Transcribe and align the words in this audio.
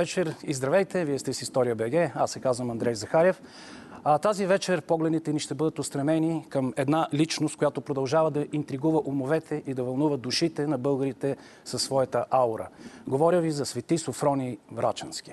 вечер 0.00 0.34
и 0.44 0.54
здравейте! 0.54 1.04
Вие 1.04 1.18
сте 1.18 1.32
с 1.32 1.42
История 1.42 1.74
БГ. 1.74 2.12
Аз 2.14 2.30
се 2.30 2.40
казвам 2.40 2.70
Андрей 2.70 2.94
Захарев. 2.94 3.42
А, 4.04 4.18
тази 4.18 4.46
вечер 4.46 4.82
погледните 4.82 5.32
ни 5.32 5.40
ще 5.40 5.54
бъдат 5.54 5.78
устремени 5.78 6.46
към 6.48 6.72
една 6.76 7.08
личност, 7.14 7.56
която 7.56 7.80
продължава 7.80 8.30
да 8.30 8.46
интригува 8.52 9.02
умовете 9.04 9.62
и 9.66 9.74
да 9.74 9.84
вълнува 9.84 10.16
душите 10.16 10.66
на 10.66 10.78
българите 10.78 11.36
със 11.64 11.82
своята 11.82 12.24
аура. 12.30 12.68
Говоря 13.08 13.40
ви 13.40 13.50
за 13.50 13.66
свети 13.66 13.98
Софроний 13.98 14.58
Врачански. 14.72 15.32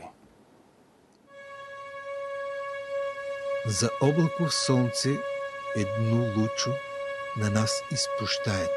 За 3.68 3.90
облако 4.02 4.50
слънце 4.50 5.10
едно 5.76 6.18
лучо 6.38 6.72
на 7.38 7.50
нас 7.50 7.82
изпущает. 7.92 8.70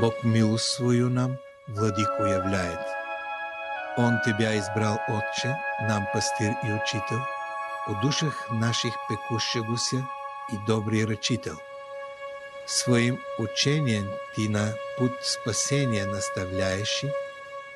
Бог 0.00 0.14
милост 0.24 0.64
свою 0.64 1.08
нам, 1.08 1.36
владико 1.68 2.22
являет. 2.22 2.97
Он 3.98 4.20
Тебя 4.24 4.56
избрал, 4.56 5.00
Отче, 5.08 5.58
нам 5.88 6.06
пастир 6.12 6.54
и 6.62 6.70
учител, 6.70 7.20
от 7.88 8.00
душах 8.00 8.48
наших 8.48 8.94
пекущегося 9.08 9.96
и 10.52 10.56
добрый 10.68 11.04
ръчител. 11.04 11.60
Своим 12.64 13.18
учением 13.38 14.08
Ти 14.36 14.48
на 14.48 14.72
путь 14.98 15.20
спасения 15.20 16.06
наставляешь 16.06 17.04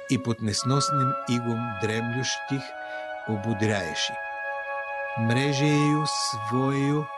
и 0.09 0.17
под 0.17 0.41
несносным 0.41 1.13
игом 1.27 1.61
дремлющих 1.81 2.63
обудряешь. 3.27 4.13
Мрежею 5.19 6.07
своею 6.07 7.09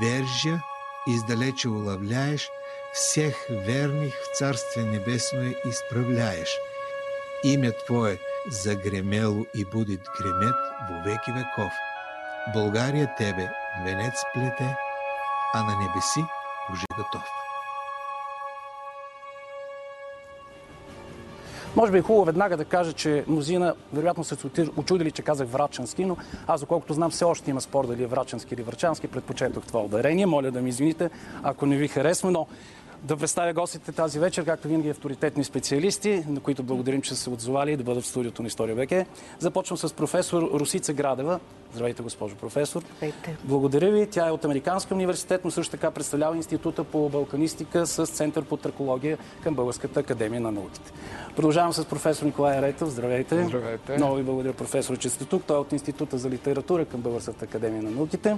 вержа 0.00 0.62
издалече 1.06 1.68
уловляешь, 1.68 2.48
всех 2.92 3.34
верных 3.48 4.14
в 4.14 4.36
Царстве 4.36 4.84
Небесное 4.84 5.52
исправляешь. 5.64 6.56
Имя 7.42 7.72
Твое 7.72 8.20
загремело 8.50 9.46
и 9.54 9.64
будет 9.64 10.00
гремет 10.18 10.56
во 10.90 11.02
веки 11.04 11.32
веков. 11.32 11.72
България 12.54 13.14
Тебе 13.18 13.50
венец 13.84 14.24
плете, 14.34 14.76
а 15.54 15.62
на 15.62 15.76
небеси 15.76 16.24
уже 16.72 16.86
готов. 16.96 17.24
Може 21.76 21.92
би 21.92 21.98
е 21.98 22.02
хубаво 22.02 22.24
веднага 22.24 22.56
да 22.56 22.64
кажа, 22.64 22.92
че 22.92 23.24
мнозина 23.28 23.74
вероятно 23.92 24.24
се 24.24 24.36
очудили, 24.76 25.10
че 25.10 25.22
казах 25.22 25.48
Врачански, 25.48 26.04
но 26.04 26.16
аз, 26.46 26.60
доколкото 26.60 26.94
знам, 26.94 27.10
все 27.10 27.24
още 27.24 27.50
има 27.50 27.60
спор 27.60 27.86
дали 27.86 28.02
е 28.02 28.06
Врачански 28.06 28.54
или 28.54 28.62
Врачански. 28.62 29.08
Предпочетох 29.08 29.66
това 29.66 29.80
ударение. 29.80 30.26
Моля 30.26 30.50
да 30.50 30.62
ми 30.62 30.68
извините, 30.68 31.10
ако 31.42 31.66
не 31.66 31.76
ви 31.76 31.88
харесва, 31.88 32.30
но 32.30 32.46
да 33.02 33.16
представя 33.16 33.52
гостите 33.52 33.92
тази 33.92 34.18
вечер, 34.18 34.44
както 34.44 34.68
винаги 34.68 34.88
авторитетни 34.88 35.44
специалисти, 35.44 36.24
на 36.28 36.40
които 36.40 36.62
благодарим, 36.62 37.02
че 37.02 37.10
са 37.10 37.16
се 37.16 37.30
отзовали 37.30 37.72
и 37.72 37.76
да 37.76 37.84
бъдат 37.84 38.04
в 38.04 38.06
студиото 38.06 38.42
на 38.42 38.48
История 38.48 38.76
БК. 38.76 39.10
Започвам 39.38 39.78
с 39.78 39.94
професор 39.94 40.50
Русица 40.54 40.92
Градева. 40.92 41.40
Здравейте, 41.74 42.02
госпожо 42.02 42.36
професор. 42.36 42.82
Здравейте. 42.96 43.36
Благодаря 43.44 43.90
ви. 43.90 44.06
Тя 44.06 44.28
е 44.28 44.30
от 44.30 44.44
Американския 44.44 44.94
университет, 44.94 45.40
но 45.44 45.50
също 45.50 45.70
така 45.70 45.90
представлява 45.90 46.36
Института 46.36 46.84
по 46.84 47.08
балканистика 47.08 47.86
с 47.86 48.06
Център 48.06 48.44
по 48.44 48.56
тракология 48.56 49.18
към 49.42 49.54
Българската 49.54 50.00
академия 50.00 50.40
на 50.40 50.52
науките. 50.52 50.92
Продължавам 51.36 51.72
с 51.72 51.84
професор 51.84 52.26
Николай 52.26 52.62
Ретов. 52.62 52.88
Здравейте. 52.88 53.44
Здравейте. 53.44 53.96
Много 53.96 54.14
ви 54.14 54.22
благодаря, 54.22 54.52
професор, 54.52 54.98
че 54.98 55.08
сте 55.08 55.24
тук. 55.24 55.44
Той 55.44 55.56
е 55.56 55.60
от 55.60 55.72
Института 55.72 56.18
за 56.18 56.30
литература 56.30 56.84
към 56.84 57.00
Българската 57.00 57.44
академия 57.44 57.82
на 57.82 57.90
науките. 57.90 58.36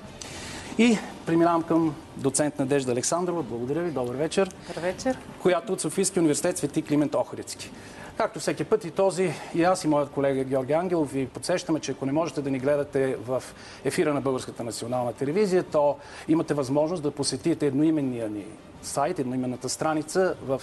И 0.79 0.99
преминавам 1.27 1.63
към 1.63 1.95
доцент 2.17 2.59
Надежда 2.59 2.93
Александрова. 2.93 3.43
Благодаря 3.43 3.83
ви. 3.83 3.91
Добър 3.91 4.15
вечер. 4.15 4.51
Добър 4.69 4.83
вечер. 4.83 5.19
Която 5.43 5.73
от 5.73 5.81
Софийския 5.81 6.21
университет 6.21 6.59
Свети 6.59 6.83
Климент 6.83 7.15
Охридски. 7.15 7.71
Както 8.17 8.41
всеки 8.41 8.65
път 8.65 8.85
и 8.85 8.91
този, 8.91 9.33
и 9.55 9.65
аз 9.65 9.85
и 9.85 9.89
моят 9.89 10.11
колега 10.11 10.45
Георги 10.45 10.73
Ангел 10.73 11.05
ви 11.05 11.27
подсещаме, 11.27 11.81
че 11.81 11.93
ако 11.93 12.07
не 12.07 12.13
можете 12.13 12.43
да 12.43 12.51
ни 12.51 12.59
гледате 12.59 13.17
в 13.17 13.43
ефира 13.85 14.15
на 14.15 14.21
Българската 14.21 14.65
национална 14.65 15.13
телевизия, 15.13 15.63
то 15.63 15.97
имате 16.29 16.55
възможност 16.55 17.03
да 17.03 17.11
посетите 17.11 17.67
едноименния 17.67 18.29
ни 18.29 18.45
сайт, 18.83 19.19
едноименната 19.19 19.69
страница 19.69 20.35
в 20.43 20.63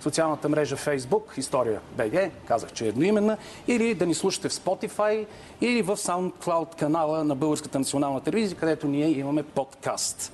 социалната 0.00 0.48
мрежа 0.48 0.76
Facebook, 0.76 1.38
История 1.38 1.80
БГ, 1.96 2.30
казах, 2.46 2.72
че 2.72 2.84
е 2.84 2.88
едноименна, 2.88 3.36
или 3.68 3.94
да 3.94 4.06
ни 4.06 4.14
слушате 4.14 4.48
в 4.48 4.52
Spotify, 4.52 5.26
или 5.60 5.82
в 5.82 5.96
SoundCloud 5.96 6.78
канала 6.78 7.24
на 7.24 7.34
Българската 7.34 7.78
национална 7.78 8.20
телевизия, 8.20 8.58
където 8.58 8.86
ние 8.86 9.08
имаме 9.08 9.42
подкаст. 9.42 10.32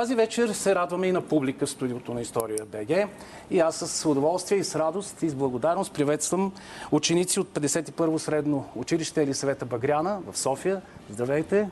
Тази 0.00 0.14
вечер 0.14 0.48
се 0.48 0.74
радваме 0.74 1.06
и 1.06 1.12
на 1.12 1.20
публика 1.20 1.66
в 1.66 1.70
студиото 1.70 2.14
на 2.14 2.20
История 2.20 2.66
БГ. 2.66 3.08
И 3.50 3.60
аз 3.60 3.76
с 3.76 4.08
удоволствие 4.08 4.58
и 4.58 4.64
с 4.64 4.78
радост 4.78 5.22
и 5.22 5.28
с 5.28 5.34
благодарност 5.34 5.92
приветствам 5.92 6.52
ученици 6.92 7.40
от 7.40 7.48
51-во 7.48 8.18
средно 8.18 8.64
училище 8.74 9.22
Елисавета 9.22 9.66
Багряна 9.66 10.20
в 10.32 10.38
София. 10.38 10.82
Здравейте! 11.10 11.68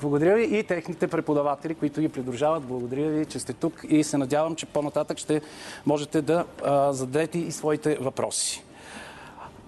Благодаря 0.00 0.36
ви 0.36 0.58
и 0.58 0.64
техните 0.64 1.08
преподаватели, 1.08 1.74
които 1.74 2.00
ги 2.00 2.08
придружават. 2.08 2.64
Благодаря 2.64 3.08
ви, 3.08 3.26
че 3.26 3.38
сте 3.38 3.52
тук 3.52 3.84
и 3.88 4.04
се 4.04 4.18
надявам, 4.18 4.56
че 4.56 4.66
по-нататък 4.66 5.18
ще 5.18 5.40
можете 5.86 6.22
да 6.22 6.44
а, 6.64 6.92
зададете 6.92 7.38
и 7.38 7.52
своите 7.52 7.94
въпроси. 7.94 8.64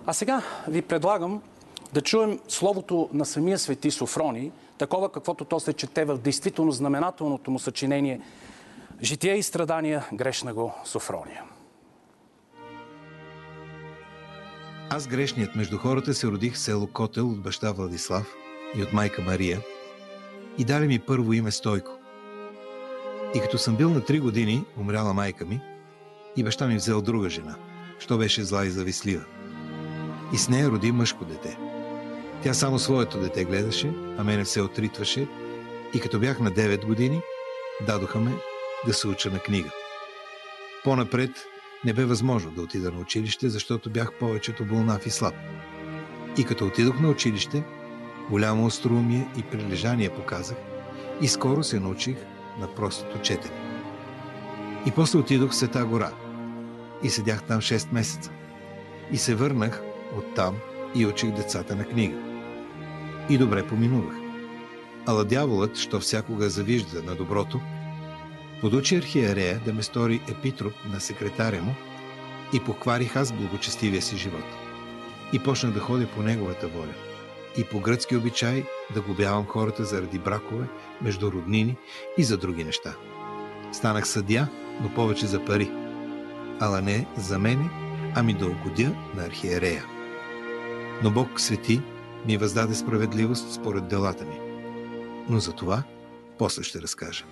А 0.07 0.13
сега 0.13 0.43
ви 0.69 0.83
предлагам 0.83 1.43
да 1.93 2.01
чуем 2.01 2.39
словото 2.49 3.09
на 3.13 3.25
самия 3.25 3.59
свети 3.59 3.91
Софрони, 3.91 4.53
такова 4.79 5.13
каквото 5.13 5.45
то 5.45 5.61
се 5.61 5.73
чете 5.73 6.05
в 6.05 6.19
действително 6.19 6.73
знаменателното 6.73 7.51
му 7.51 7.59
съчинение 7.59 8.21
Жития 9.03 9.37
и 9.37 9.43
страдания 9.43 10.09
грешна 10.13 10.55
го 10.55 10.75
Софрония. 10.85 11.43
Аз 14.91 15.07
грешният 15.07 15.57
между 15.57 15.79
хората 15.79 16.15
се 16.15 16.27
родих 16.27 16.55
в 16.55 16.59
село 16.59 16.87
Котел 16.87 17.31
от 17.31 17.43
баща 17.43 17.73
Владислав 17.73 18.35
и 18.77 18.83
от 18.83 18.93
майка 18.93 19.23
Мария 19.23 19.61
и 20.59 20.65
дали 20.65 20.87
ми 20.87 20.99
първо 20.99 21.33
име 21.33 21.51
Стойко. 21.51 21.91
И 23.35 23.41
като 23.41 23.59
съм 23.59 23.77
бил 23.77 23.91
на 23.91 24.05
три 24.05 24.21
години, 24.21 24.65
умряла 24.77 25.15
майка 25.15 25.47
ми 25.47 25.61
и 26.37 26.45
баща 26.45 26.67
ми 26.67 26.77
взел 26.77 27.03
друга 27.03 27.31
жена, 27.31 27.55
що 27.99 28.19
беше 28.19 28.45
зла 28.45 28.67
и 28.67 28.71
завислива. 28.71 29.25
И 30.33 30.39
с 30.39 30.49
нея 30.49 30.69
роди 30.69 30.93
мъжко 30.93 31.25
дете. 31.25 31.59
Тя 32.43 32.55
само 32.55 32.79
своето 32.79 33.21
дете 33.21 33.45
гледаше, 33.45 34.08
а 34.19 34.25
мене 34.25 34.45
се 34.45 34.63
отритваше 34.63 35.27
и 35.95 36.01
като 36.01 36.19
бях 36.19 36.41
на 36.41 36.51
9 36.51 36.85
години, 36.85 37.21
дадоха 37.87 38.19
ме 38.21 38.33
да 38.87 38.95
се 38.95 39.09
уча 39.09 39.31
на 39.31 39.39
книга. 39.39 39.71
По-напред 40.85 41.31
не 41.85 41.93
бе 41.93 42.05
възможно 42.05 42.51
да 42.51 42.63
отида 42.63 42.91
на 42.91 43.01
училище, 43.01 43.49
защото 43.49 43.91
бях 43.91 44.13
повечето 44.13 44.65
болнав 44.65 45.07
и 45.07 45.11
слаб. 45.11 45.35
И 46.39 46.45
като 46.45 46.67
отидох 46.67 47.01
на 47.01 47.09
училище, 47.09 47.63
голямо 48.31 48.67
остроумие 48.67 49.29
и 49.39 49.43
прилежание 49.43 50.11
показах 50.11 50.57
и 51.21 51.29
скоро 51.29 51.65
се 51.65 51.81
научих 51.81 52.17
на 52.61 52.75
простото 52.75 53.19
четене. 53.19 53.55
И 54.87 54.91
после 54.91 55.19
отидох 55.19 55.51
в 55.51 55.55
Света 55.55 55.85
гора 55.85 56.13
и 57.03 57.11
седях 57.11 57.43
там 57.43 57.61
6 57.61 57.93
месеца. 57.93 58.31
И 59.13 59.17
се 59.17 59.35
върнах 59.35 59.83
оттам 60.19 60.57
и 60.95 61.07
учих 61.07 61.31
децата 61.31 61.77
на 61.77 61.85
книга. 61.85 62.28
И 63.31 63.39
добре 63.39 63.67
поминувах. 63.67 64.15
Ала 65.07 65.25
дяволът, 65.25 65.77
що 65.77 65.99
всякога 65.99 66.51
завижда 66.51 67.03
на 67.03 67.15
доброто, 67.15 67.61
подучи 68.61 68.97
архиерея 68.97 69.61
да 69.65 69.73
ме 69.73 69.83
стори 69.83 70.21
епитроп 70.31 70.73
на 70.93 71.01
секретаря 71.01 71.63
му 71.63 71.75
и 72.53 72.61
похварих 72.61 73.17
аз 73.17 73.33
благочестивия 73.33 74.03
си 74.03 74.17
живот. 74.17 74.45
И 75.33 75.39
почнах 75.39 75.73
да 75.73 75.81
ходя 75.81 76.07
по 76.07 76.23
неговата 76.23 76.69
воля. 76.69 76.95
И 77.59 77.65
по 77.65 77.81
гръцки 77.81 78.17
обичай 78.17 78.65
да 78.95 79.01
глобявам 79.01 79.47
хората 79.47 79.85
заради 79.85 80.19
бракове 80.19 80.67
между 81.03 81.33
роднини 81.33 81.77
и 82.19 82.25
за 82.25 82.37
други 82.37 82.65
неща. 82.65 82.95
Станах 83.73 84.09
съдя, 84.09 84.49
но 84.83 84.95
повече 84.95 85.27
за 85.27 85.45
пари. 85.45 85.71
Ала 86.61 86.81
не 86.81 87.07
за 87.17 87.39
мене, 87.39 87.71
ами 88.15 88.35
да 88.35 88.47
угодя 88.47 88.93
на 89.17 89.25
архиерея. 89.25 89.85
Но 91.03 91.11
Бог 91.11 91.41
свети 91.41 91.81
ми 92.27 92.37
въздаде 92.37 92.75
справедливост 92.75 93.53
според 93.53 93.89
делата 93.89 94.25
ми. 94.25 94.41
Но 95.29 95.39
за 95.39 95.53
това 95.53 95.83
после 96.39 96.63
ще 96.63 96.81
разкажа. 96.81 97.25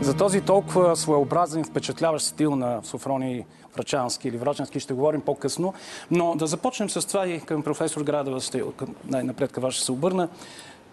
За 0.00 0.16
този 0.16 0.40
толкова 0.40 0.96
своеобразен, 0.96 1.64
впечатляващ 1.64 2.26
стил 2.26 2.56
на 2.56 2.80
Софрони 2.82 3.46
Врачански 3.76 4.28
или 4.28 4.36
Врачански 4.36 4.80
ще 4.80 4.94
говорим 4.94 5.20
по-късно. 5.20 5.74
Но 6.10 6.34
да 6.34 6.46
започнем 6.46 6.90
с 6.90 7.08
това 7.08 7.26
и 7.26 7.40
към 7.40 7.62
професор 7.62 8.02
Градова, 8.02 8.40
ще, 8.40 8.62
най-напред 9.04 9.52
към 9.52 9.62
вас 9.62 9.74
ще 9.74 9.84
се 9.84 9.92
обърна. 9.92 10.28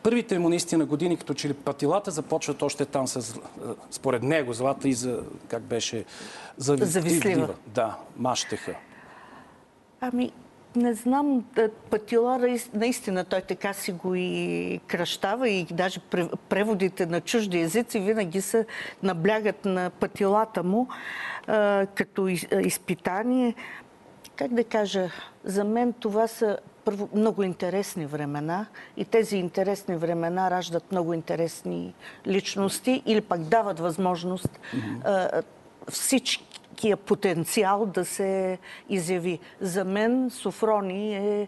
първите 0.03 0.39
му 0.39 0.49
наистина 0.49 0.85
години, 0.85 1.17
като 1.17 1.33
че 1.33 1.49
ли 1.49 1.53
патилата 1.53 2.11
започват 2.11 2.61
още 2.61 2.85
там 2.85 3.07
с, 3.07 3.39
според 3.91 4.23
него, 4.23 4.53
злата 4.53 4.89
и 4.89 4.93
за, 4.93 5.19
как 5.47 5.63
беше, 5.63 6.05
завистлива. 6.57 7.49
Да, 7.67 7.97
мащеха. 8.17 8.75
Ами, 10.01 10.31
не 10.75 10.93
знам, 10.93 11.45
Патила 11.89 12.57
наистина 12.73 13.23
той 13.23 13.41
така 13.41 13.73
си 13.73 13.91
го 13.91 14.15
и 14.15 14.79
кръщава 14.87 15.49
и 15.49 15.65
даже 15.71 15.99
преводите 16.49 17.05
на 17.05 17.21
чужди 17.21 17.59
езици 17.59 17.99
винаги 17.99 18.41
се 18.41 18.65
наблягат 19.03 19.65
на 19.65 19.89
патилата 19.89 20.63
му 20.63 20.87
като 21.95 22.27
изпитание. 22.61 23.55
Как 24.35 24.53
да 24.53 24.63
кажа, 24.63 25.09
за 25.43 25.63
мен 25.63 25.93
това 25.93 26.27
са 26.27 26.57
първо 26.85 27.09
много 27.13 27.43
интересни 27.43 28.05
времена 28.05 28.65
и 28.97 29.05
тези 29.05 29.37
интересни 29.37 29.95
времена 29.95 30.51
раждат 30.51 30.91
много 30.91 31.13
интересни 31.13 31.93
личности 32.27 33.03
или 33.05 33.21
пък 33.21 33.41
дават 33.41 33.79
възможност 33.79 34.59
mm-hmm. 34.75 35.43
всички 35.89 36.60
такия 36.71 36.97
потенциал 36.97 37.85
да 37.85 38.05
се 38.05 38.57
изяви. 38.89 39.39
За 39.61 39.85
мен 39.85 40.29
Софрони 40.29 41.15
е 41.15 41.47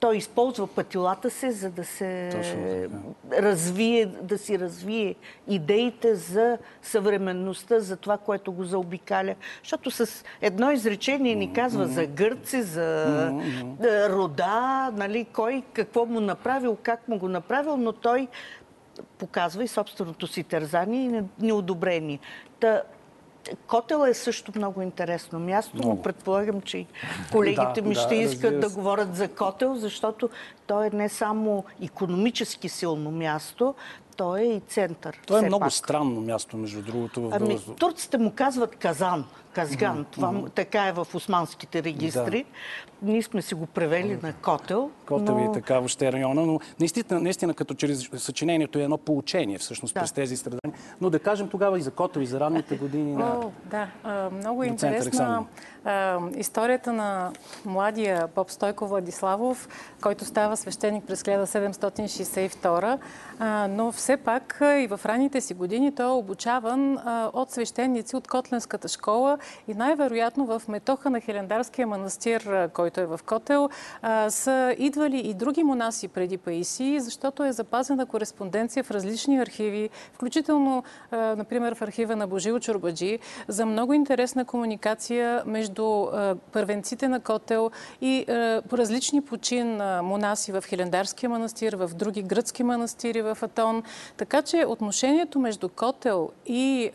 той 0.00 0.16
използва 0.16 0.66
пътилата 0.66 1.30
си, 1.30 1.50
за 1.50 1.70
да 1.70 1.84
се 1.84 2.30
развие, 3.32 4.06
да 4.06 4.38
си 4.38 4.58
развие 4.58 5.14
идеите 5.48 6.14
за 6.14 6.58
съвременността, 6.82 7.80
за 7.80 7.96
това, 7.96 8.18
което 8.18 8.52
го 8.52 8.64
заобикаля. 8.64 9.34
Защото 9.62 9.90
с 9.90 10.24
едно 10.40 10.70
изречение 10.70 11.34
ни 11.34 11.52
казва 11.52 11.86
за 11.86 12.06
гърци, 12.06 12.62
за 12.62 13.32
рода, 14.10 14.90
нали, 14.94 15.24
кой 15.24 15.62
какво 15.72 16.06
му 16.06 16.20
направил, 16.20 16.76
как 16.82 17.08
му 17.08 17.18
го 17.18 17.28
направил, 17.28 17.76
но 17.76 17.92
той 17.92 18.28
показва 19.18 19.64
и 19.64 19.68
собственото 19.68 20.26
си 20.26 20.42
тързание 20.42 21.04
и 21.04 21.22
неодобрение. 21.44 22.18
Та, 22.60 22.82
Котел 23.66 24.04
е 24.08 24.14
също 24.14 24.52
много 24.56 24.82
интересно 24.82 25.38
място, 25.38 25.76
много. 25.76 25.94
но 25.94 26.02
предполагам, 26.02 26.60
че 26.60 26.86
колегите 27.32 27.80
да, 27.80 27.88
ми 27.88 27.94
ще 27.94 28.08
да, 28.08 28.14
искат 28.14 28.60
да 28.60 28.68
говорят 28.68 29.16
за 29.16 29.28
Котел, 29.28 29.74
защото 29.74 30.30
той 30.66 30.86
е 30.86 30.90
не 30.90 31.08
само 31.08 31.64
економически 31.82 32.68
силно 32.68 33.10
място, 33.10 33.74
той 34.16 34.40
е 34.40 34.44
и 34.44 34.60
център. 34.60 35.20
То 35.26 35.38
е 35.38 35.42
много 35.42 35.60
пак. 35.60 35.72
странно 35.72 36.20
място, 36.20 36.56
между 36.56 36.82
другото. 36.82 37.20
В 37.20 37.34
ами, 37.34 37.58
турците 37.78 38.18
му 38.18 38.32
казват 38.36 38.76
Казан. 38.76 39.24
Казган. 39.58 40.04
Mm-hmm. 40.04 40.10
Това 40.10 40.42
така 40.54 40.86
е 40.86 40.92
в 40.92 41.06
османските 41.14 41.82
регистри. 41.82 42.44
Да. 43.02 43.10
Ние 43.10 43.22
сме 43.22 43.42
си 43.42 43.54
го 43.54 43.66
превели 43.66 44.16
mm-hmm. 44.16 44.22
на 44.22 44.32
Котел. 44.32 44.90
Котел 45.06 45.38
но... 45.38 45.50
и 45.50 45.54
така 45.54 45.74
въобще 45.74 46.12
района, 46.12 46.46
но 46.46 46.60
наистина, 46.80 47.20
наистина 47.20 47.54
като 47.54 47.74
чрез 47.74 48.08
съчинението 48.16 48.78
е 48.78 48.82
едно 48.82 48.98
получение 48.98 49.58
всъщност 49.58 49.94
да. 49.94 50.00
през 50.00 50.12
тези 50.12 50.36
страдания. 50.36 50.78
Но 51.00 51.10
да 51.10 51.18
кажем 51.18 51.48
тогава 51.48 51.78
и 51.78 51.82
за 51.82 51.90
Котел 51.90 52.20
и 52.20 52.26
за 52.26 52.40
ранните 52.40 52.76
години. 52.76 53.22
О, 53.22 53.50
да, 53.64 53.88
а, 54.04 54.30
много 54.30 54.64
интересна 54.64 55.46
а, 55.84 56.18
историята 56.36 56.92
на 56.92 57.32
младия 57.64 58.28
поп 58.28 58.50
Стойко 58.50 58.86
Владиславов, 58.86 59.68
който 60.02 60.24
става 60.24 60.56
свещеник 60.56 61.04
през 61.04 61.22
1762, 61.22 62.98
а, 63.38 63.68
но 63.68 63.92
все 63.92 64.16
пак 64.16 64.58
и 64.60 64.86
в 64.86 65.00
ранните 65.06 65.40
си 65.40 65.54
години 65.54 65.94
той 65.94 66.06
е 66.06 66.08
обучаван 66.08 66.98
от 67.32 67.50
свещеници 67.50 68.16
от 68.16 68.28
Котленската 68.28 68.88
школа 68.88 69.38
и 69.68 69.74
най-вероятно 69.74 70.46
в 70.46 70.62
метоха 70.68 71.10
на 71.10 71.20
Хелендарския 71.20 71.86
манастир, 71.86 72.68
който 72.68 73.00
е 73.00 73.06
в 73.06 73.20
Котел, 73.26 73.68
са 74.28 74.74
идвали 74.78 75.18
и 75.18 75.34
други 75.34 75.62
монаси 75.62 76.08
преди 76.08 76.38
Паиси, 76.38 77.00
защото 77.00 77.44
е 77.44 77.52
запазена 77.52 78.06
кореспонденция 78.06 78.84
в 78.84 78.90
различни 78.90 79.38
архиви, 79.38 79.90
включително, 80.12 80.82
например, 81.12 81.74
в 81.74 81.82
архива 81.82 82.16
на 82.16 82.26
Божил 82.26 82.60
Чурбаджи, 82.60 83.18
за 83.48 83.66
много 83.66 83.92
интересна 83.92 84.44
комуникация 84.44 85.42
между 85.46 86.06
първенците 86.52 87.08
на 87.08 87.20
Котел 87.20 87.70
и 88.00 88.24
по 88.68 88.78
различни 88.78 89.22
почин 89.22 89.80
монаси 90.02 90.52
в 90.52 90.64
Хелендарския 90.66 91.30
манастир, 91.30 91.72
в 91.76 91.90
други 91.94 92.22
гръцки 92.22 92.62
манастири 92.62 93.22
в 93.22 93.38
Атон. 93.42 93.82
Така 94.16 94.42
че 94.42 94.64
отношението 94.68 95.38
между 95.38 95.68
Котел 95.68 96.30
и 96.46 96.90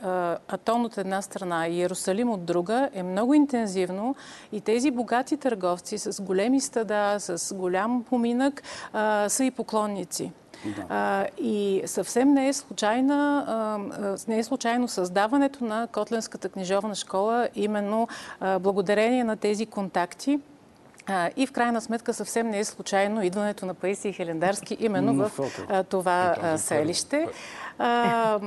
Атон 0.48 0.86
от 0.86 0.98
една 0.98 1.22
страна 1.22 1.68
и 1.68 1.78
Иерусалим 1.78 2.30
от 2.30 2.43
друга 2.44 2.90
е 2.94 3.04
много 3.04 3.34
интензивно 3.34 4.16
и 4.52 4.62
тези 4.62 4.92
богати 4.92 5.38
търговци 5.38 5.98
с 5.98 6.22
големи 6.22 6.62
стада, 6.62 7.16
с 7.20 7.56
голям 7.56 8.04
поминък 8.04 8.64
а, 8.94 9.30
са 9.30 9.44
и 9.46 9.52
поклонници. 9.52 10.32
Да. 10.66 10.86
А, 10.90 11.28
и 11.38 11.82
съвсем 11.86 12.34
не 12.34 12.48
е, 12.48 12.54
случайна, 12.54 13.46
а, 13.48 14.18
не 14.28 14.40
е 14.40 14.44
случайно 14.44 14.88
създаването 14.88 15.64
на 15.66 15.88
Котленската 15.88 16.50
книжовна 16.50 16.96
школа, 16.96 17.50
именно 17.56 18.08
а, 18.40 18.60
благодарение 18.60 19.24
на 19.24 19.38
тези 19.38 19.66
контакти. 19.66 20.40
А, 21.06 21.30
и 21.36 21.48
в 21.48 21.52
крайна 21.52 21.82
сметка 21.82 22.14
съвсем 22.14 22.50
не 22.50 22.60
е 22.60 22.66
случайно 22.66 23.24
идването 23.24 23.66
на 23.66 23.74
Паисий 23.74 24.14
Хелендарски 24.14 24.78
именно 24.80 25.14
в 25.14 25.32
а, 25.70 25.84
това 25.84 26.36
а, 26.42 26.58
селище. 26.58 27.28
А, 27.78 28.40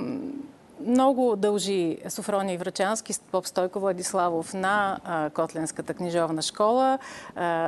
много 0.80 1.36
дължи 1.36 1.98
Софроний 2.08 2.56
Врачански, 2.56 3.12
поп 3.32 3.46
Стойко 3.46 3.80
Владиславов 3.80 4.54
на 4.54 4.98
Котленската 5.34 5.94
книжовна 5.94 6.42
школа, 6.42 6.98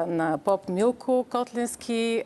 на 0.06 0.38
поп 0.44 0.68
Милко 0.68 1.26
Котленски 1.30 2.24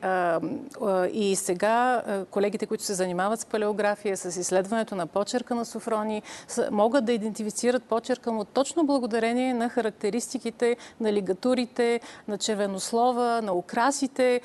и 1.12 1.36
сега 1.36 2.02
колегите, 2.30 2.66
които 2.66 2.84
се 2.84 2.94
занимават 2.94 3.40
с 3.40 3.46
палеография, 3.46 4.16
с 4.16 4.40
изследването 4.40 4.94
на 4.94 5.06
почерка 5.06 5.54
на 5.54 5.64
Софрони, 5.64 6.22
могат 6.70 7.04
да 7.04 7.12
идентифицират 7.12 7.82
почерка 7.82 8.32
му 8.32 8.44
точно 8.44 8.86
благодарение 8.86 9.54
на 9.54 9.68
характеристиките 9.68 10.76
на 11.00 11.12
лигатурите, 11.12 12.00
на 12.28 12.38
червенослова, 12.38 13.40
на 13.42 13.54
украсите, 13.54 14.40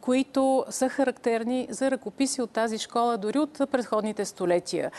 които 0.00 0.64
са 0.70 0.88
характерни 0.88 1.66
за 1.70 1.90
ръкописи 1.90 2.42
от 2.42 2.50
тази 2.50 2.78
школа, 2.78 3.16
дори 3.16 3.38
от 3.38 3.58
предходните 3.70 4.24
столетия 4.24 4.90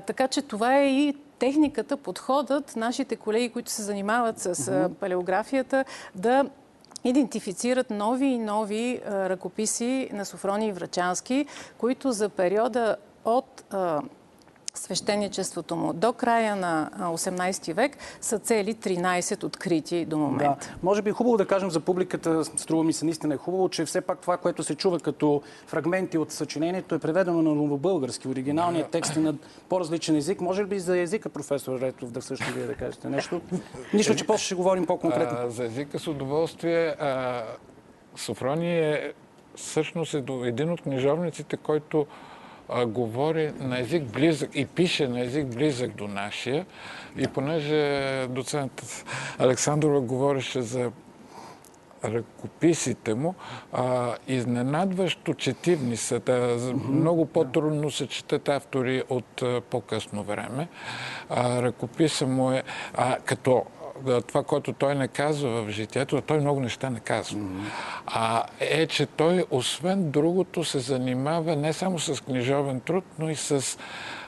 така 0.00 0.28
че 0.28 0.42
това 0.42 0.76
е 0.76 0.86
и 0.86 1.14
техниката, 1.38 1.96
подходът, 1.96 2.76
нашите 2.76 3.16
колеги, 3.16 3.48
които 3.48 3.70
се 3.70 3.82
занимават 3.82 4.38
с 4.38 4.54
uh-huh. 4.54 4.94
палеографията, 4.94 5.84
да 6.14 6.44
идентифицират 7.04 7.90
нови 7.90 8.26
и 8.26 8.38
нови 8.38 9.00
а, 9.06 9.28
ръкописи 9.28 10.08
на 10.12 10.24
Софрони 10.24 10.66
и 10.66 10.72
Врачански, 10.72 11.46
които 11.78 12.12
за 12.12 12.28
периода 12.28 12.96
от 13.24 13.64
а, 13.70 14.02
свещеничеството 14.74 15.76
му 15.76 15.92
до 15.92 16.12
края 16.12 16.56
на 16.56 16.90
18 16.98 17.74
век 17.74 17.96
са 18.20 18.38
цели 18.38 18.74
13 18.74 19.44
открити 19.44 20.04
до 20.04 20.18
момента. 20.18 20.66
Да. 20.70 20.76
Може 20.82 21.02
би 21.02 21.10
е 21.10 21.12
хубаво 21.12 21.36
да 21.36 21.46
кажем 21.46 21.70
за 21.70 21.80
публиката, 21.80 22.44
струва 22.44 22.84
ми 22.84 22.92
се 22.92 23.04
наистина 23.04 23.34
е 23.34 23.36
хубаво, 23.36 23.68
че 23.68 23.84
все 23.84 24.00
пак 24.00 24.18
това, 24.18 24.36
което 24.36 24.62
се 24.62 24.74
чува 24.74 25.00
като 25.00 25.42
фрагменти 25.66 26.18
от 26.18 26.32
съчинението 26.32 26.94
е 26.94 26.98
преведено 26.98 27.42
на 27.42 27.54
новобългарски. 27.54 28.28
Оригиналният 28.28 28.90
текст 28.90 29.16
е 29.16 29.20
на 29.20 29.34
по-различен 29.68 30.16
език. 30.16 30.40
Може 30.40 30.64
ли 30.64 30.80
за 30.80 30.98
езика, 30.98 31.28
професор 31.28 31.80
Ретов, 31.80 32.10
да 32.10 32.22
също 32.22 32.52
вие 32.54 32.66
да 32.66 32.74
кажете 32.74 33.08
нещо? 33.08 33.40
Нищо, 33.94 34.14
че 34.14 34.26
после 34.26 34.44
ще 34.44 34.54
говорим 34.54 34.86
по-конкретно. 34.86 35.38
А, 35.42 35.50
за 35.50 35.64
езика 35.64 35.98
с 35.98 36.06
удоволствие. 36.06 36.86
А, 36.86 37.42
Софрони 38.16 38.78
е 38.78 39.12
всъщност 39.56 40.14
е 40.14 40.24
един 40.44 40.72
от 40.72 40.80
книжовниците, 40.80 41.56
който 41.56 42.06
а, 42.74 42.86
говори 42.86 43.52
на 43.60 43.80
език 43.80 44.02
близък 44.02 44.50
и 44.54 44.66
пише 44.66 45.08
на 45.08 45.20
език 45.20 45.46
близък 45.46 45.90
до 45.96 46.08
нашия. 46.08 46.66
И 47.16 47.26
понеже 47.26 48.26
доцент 48.26 49.04
Александрова 49.38 50.00
говореше 50.00 50.62
за 50.62 50.90
ръкописите 52.04 53.14
му, 53.14 53.34
а, 53.72 54.14
изненадващо 54.28 55.34
четивни 55.34 55.96
са. 55.96 56.20
Да, 56.20 56.58
много 56.88 57.26
по-трудно 57.26 57.90
се 57.90 58.06
четат 58.06 58.48
автори 58.48 59.02
от 59.08 59.42
по-късно 59.70 60.22
време. 60.22 60.68
А, 61.28 61.62
ръкописа 61.62 62.26
му 62.26 62.52
е, 62.52 62.62
а, 62.94 63.18
като 63.24 63.64
това, 64.26 64.42
което 64.42 64.72
той 64.72 64.94
не 64.94 65.08
казва 65.08 65.62
в 65.62 65.70
житието, 65.70 66.20
той 66.20 66.40
много 66.40 66.60
неща 66.60 66.90
не 66.90 67.00
казва. 67.00 67.38
Mm-hmm. 67.38 67.70
А 68.06 68.44
е, 68.60 68.86
че 68.86 69.06
той, 69.06 69.44
освен 69.50 70.10
другото, 70.10 70.64
се 70.64 70.78
занимава 70.78 71.56
не 71.56 71.72
само 71.72 71.98
с 71.98 72.24
книжовен 72.24 72.80
труд, 72.80 73.04
но 73.18 73.30
и 73.30 73.36
с 73.36 73.78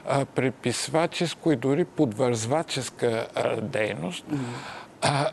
а, 0.09 0.25
преписваческо 0.25 1.51
и 1.51 1.55
дори 1.55 1.85
подвързваческа 1.85 3.27
а, 3.35 3.61
дейност. 3.61 4.25
Mm-hmm. 4.25 4.37
А, 5.01 5.31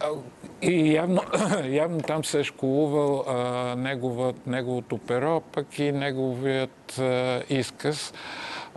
и 0.62 0.94
явно, 0.94 1.22
явно 1.64 2.00
там 2.00 2.24
се 2.24 2.40
е 2.40 2.44
школувал 2.44 3.24
а, 3.28 3.34
негова, 3.76 4.32
неговото 4.46 4.98
перо, 4.98 5.40
пък 5.40 5.78
и 5.78 5.92
неговият 5.92 6.98
а, 6.98 7.42
изказ, 7.48 8.14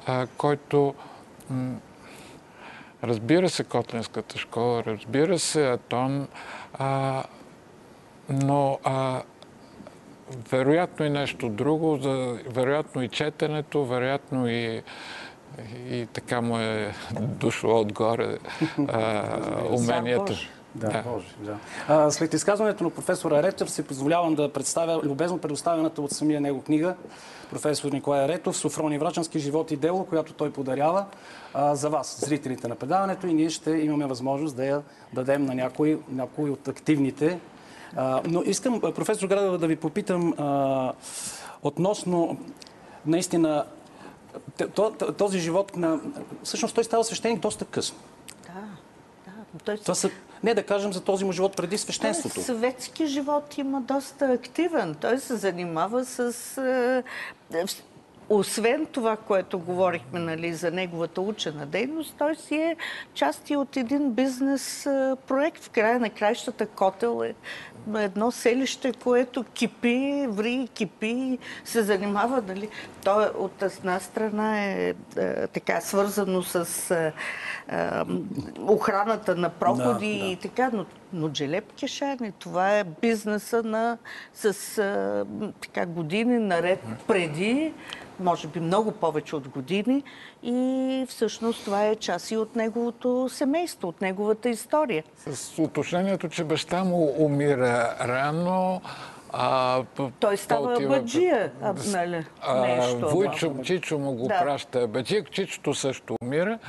а, 0.06 0.28
който 0.38 0.94
м- 1.50 1.76
Разбира 3.08 3.50
се 3.50 3.64
Котлинската 3.64 4.38
школа, 4.38 4.84
разбира 4.88 5.40
се 5.40 5.70
Атон, 5.72 6.28
а, 6.74 7.24
но 8.30 8.80
а, 8.84 9.22
вероятно 10.52 11.06
и 11.06 11.10
нещо 11.10 11.50
друго, 11.50 11.98
за, 11.98 12.40
вероятно 12.50 13.04
и 13.04 13.10
четенето, 13.10 13.86
вероятно 13.86 14.48
и 14.48 14.84
и 15.90 16.08
така 16.14 16.42
му 16.42 16.58
е 16.58 16.94
дошло 17.20 17.80
отгоре 17.80 18.38
а, 18.88 19.24
умението. 19.70 20.34
Да, 20.76 20.88
да. 20.88 21.04
Боже, 21.08 21.36
да. 21.40 21.58
А, 21.88 22.12
след 22.12 22.34
изказването 22.34 22.84
на 22.84 22.90
професора 22.90 23.44
Ретов 23.44 23.72
се 23.72 23.88
позволявам 23.88 24.36
да 24.36 24.54
представя 24.54 25.02
любезно 25.04 25.38
предоставената 25.38 26.02
от 26.02 26.12
самия 26.12 26.42
него 26.42 26.62
книга 26.62 26.96
професор 27.50 27.92
Николай 27.92 28.28
Ретов 28.28 28.58
Софрони 28.58 28.98
Врачански 28.98 29.40
живот 29.40 29.72
и 29.72 29.76
дело, 29.76 30.06
която 30.06 30.34
той 30.34 30.52
подарява 30.52 31.06
а, 31.56 31.76
за 31.76 31.90
вас, 31.90 32.26
зрителите 32.28 32.68
на 32.68 32.76
предаването 32.76 33.28
и 33.28 33.34
ние 33.34 33.50
ще 33.50 33.72
имаме 33.72 34.06
възможност 34.06 34.56
да 34.56 34.66
я 34.66 34.82
дадем 35.14 35.46
на 35.46 35.56
някои, 35.56 35.98
някои 36.10 36.50
от 36.50 36.68
активните. 36.68 37.40
А, 37.96 38.22
но 38.28 38.42
искам, 38.42 38.82
професор 38.82 39.28
Градова, 39.28 39.58
да 39.58 39.68
ви 39.68 39.76
попитам 39.76 40.34
а, 40.38 40.94
относно 41.64 42.38
наистина 43.06 43.66
този 45.18 45.40
живот 45.40 45.78
на... 45.78 46.00
Всъщност 46.44 46.76
той 46.76 46.84
става 46.84 47.04
свещеник 47.04 47.40
доста 47.40 47.66
късно. 47.66 47.98
Да, 48.46 48.62
да. 49.26 49.60
Той... 49.66 49.78
Това 49.78 49.96
са, 49.96 50.10
не 50.44 50.54
да 50.54 50.64
кажем 50.64 50.94
за 50.94 51.02
този 51.02 51.26
му 51.26 51.32
живот 51.32 51.56
преди 51.56 51.78
свещенството. 51.78 52.42
Съветски 52.42 53.08
живот 53.08 53.58
има 53.58 53.82
доста 53.82 54.26
активен. 54.26 54.96
Той 55.02 55.20
се 55.20 55.36
занимава 55.36 56.06
с... 56.06 57.04
Освен 58.30 58.86
това, 58.86 59.18
което 59.18 59.60
говорихме 59.60 60.20
нали, 60.20 60.54
за 60.54 60.72
неговата 60.72 61.22
учена 61.22 61.66
дейност, 61.66 62.16
той 62.18 62.36
си 62.36 62.56
е 62.56 62.76
части 63.14 63.56
от 63.56 63.78
един 63.78 64.12
бизнес 64.12 64.84
проект. 65.28 65.64
В 65.64 65.70
края 65.70 66.00
на 66.00 66.10
краищата 66.10 66.66
Котел 66.66 67.24
е 67.24 67.36
едно 67.96 68.32
селище, 68.32 68.94
което 69.04 69.44
кипи, 69.44 70.26
ври, 70.30 70.70
кипи, 70.74 71.38
се 71.64 71.84
занимава, 71.84 72.44
нали? 72.48 72.70
То 73.04 73.22
е, 73.22 73.26
от 73.26 73.62
една 73.62 74.00
страна 74.00 74.64
е, 74.64 74.94
е 75.18 75.48
така 75.48 75.82
свързано 75.82 76.44
с 76.44 76.92
е, 76.92 77.14
охраната 78.68 79.36
на 79.36 79.50
проходи 79.50 80.18
да, 80.18 80.26
да. 80.26 80.32
и 80.32 80.36
така, 80.36 80.70
но, 80.74 80.86
но 81.14 81.30
Джелеп 81.30 81.74
Кешани, 81.80 82.32
това 82.40 82.80
е 82.80 82.84
бизнеса 82.84 83.64
на, 83.64 83.98
с 84.34 84.78
е, 84.78 85.24
така 85.62 85.86
години 85.86 86.40
наред 86.40 86.80
преди 87.08 87.74
може 88.20 88.48
би 88.48 88.60
много 88.60 88.92
повече 88.92 89.36
от 89.36 89.48
години 89.48 90.04
и 90.44 91.06
всъщност 91.10 91.66
това 91.66 91.86
е 91.86 91.96
част 91.96 92.32
и 92.32 92.38
от 92.38 92.56
неговото 92.56 93.30
семейство, 93.30 93.88
от 93.88 94.02
неговата 94.02 94.50
история. 94.50 95.04
С 95.18 95.60
уточнението, 95.60 96.30
че 96.30 96.44
баща 96.44 96.84
му 96.84 97.14
умира 97.18 97.96
рано, 98.02 98.82
а, 99.34 99.84
Той 100.20 100.38
става 100.38 100.74
отива... 100.74 101.00
баджия, 101.00 101.52
а, 101.62 101.74
нали, 101.92 102.26
нещо. 102.48 103.10
Войчо, 103.10 103.56
Чичо 103.64 104.00
му 104.00 104.14
го 104.14 104.28
да. 104.28 104.40
праща 104.40 104.88
баджия, 104.88 105.24
Чичото 105.24 105.74
също 105.74 106.16
умира. 106.22 106.60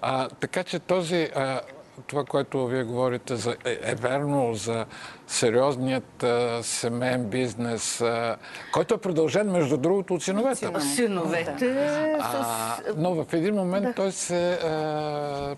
А, 0.00 0.28
така 0.28 0.64
че 0.64 0.78
този 0.78 1.30
а, 1.34 1.60
това, 2.06 2.24
което 2.24 2.66
вие 2.66 2.84
говорите, 2.84 3.36
за, 3.36 3.56
е, 3.64 3.78
е 3.82 3.94
верно 3.94 4.54
за 4.54 4.86
сериозният 5.26 6.22
а, 6.22 6.62
семейен 6.62 7.24
бизнес, 7.24 8.00
а, 8.00 8.36
който 8.72 8.94
е 8.94 8.98
продължен, 8.98 9.50
между 9.50 9.76
другото, 9.76 10.14
от 10.14 10.22
синовете. 10.22 10.80
Синовете. 10.80 11.88
А, 12.20 12.76
но 12.96 13.24
в 13.24 13.32
един 13.32 13.54
момент 13.54 13.84
да. 13.86 13.94
той 13.94 14.12
се 14.12 14.52
а, 14.52 15.56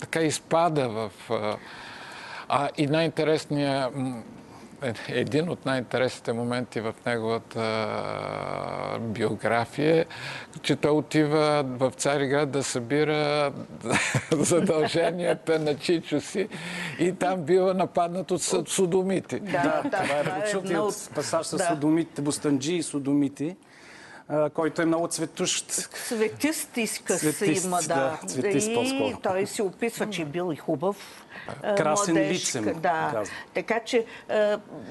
така 0.00 0.20
изпада 0.20 0.88
в... 0.88 1.10
А, 2.48 2.68
и 2.76 2.86
най-интересният 2.86 3.94
един 5.08 5.48
от 5.48 5.66
най-интересните 5.66 6.32
моменти 6.32 6.80
в 6.80 6.94
неговата 7.06 7.86
биография, 9.00 10.06
че 10.62 10.76
той 10.76 10.90
отива 10.90 11.64
в 11.66 11.92
Цариград 11.96 12.50
да 12.50 12.62
събира 12.62 13.52
задълженията 14.32 15.58
на 15.58 15.76
Чичо 15.76 16.20
си 16.20 16.48
и 16.98 17.12
там 17.12 17.42
бива 17.42 17.74
нападнат 17.74 18.30
от 18.30 18.42
судомити. 18.68 19.40
Да, 19.40 19.82
да, 19.84 20.02
това 20.02 20.14
е 20.14 20.24
прочутият 20.24 21.10
пасаж 21.14 21.46
с 21.46 21.58
судомите, 21.58 22.22
бустанджи 22.22 22.74
и 22.74 22.82
судомити 22.82 23.56
който 24.54 24.82
е 24.82 24.84
много 24.84 25.08
цветущ. 25.08 25.66
Цветист 26.06 26.76
изказ 26.76 27.40
има, 27.64 27.78
да. 27.82 27.94
да 27.94 28.18
цветист 28.26 28.68
и 28.68 29.14
той 29.22 29.46
се 29.46 29.62
описва, 29.62 30.10
че 30.10 30.22
е 30.22 30.24
бил 30.24 30.50
и 30.52 30.56
хубав 30.56 31.24
Красен 31.76 32.16
лицем. 32.16 32.80
Да. 32.80 33.22
Така 33.54 33.80
че, 33.80 34.04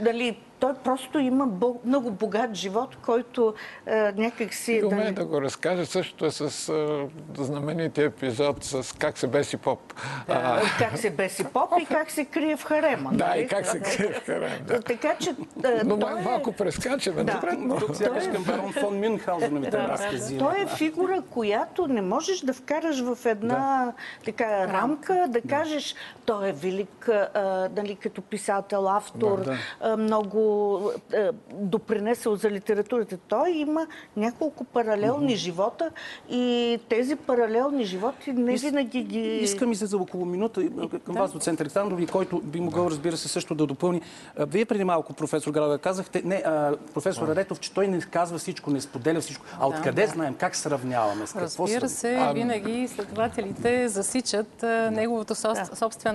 нали, 0.01 0.38
той 0.60 0.74
просто 0.74 1.19
има 1.19 1.48
много 1.86 2.12
богат 2.12 2.53
живот, 2.53 2.96
който 2.96 3.53
а, 3.88 3.91
някак 4.15 4.53
си... 4.53 4.74
И 4.74 4.81
да... 4.81 5.12
да 5.12 5.25
го 5.25 5.41
разкаже. 5.41 5.86
Същото 5.86 6.25
е 6.25 6.31
с 6.31 6.69
а, 6.69 7.08
знаменития 7.43 8.05
епизод 8.05 8.63
с 8.63 8.96
как 8.98 9.17
се 9.17 9.27
беси 9.27 9.58
поп. 9.58 9.93
Да, 10.27 10.62
как 10.79 10.98
се 10.98 11.10
беси 11.10 11.43
поп 11.43 11.74
и 11.81 11.86
как 11.86 12.12
се 12.12 12.25
крие 12.25 12.58
в 12.58 12.63
харема. 12.63 13.10
Да, 13.13 13.27
нали? 13.27 13.41
и 13.41 13.48
как 13.48 13.65
се 13.65 13.79
крие 13.79 14.13
в 14.13 14.25
харема. 14.25 14.55
Да. 14.67 14.81
Така 14.81 15.15
че... 15.19 15.36
А, 15.63 15.81
но 15.86 16.00
той... 16.00 16.22
малко 16.22 16.51
прескачаме 16.51 17.24
да. 17.24 17.34
напред. 17.34 17.55
Но... 17.60 17.75
Тук 17.77 17.96
сякаш 17.96 18.24
към 18.34 18.43
барон 18.43 18.74
фон 18.74 19.00
Мюнхаузеновите 19.00 19.72
да, 19.72 19.88
разкази. 19.88 20.38
Той 20.38 20.62
е 20.62 20.67
фигура, 20.77 21.22
която 21.29 21.88
не 21.88 22.01
можеш 22.01 22.39
да 22.39 22.53
вкараш 22.53 23.01
в 23.01 23.17
една 23.25 23.86
да. 23.86 23.93
така 24.25 24.67
рамка, 24.67 25.25
да 25.29 25.41
кажеш, 25.41 25.96
той 26.29 26.50
е 26.50 26.51
велик, 26.51 27.09
а, 27.09 27.69
нали, 27.75 27.95
като 27.95 28.21
писател, 28.21 28.89
автор, 28.89 29.43
да, 29.43 29.57
да. 29.81 29.98
много 29.98 30.91
е, 31.13 31.29
допринесъл 31.53 32.36
за 32.36 32.51
литературата. 32.51 33.17
Той 33.27 33.50
има 33.51 33.88
няколко 34.17 34.63
паралелни 34.63 35.33
mm-hmm. 35.33 35.38
живота 35.38 35.91
и 36.29 36.79
тези 36.89 37.15
паралелни 37.15 37.83
животи 37.83 38.33
не 38.33 38.53
Ис... 38.53 38.62
винаги 38.62 39.03
ги... 39.03 39.38
Искам 39.38 39.71
и 39.71 39.75
се 39.75 39.86
за 39.86 39.98
около 39.98 40.25
минута 40.25 40.62
към 41.05 41.13
да. 41.13 41.19
вас, 41.19 41.33
доцент 41.33 41.62
Александров, 41.62 42.12
който 42.12 42.39
би 42.39 42.59
могъл, 42.59 42.88
разбира 42.88 43.17
се, 43.17 43.27
също 43.27 43.55
да 43.55 43.65
допълни. 43.65 44.01
Вие 44.38 44.65
преди 44.65 44.83
малко, 44.83 45.13
професор 45.13 45.51
Града, 45.51 45.77
казахте, 45.77 46.21
не, 46.25 46.36
а, 46.36 46.75
професор 46.93 47.27
Ретов, 47.27 47.59
че 47.59 47.74
той 47.74 47.88
не 47.88 48.01
казва 48.01 48.38
всичко, 48.38 48.71
не 48.71 48.81
споделя 48.81 49.21
всичко. 49.21 49.45
А 49.59 49.59
да, 49.59 49.67
откъде 49.67 50.01
да. 50.01 50.07
знаем? 50.07 50.36
Как 50.36 50.55
сравняваме? 50.55 51.27
С 51.27 51.33
какво 51.33 51.63
Разбира 51.63 51.89
се, 51.89 52.15
а... 52.15 52.33
винаги 52.33 52.88
следователите 52.88 53.88
засичат 53.88 54.63
а, 54.63 54.91
неговото 54.91 55.33
да. 55.33 55.36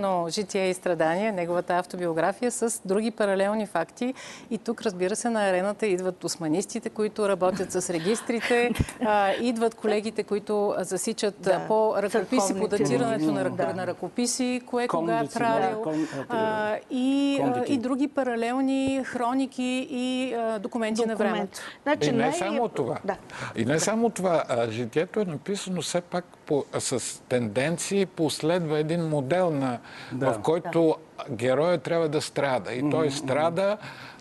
Собствено 0.05 0.29
житие 0.29 0.71
и 0.71 0.75
страдание, 0.75 1.33
неговата 1.33 1.75
автобиография 1.75 2.51
с 2.51 2.81
други 2.85 3.11
паралелни 3.11 3.67
факти 3.67 4.15
и 4.51 4.59
тук, 4.59 4.83
разбира 4.83 5.17
се, 5.17 5.31
на 5.31 5.49
арената 5.49 5.87
идват 5.87 6.25
османистите, 6.25 6.91
които 6.91 7.29
работят 7.29 7.73
с 7.73 7.91
регистрите, 7.91 8.71
а, 9.01 9.33
идват 9.41 9.75
колегите, 9.75 10.23
които 10.23 10.75
засичат 10.79 11.35
да, 11.41 11.67
по 11.69 11.95
ръкописи, 11.97 12.55
по 12.61 12.69
датирането 12.69 13.33
на, 13.33 13.51
да. 13.51 13.75
на 13.75 13.87
ръкописи, 13.87 14.61
кое 14.67 14.89
кога 14.89 15.19
е 15.19 15.27
правил, 15.27 15.85
а, 16.29 16.77
и, 16.91 17.41
а, 17.43 17.65
и 17.67 17.79
други 17.79 18.09
паралелни 18.09 19.03
хроники 19.05 19.89
и 19.91 20.35
а, 20.35 20.59
документи 20.59 21.01
Документ. 21.01 21.19
на 21.19 21.27
времето. 21.27 21.61
Значи, 21.83 22.09
и 22.09 22.13
не 22.13 22.19
най- 22.19 22.33
само 22.33 22.69
това. 22.69 22.99
Да. 23.05 23.17
И 23.57 23.65
не 23.65 23.79
само 23.79 24.11
това. 24.11 24.45
Житието 24.71 25.21
е 25.21 25.25
написано 25.25 25.83
все 25.83 26.01
пак 26.01 26.25
по, 26.47 26.65
с 26.79 27.23
тенденции, 27.29 28.07
последва 28.07 28.79
един 28.79 29.09
модел, 29.09 29.51
на, 29.51 29.79
да. 30.13 30.33
в 30.33 30.39
който 30.43 30.97
героя 31.31 31.79
трябва 31.79 32.09
да 32.09 32.21
страда. 32.21 32.73
И 32.73 32.91
той 32.91 33.11
страда 33.11 33.79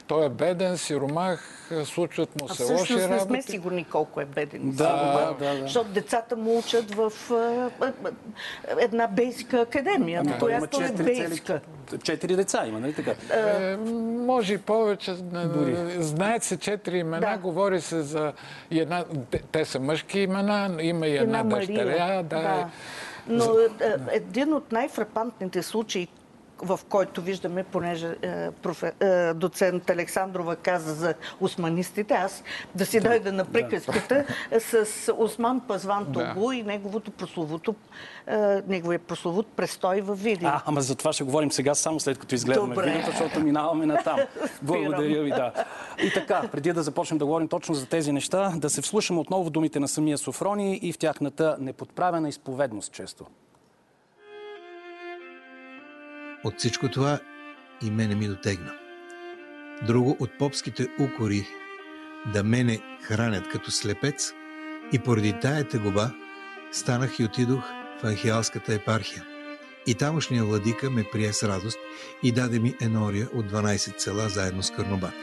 той 0.08 0.26
е 0.26 0.30
беден, 0.30 0.78
сиромах, 0.78 1.70
случват 1.84 2.42
му 2.42 2.50
се 2.50 2.74
лоши 2.74 2.94
работи. 2.94 3.14
не 3.14 3.20
сме 3.20 3.42
сигурни 3.42 3.84
колко 3.84 4.22
е 4.22 4.26
беден 4.26 4.72
да, 4.72 4.84
сиромах, 4.84 5.38
да, 5.40 5.46
да, 5.46 5.56
да. 5.56 5.62
защото 5.62 5.90
децата 5.90 6.36
му 6.36 6.60
учат 6.60 6.96
в 6.96 7.12
една 8.80 9.08
бейска 9.08 9.58
академия, 9.58 10.24
да, 10.24 10.38
която 10.38 10.82
е 10.82 10.92
бейска. 10.92 11.62
Четири 12.04 12.36
деца 12.36 12.66
има, 12.68 12.80
нали 12.80 12.94
така? 12.94 13.12
Е, 13.12 13.78
може 14.26 14.54
и 14.54 14.58
повече. 14.58 15.14
Дори. 15.14 16.04
Знаят 16.04 16.44
се 16.44 16.58
четири 16.58 16.98
имена, 16.98 17.32
да. 17.32 17.38
говори 17.38 17.82
се 17.82 18.02
за 18.02 18.34
една... 18.72 19.04
Те 19.52 19.66
са 19.66 19.80
мъжки 19.80 20.20
имена, 20.20 20.78
има 20.82 21.08
и 21.08 21.18
една, 21.18 21.40
една 21.40 21.56
дъщеря. 21.56 22.24
Да, 22.24 22.24
да. 22.24 22.70
Но 23.28 23.60
е, 23.60 23.70
един 24.12 24.54
от 24.54 24.72
най-фрапантните 24.72 25.64
случаи, 25.64 26.08
в 26.62 26.80
който 26.90 27.22
виждаме, 27.22 27.64
понеже 27.64 28.16
е, 28.22 28.52
профе, 28.52 28.94
е, 29.00 29.34
доцент 29.34 29.90
Александрова 29.90 30.56
каза 30.56 30.94
за 30.94 31.14
османистите, 31.40 32.14
аз 32.14 32.44
да 32.76 32.86
си 32.86 33.00
да, 33.00 33.10
дойда 33.10 33.32
на 33.32 33.46
приказката 33.46 34.26
да. 34.52 34.60
с 34.60 35.14
Осман 35.18 35.62
Пазван 35.68 36.06
Тогу 36.14 36.48
да. 36.48 36.56
и 36.56 36.64
неговото 36.64 37.12
прословото, 37.12 37.76
е, 38.28 38.38
неговия 38.68 39.00
прословут 39.00 39.48
престой 39.48 40.02
в 40.02 40.16
Видин. 40.16 40.48
А, 40.48 40.62
ама 40.66 40.82
за 40.82 40.96
това 40.96 41.14
ще 41.14 41.24
говорим 41.24 41.52
сега, 41.52 41.76
само 41.76 42.00
след 42.00 42.20
като 42.20 42.36
изгледаме 42.36 42.76
видеото, 42.76 43.12
защото 43.12 43.40
минаваме 43.40 43.86
на 43.86 44.04
там. 44.04 44.20
Благодаря 44.62 45.24
ви, 45.24 45.30
да. 45.30 45.54
И 46.04 46.14
така, 46.14 46.44
преди 46.52 46.74
да 46.74 46.84
започнем 46.84 47.18
да 47.18 47.26
говорим 47.26 47.48
точно 47.48 47.76
за 47.76 47.86
тези 47.86 48.12
неща, 48.12 48.54
да 48.56 48.70
се 48.70 48.82
вслушаме 48.82 49.20
отново 49.20 49.44
в 49.44 49.50
думите 49.50 49.80
на 49.80 49.88
самия 49.88 50.18
Софрони 50.18 50.80
и 50.82 50.94
в 50.94 50.98
тяхната 50.98 51.58
неподправена 51.60 52.30
изповедност 52.30 52.92
често. 52.92 53.26
От 56.44 56.60
всичко 56.60 56.90
това 56.90 57.20
и 57.82 57.92
мене 57.92 58.16
ми 58.16 58.28
дотегна. 58.28 58.74
друго 59.88 60.18
от 60.20 60.38
попските 60.38 60.88
укори 61.00 61.48
да 62.34 62.44
мене 62.44 62.80
хранят 63.02 63.50
като 63.50 63.72
слепец 63.72 64.34
и 64.94 65.00
поради 65.00 65.40
тая 65.42 65.68
тегоба 65.68 66.12
станах 66.72 67.20
и 67.20 67.24
отидох 67.24 67.64
в 68.02 68.04
Анхиалската 68.04 68.74
епархия. 68.74 69.26
И 69.88 69.96
тамошния 69.96 70.46
владика 70.46 70.90
ме 70.90 71.04
прие 71.12 71.34
с 71.34 71.44
радост 71.44 71.78
и 72.24 72.32
даде 72.32 72.60
ми 72.60 72.76
енория 72.82 73.28
от 73.34 73.52
12 73.52 74.00
села 74.00 74.30
заедно 74.30 74.64
с 74.64 74.72
Кърнобат. 74.72 75.14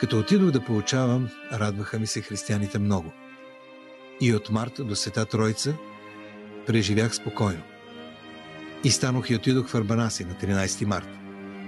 Като 0.00 0.18
отидох 0.18 0.50
да 0.50 0.64
получавам, 0.64 1.28
радваха 1.52 1.98
ми 1.98 2.06
се 2.06 2.20
християните 2.20 2.78
много. 2.78 3.12
И 4.20 4.34
от 4.34 4.50
марта 4.50 4.84
до 4.84 4.96
Света 4.96 5.26
Тройца 5.26 5.74
преживях 6.66 7.14
спокойно. 7.14 7.62
И 8.84 8.90
станох 8.90 9.30
и 9.30 9.34
отидох 9.34 9.68
в 9.68 9.74
Арбанаси 9.74 10.24
на 10.24 10.34
13 10.34 10.84
марта. 10.84 11.18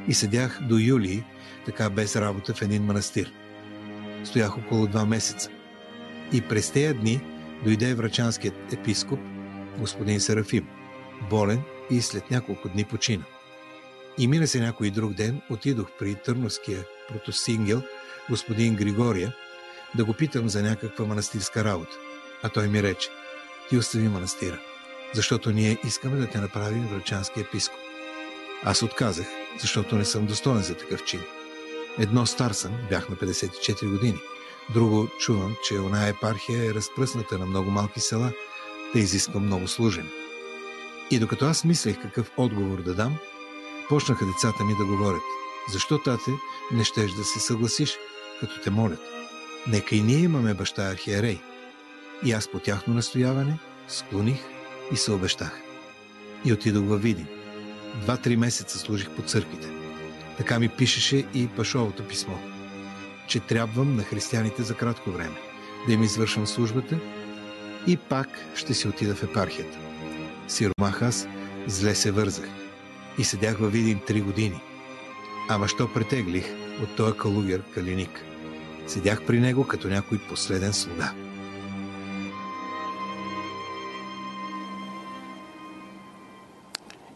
И 0.09 0.15
седях 0.15 0.61
до 0.63 0.79
юли, 0.79 1.25
така 1.67 1.91
без 1.91 2.17
работа 2.17 2.55
в 2.55 2.63
един 2.63 2.83
манастир. 2.83 3.33
Стоях 4.25 4.59
около 4.59 4.87
два 4.87 5.05
месеца. 5.05 5.51
И 6.33 6.41
през 6.41 6.71
тези 6.71 6.95
дни 6.95 7.21
дойде 7.65 7.95
врачанският 7.95 8.73
епископ, 8.73 9.21
господин 9.79 10.21
Серафим, 10.21 10.67
болен 11.31 11.63
и 11.91 12.03
след 12.03 12.31
няколко 12.31 12.69
дни 12.69 12.85
почина. 12.85 13.25
И 14.19 14.29
мина 14.29 14.47
се 14.47 14.61
някой 14.61 14.91
друг 14.91 15.13
ден, 15.13 15.41
отидох 15.51 15.89
при 15.99 16.15
Търновския 16.15 16.85
протосингел, 17.09 17.83
господин 18.31 18.77
Григория, 18.77 19.35
да 19.97 20.05
го 20.05 20.15
питам 20.15 20.49
за 20.49 20.63
някаква 20.63 21.05
манастирска 21.05 21.65
работа. 21.65 21.97
А 22.43 22.49
той 22.49 22.69
ми 22.69 22.83
рече, 22.83 23.09
ти 23.69 23.77
остави 23.77 24.09
манастира, 24.09 24.61
защото 25.15 25.51
ние 25.51 25.79
искаме 25.85 26.17
да 26.17 26.27
те 26.27 26.39
направим 26.39 26.87
врачански 26.87 27.41
епископ. 27.41 27.81
Аз 28.65 28.83
отказах, 28.83 29.27
защото 29.61 29.97
не 29.97 30.05
съм 30.05 30.27
достоен 30.27 30.63
за 30.63 30.75
такъв 30.75 31.05
чин. 31.05 31.21
Едно 31.99 32.27
стар 32.27 32.51
съм, 32.51 32.73
бях 32.89 33.09
на 33.09 33.17
54 33.17 33.91
години. 33.91 34.19
Друго 34.75 35.09
чувам, 35.21 35.57
че 35.69 35.79
она 35.79 36.09
епархия 36.09 36.65
е 36.65 36.75
разпръсната 36.75 37.39
на 37.39 37.47
много 37.47 37.71
малки 37.71 38.01
села, 38.01 38.33
да 38.95 39.01
изисква 39.01 39.41
много 39.41 39.69
служен. 39.69 40.09
И 41.11 41.19
докато 41.19 41.45
аз 41.45 41.65
мислех 41.65 42.03
какъв 42.03 42.31
отговор 42.37 42.83
да 42.83 42.95
дам, 42.95 43.17
почнаха 43.89 44.27
децата 44.27 44.65
ми 44.65 44.77
да 44.79 44.85
говорят. 44.85 45.23
Защо, 45.73 45.99
тате, 45.99 46.31
не 46.73 46.85
щеш 46.85 47.11
да 47.11 47.25
се 47.25 47.41
съгласиш, 47.41 47.97
като 48.41 48.61
те 48.61 48.71
молят? 48.71 49.01
Нека 49.67 49.97
и 49.97 50.03
ние 50.03 50.19
имаме 50.19 50.55
баща 50.55 50.83
архиерей. 50.83 51.41
И 52.25 52.33
аз 52.33 52.49
по 52.49 52.59
тяхно 52.59 52.95
настояване 52.95 53.59
склоних 53.89 54.54
и 54.93 54.97
се 54.97 55.13
обещах. 55.13 55.61
И 56.45 56.53
отидох 56.53 56.85
във 56.85 57.03
Видин. 57.03 57.27
Два-три 58.03 58.37
месеца 58.37 58.79
служих 58.79 59.11
по 59.11 59.23
църквите. 59.23 59.69
Така 60.37 60.59
ми 60.59 60.69
пишеше 60.69 61.25
и 61.35 61.49
Пашовото 61.49 62.05
писмо, 62.05 62.35
че 63.27 63.41
трябвам 63.41 63.97
на 63.97 64.03
християните 64.03 64.63
за 64.63 64.75
кратко 64.75 65.11
време, 65.11 65.37
да 65.87 65.93
им 65.93 66.03
извършвам 66.03 66.47
службата 66.47 66.99
и 67.87 67.97
пак 67.97 68.29
ще 68.55 68.75
си 68.75 68.89
отида 68.89 69.15
в 69.15 69.23
епархията. 69.23 69.79
Сиромах 70.49 71.03
аз, 71.03 71.29
зле 71.67 71.95
се 71.95 72.11
вързах 72.11 72.49
и 73.19 73.25
седях 73.25 73.59
във 73.59 73.73
Видин 73.73 74.01
три 74.07 74.21
години. 74.21 74.61
Ама 75.49 75.69
що 75.69 75.93
претеглих 75.93 76.45
от 76.83 76.97
този 76.97 77.19
калугер 77.19 77.63
Калиник? 77.75 78.25
Седях 78.87 79.27
при 79.27 79.41
него 79.41 79.67
като 79.67 79.89
някой 79.89 80.19
последен 80.19 80.73
слуга. 80.73 81.13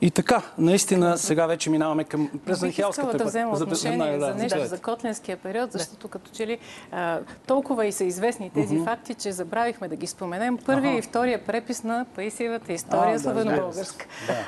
И 0.08 0.10
така, 0.10 0.42
наистина, 0.58 1.18
сега 1.18 1.46
вече 1.46 1.70
минаваме 1.70 2.04
към 2.04 2.30
презанхиалската... 2.46 3.16
да 3.16 3.24
взема 3.24 3.52
отношение 3.52 4.20
за 4.20 4.34
нещо 4.34 4.64
за 4.64 4.78
Котлинския 4.78 5.36
период, 5.36 5.72
защото 5.72 6.08
като 6.08 6.30
че 6.30 6.46
ли 6.46 6.58
а, 6.92 7.18
толкова 7.46 7.86
и 7.86 7.92
са 7.92 8.04
известни 8.04 8.50
тези 8.50 8.74
uh-huh. 8.74 8.84
факти, 8.84 9.14
че 9.14 9.32
забравихме 9.32 9.88
да 9.88 9.96
ги 9.96 10.06
споменем. 10.06 10.58
Първия 10.66 10.98
и 10.98 11.02
втория 11.02 11.44
препис 11.44 11.84
на 11.84 12.06
Паисиевата 12.14 12.72
история 12.72 13.18
славено-българска. 13.18 14.06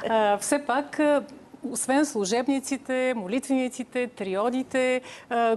Да. 0.08 0.38
все 0.40 0.58
пак 0.66 1.00
освен 1.70 2.06
служебниците, 2.06 3.14
молитвениците, 3.16 4.06
триодите, 4.06 5.00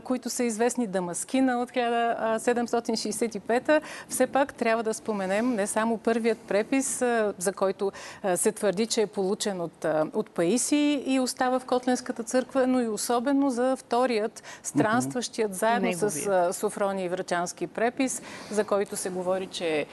които 0.04 0.30
са 0.30 0.44
известни 0.44 0.88
Дамаскина 0.88 1.62
от 1.62 1.72
1765, 1.72 3.82
все 4.10 4.28
пак 4.28 4.54
трябва 4.54 4.84
да 4.84 4.94
споменем 4.94 5.56
не 5.56 5.68
само 5.68 5.98
първият 5.98 6.38
препис, 6.38 6.98
за 7.38 7.54
който 7.56 7.92
се 8.36 8.52
твърди, 8.52 8.86
че 8.86 9.02
е 9.02 9.08
получен 9.08 9.62
от, 9.62 9.86
от 10.14 10.30
Паиси 10.30 11.04
и 11.06 11.20
остава 11.20 11.60
в 11.60 11.66
Котленската 11.66 12.24
църква, 12.24 12.68
но 12.68 12.82
и 12.82 12.88
особено 12.88 13.50
за 13.50 13.76
вторият, 13.76 14.44
странстващият 14.64 15.56
заедно 15.56 15.90
Неговия. 15.90 16.54
с 16.54 16.60
Софрони 16.60 17.04
и 17.04 17.10
Врачански 17.10 17.68
препис, 17.68 18.22
за 18.52 18.64
който 18.64 18.96
се 18.96 19.10
говори, 19.10 19.48
че 19.48 19.68
е 19.68 19.86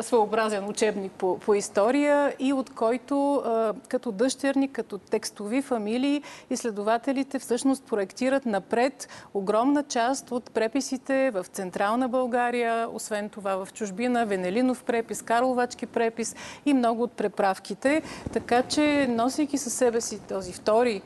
своеобразен 0.00 0.68
учебник 0.68 1.12
по, 1.12 1.38
по 1.38 1.54
история 1.54 2.34
и 2.38 2.52
от 2.52 2.70
който 2.70 3.42
като 3.88 4.12
дъщерни, 4.12 4.72
като 4.72 4.98
текстови 4.98 5.62
фамилии, 5.62 6.22
изследователите 6.50 7.38
всъщност 7.38 7.84
проектират 7.84 8.46
напред 8.46 9.08
огромна 9.34 9.82
част 9.82 10.30
от 10.30 10.50
преписите 10.50 11.30
в 11.30 11.46
Централна 11.52 12.08
България, 12.08 12.88
освен 12.92 13.28
това 13.28 13.64
в 13.64 13.72
чужбина, 13.72 14.26
Венелинов 14.26 14.84
препис, 14.84 15.22
Карловачки 15.22 15.86
препис 15.86 16.36
и 16.66 16.74
много 16.74 17.02
от 17.02 17.12
преправките. 17.12 18.02
Така 18.32 18.62
че, 18.62 19.06
носейки 19.10 19.58
със 19.58 19.74
себе 19.74 20.00
си 20.00 20.20
този 20.20 20.52
втори 20.52 21.02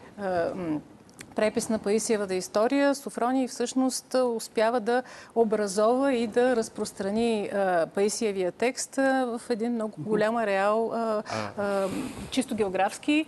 препис 1.36 1.68
на 1.68 1.78
Паисиевата 1.78 2.34
история, 2.34 2.94
Софроний 2.94 3.48
всъщност 3.48 4.14
успява 4.14 4.80
да 4.80 5.02
образова 5.34 6.14
и 6.14 6.26
да 6.26 6.56
разпространи 6.56 7.50
Паисиевия 7.94 8.52
текст 8.52 8.96
в 8.96 9.40
един 9.50 9.72
много 9.72 9.94
голям 9.98 10.36
ареал, 10.36 10.92
чисто 12.30 12.54
географски. 12.54 13.26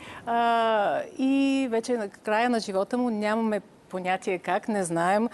И 1.18 1.66
вече 1.70 1.96
на 1.96 2.08
края 2.08 2.50
на 2.50 2.60
живота 2.60 2.98
му 2.98 3.10
нямаме 3.10 3.60
понятие 3.88 4.38
как, 4.38 4.68
не 4.68 4.84
знаем. 4.84 5.28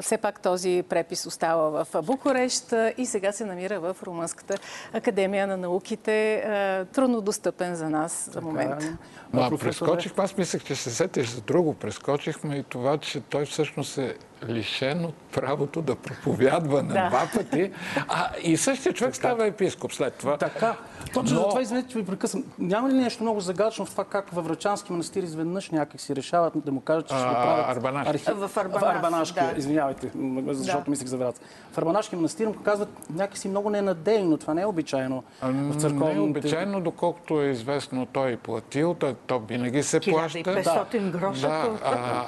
все 0.00 0.18
пак 0.18 0.40
този 0.40 0.84
препис 0.88 1.26
остава 1.26 1.84
в 1.84 2.02
Букурещ 2.02 2.74
и 2.96 3.06
сега 3.06 3.32
се 3.32 3.44
намира 3.44 3.80
в 3.80 3.96
Румънската 4.02 4.54
академия 4.92 5.46
на 5.46 5.56
науките. 5.56 6.44
трудно 6.92 7.20
достъпен 7.20 7.74
за 7.74 7.90
нас 7.90 8.28
за 8.32 8.40
момент. 8.40 8.84
Но 9.32 9.58
прескочих, 9.58 10.12
аз 10.16 10.36
мислех, 10.36 10.64
че 10.64 10.74
се 10.74 10.90
сетиш 10.90 11.28
за 11.28 11.40
друго. 11.40 11.74
Прескочихме 11.74 12.56
и 12.56 12.62
това, 12.62 12.98
че 12.98 13.20
той 13.20 13.44
всъщност 13.44 13.98
е 13.98 14.16
лишен 14.48 15.04
от 15.04 15.14
правото 15.14 15.82
да 15.82 15.96
проповядва 15.96 16.82
на 16.82 16.94
да. 16.94 17.08
два 17.08 17.28
пъти. 17.34 17.70
А 18.08 18.28
и 18.42 18.56
същия 18.56 18.92
човек 18.92 19.16
става 19.16 19.46
епископ 19.46 19.92
след 19.92 20.14
това. 20.14 20.36
Така. 20.36 20.76
Точно 21.14 21.36
Но... 21.36 21.42
за 21.42 21.48
това, 21.48 21.62
извинете, 21.62 21.88
че 21.88 21.98
ви 21.98 22.06
прекъсвам. 22.06 22.44
Няма 22.58 22.88
ли 22.88 22.94
нещо 22.94 23.22
много 23.22 23.40
загадъчно 23.40 23.86
в 23.86 23.90
това 23.90 24.04
как 24.04 24.30
във 24.30 24.44
Врачански 24.44 24.92
манастир 24.92 25.22
изведнъж 25.22 25.70
някак 25.70 26.00
си 26.00 26.16
решават 26.16 26.52
да 26.56 26.72
му 26.72 26.80
кажат, 26.80 27.08
че 27.08 27.14
ще 27.14 27.24
го 27.24 27.32
правят 27.32 27.76
Арбанашки. 27.76 28.10
Архи... 28.10 28.24
В 28.24 28.56
Арбанашки. 28.56 28.86
В 28.86 28.96
Арбанашки, 28.96 29.40
да. 29.40 29.54
извинявайте, 29.56 30.10
защото 30.46 30.84
да. 30.84 30.90
мислих 30.90 31.08
за 31.08 31.16
Враца. 31.16 31.42
В 31.72 31.78
Арбанашки 31.78 32.16
манастир 32.16 32.46
му 32.46 32.54
казват 32.54 32.88
някакси 33.14 33.48
много 33.48 33.70
ненадейно. 33.70 34.36
Това 34.38 34.54
не 34.54 34.62
е 34.62 34.66
обичайно 34.66 35.24
в 35.42 35.80
църковните... 35.80 36.14
Не 36.14 36.18
е 36.18 36.20
обичайно, 36.20 36.80
доколкото 36.80 37.42
е 37.42 37.46
известно 37.46 38.06
той 38.06 38.32
е 38.32 38.36
платил, 38.36 38.94
то, 38.94 39.14
то 39.26 39.38
винаги 39.38 39.82
се 39.82 40.00
плаща. 40.00 40.38
1500 40.38 41.10
гроша. 41.10 41.48
Да, 41.48 41.78
а, 41.84 42.26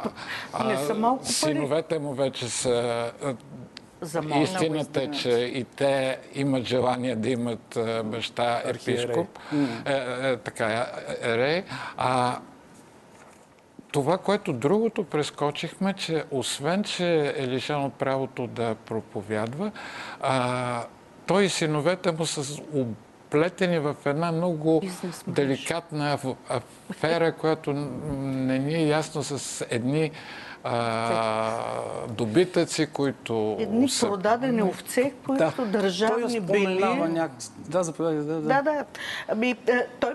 а, 0.52 0.64
не 0.64 0.76
са 0.76 0.94
малко 0.94 1.22
пари. 1.22 1.32
Синовете 1.32 1.98
му 2.04 2.14
вече 2.14 2.48
са 2.48 3.12
за 4.00 4.22
Истината 4.42 5.02
е, 5.02 5.10
че 5.10 5.30
и 5.30 5.64
те 5.64 6.18
имат 6.34 6.64
желание 6.64 7.16
да 7.16 7.30
имат 7.30 7.78
баща 8.04 8.62
епископ, 8.64 9.38
е, 9.86 9.92
е, 9.92 10.36
така, 10.36 10.86
ерей. 11.22 11.64
А 11.96 12.38
това, 13.92 14.18
което 14.18 14.52
другото 14.52 15.04
прескочихме, 15.04 15.92
че 15.92 16.24
освен, 16.30 16.84
че 16.84 17.34
е 17.36 17.48
лишен 17.48 17.84
от 17.84 17.94
правото 17.94 18.46
да 18.46 18.74
проповядва, 18.74 19.70
а, 20.20 20.84
той 21.26 21.44
и 21.44 21.48
синовете 21.48 22.12
му 22.12 22.26
са 22.26 22.62
оплетени 22.74 23.78
в 23.78 23.96
една 24.04 24.32
много 24.32 24.82
деликатна 25.26 26.18
афера, 26.90 27.32
която 27.32 27.72
не 27.72 28.58
ни 28.58 28.74
е 28.74 28.86
ясно 28.86 29.22
с 29.22 29.66
едни 29.70 30.10
а, 30.64 31.60
добитъци, 32.08 32.86
които... 32.86 33.56
Едни 33.60 33.88
са... 33.88 34.06
продадени 34.06 34.62
овце, 34.62 35.12
които 35.26 35.52
да. 35.58 35.64
държавни 35.66 36.40
били... 36.40 36.84
Няк... 37.08 37.32
Да, 37.58 37.82
заповядайте. 37.82 38.26
Да, 38.26 38.34
да. 38.34 38.62
да, 38.62 38.62
да. 38.62 38.84
Ами, 39.28 39.56
е, 39.66 39.86
той 40.00 40.14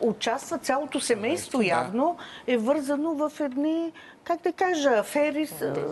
участва 0.00 0.58
цялото 0.58 1.00
семейство 1.00 1.62
явно, 1.62 2.16
е 2.46 2.56
вързано 2.56 3.14
в 3.14 3.32
едни 3.40 3.92
как 4.26 4.42
да 4.42 4.52
кажа, 4.52 4.90
афери 4.90 5.46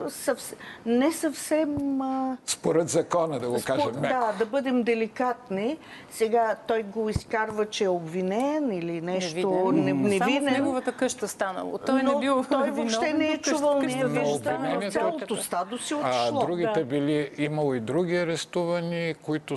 съвсем, 0.08 0.58
не 0.86 1.12
съвсем... 1.12 2.00
Според 2.46 2.88
закона, 2.88 3.40
да 3.40 3.48
го 3.48 3.58
спор... 3.58 3.66
кажем 3.66 4.00
меко. 4.00 4.14
Да, 4.14 4.32
да 4.38 4.46
бъдем 4.46 4.82
деликатни. 4.82 5.78
Сега 6.10 6.56
той 6.66 6.82
го 6.82 7.08
изкарва, 7.08 7.66
че 7.66 7.84
е 7.84 7.88
обвинен 7.88 8.72
или 8.72 9.00
нещо 9.00 9.72
невинен. 9.72 10.18
Само 10.18 10.40
в 10.40 10.50
неговата 10.50 10.92
къща 10.92 11.28
станало. 11.28 11.78
Той 11.78 12.02
Но 12.02 12.12
не 12.12 12.20
бил 12.20 12.44
той 12.50 12.70
въобще 12.70 13.12
не 13.12 13.28
е 13.28 13.38
чувал 13.38 13.80
не 13.80 14.00
е 14.00 14.06
виждал, 14.06 14.90
цялото 14.90 15.36
стадо 15.36 15.78
си 15.78 15.94
отшло. 15.94 16.40
А 16.40 16.46
другите 16.46 16.78
да. 16.78 16.84
били, 16.84 17.30
имало 17.38 17.74
и 17.74 17.80
други 17.80 18.16
арестувани, 18.16 19.14
които 19.22 19.56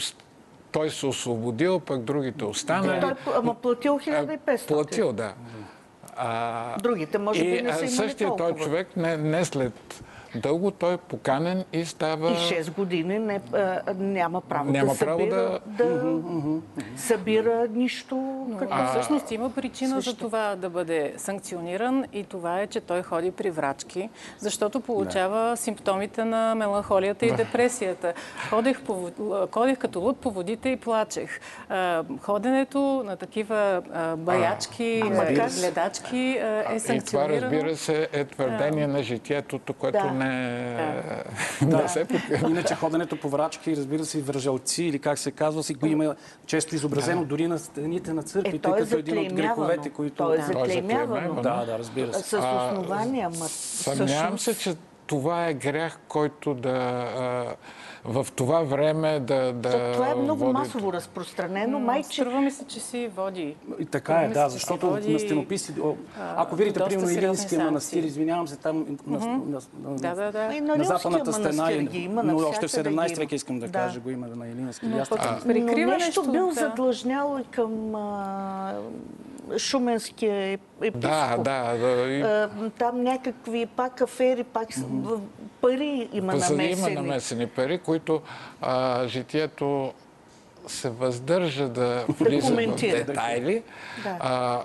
той 0.78 0.90
се 0.90 1.06
освободил, 1.06 1.80
пък 1.80 2.02
другите 2.02 2.46
останали. 2.46 3.02
Той, 3.02 3.14
ама 3.36 3.54
платил 3.54 4.00
1500. 4.00 4.68
Платил, 4.68 5.14
да. 5.14 5.34
А, 6.16 6.78
Другите 6.78 7.18
може 7.18 7.44
би 7.44 7.62
не 7.62 7.74
са 7.74 7.80
имали 7.80 7.90
Същия 7.90 8.36
той 8.38 8.56
човек 8.56 8.88
не, 8.98 9.18
не 9.18 9.46
след 9.46 10.04
дълго 10.38 10.72
той 10.72 10.94
е 10.94 10.98
поканен 10.98 11.66
и 11.74 11.86
става... 11.86 12.32
И 12.32 12.36
6 12.36 12.76
години 12.76 13.20
не, 13.20 13.42
а, 13.54 13.82
няма 13.98 14.42
право 14.42 14.72
няма 14.72 14.94
да 14.94 15.00
право 15.00 15.20
събира, 15.20 15.60
да... 15.66 15.86
да 15.86 16.22
събира 16.98 17.68
нищо. 17.74 18.16
Но, 18.50 18.58
а... 18.70 18.88
Всъщност 18.88 19.32
има 19.32 19.50
причина 19.50 19.96
Също. 19.96 20.12
за 20.12 20.18
това 20.18 20.56
да 20.56 20.70
бъде 20.70 21.14
санкциониран 21.18 22.06
и 22.14 22.24
това 22.24 22.62
е, 22.62 22.68
че 22.68 22.82
той 22.82 23.04
ходи 23.04 23.32
при 23.32 23.50
врачки, 23.50 24.10
защото 24.40 24.80
получава 24.80 25.50
да. 25.50 25.58
симптомите 25.58 26.26
на 26.26 26.56
меланхолията 26.56 27.26
и 27.26 27.32
депресията. 27.32 28.14
Ходех, 28.50 28.82
по, 28.82 29.12
ходех 29.52 29.78
като 29.78 30.00
луд 30.00 30.20
по 30.20 30.32
водите 30.32 30.70
и 30.70 30.78
плачех. 30.78 31.40
Ходенето 32.22 33.04
на 33.06 33.16
такива 33.16 33.82
baячки, 34.18 35.04
гледачки 35.60 36.40
е 36.70 36.80
санкционирано. 36.80 37.36
И 37.36 37.40
това, 37.40 37.50
разбира 37.50 37.76
се, 37.76 38.10
е 38.14 38.26
твърдение 38.26 38.88
на 38.88 39.04
житието, 39.04 39.60
което 39.74 39.98
да. 39.98 40.12
не 40.12 40.27
да. 41.62 41.78
не 41.78 41.88
се 41.88 42.08
Иначе 42.50 42.76
ходенето 42.76 43.20
по 43.20 43.30
врачки, 43.30 43.78
разбира 43.78 44.06
се, 44.06 44.22
вържалци 44.22 44.84
или 44.84 45.00
как 45.00 45.20
се 45.20 45.32
казва, 45.32 45.64
си 45.64 45.74
го 45.74 45.86
има 45.86 46.16
често 46.46 46.76
изобразено 46.76 47.22
да. 47.22 47.28
дори 47.28 47.48
на 47.48 47.60
стените 47.60 48.14
на 48.14 48.24
църкви, 48.24 48.56
е, 48.56 48.60
тъй 48.60 48.72
като 48.72 48.96
е 48.96 49.00
един 49.00 49.18
от 49.18 49.34
греховете, 49.34 49.90
които... 49.90 50.16
Той 50.16 50.38
е 50.38 50.42
заклеймявано. 50.42 51.42
Да, 51.42 51.66
да, 51.66 51.80
разбира 51.80 52.14
се. 52.14 52.24
С 52.24 52.38
основания, 52.38 53.30
ма... 53.30 53.46
Съмнявам 53.48 54.40
се, 54.40 54.58
че 54.58 54.76
това 55.08 55.48
е 55.48 55.54
грях, 55.54 56.00
който 56.08 56.54
да 56.54 57.56
в 58.08 58.28
това 58.36 58.62
време 58.64 59.20
да. 59.20 59.54
да 59.54 59.92
това 59.94 60.10
е 60.10 60.16
много 60.16 60.40
води... 60.40 60.54
масово 60.54 60.94
разпространено. 60.94 61.80
Майче... 61.80 62.22
Струва 62.22 62.42
ми 62.42 62.52
се, 62.52 62.66
че 62.66 62.80
си 62.80 63.10
води. 63.16 63.56
И 63.80 63.86
така 63.86 64.14
е, 64.14 64.30
да, 64.30 64.50
защото 64.50 64.90
води... 64.90 65.14
на 65.14 65.20
стенописи. 65.20 65.74
Ако 66.20 66.56
видите, 66.56 66.80
примерно, 66.80 67.10
Илинския 67.10 67.64
манастир, 67.64 68.04
извинявам 68.04 68.48
се, 68.48 68.56
там 68.56 68.98
на, 69.08 69.20
на, 69.20 69.60
на, 69.84 69.96
да, 69.96 70.16
да, 70.16 70.32
да. 70.32 70.62
на, 70.62 70.76
на 70.76 70.84
западната 70.84 71.34
стена, 71.34 71.72
има, 71.94 72.24
но 72.24 72.38
още 72.38 72.68
в 72.68 72.72
17 72.72 73.18
век 73.18 73.32
искам 73.32 73.60
да, 73.60 73.72
кажа, 73.72 74.00
го 74.00 74.10
има 74.10 74.28
на 74.28 74.48
Илински. 74.48 74.86
Но, 74.86 75.04
а, 75.18 75.40
но 75.46 75.88
нещо 75.88 76.32
бил 76.32 76.52
задлъжнял 76.52 77.40
и 77.42 77.44
към 77.44 77.96
Шуменския. 79.58 80.60
Да, 80.96 81.38
да. 81.38 81.78
да 81.78 81.88
и... 81.88 82.26
Там 82.78 83.04
някакви 83.04 83.66
пак 83.66 84.02
афери, 84.02 84.44
пак 84.44 84.68
пари 85.62 86.10
има 86.14 86.34
намесени. 86.34 86.72
Има 86.72 86.90
намесени 86.90 87.48
пари, 87.48 87.78
които 87.78 88.22
а, 88.62 89.08
житието 89.08 89.94
се 90.68 90.90
въздържа 90.90 91.70
да 91.70 92.06
влиза 92.10 92.54
в 92.54 92.76
детайли. 92.76 93.64
Да. 94.04 94.18
А, 94.20 94.64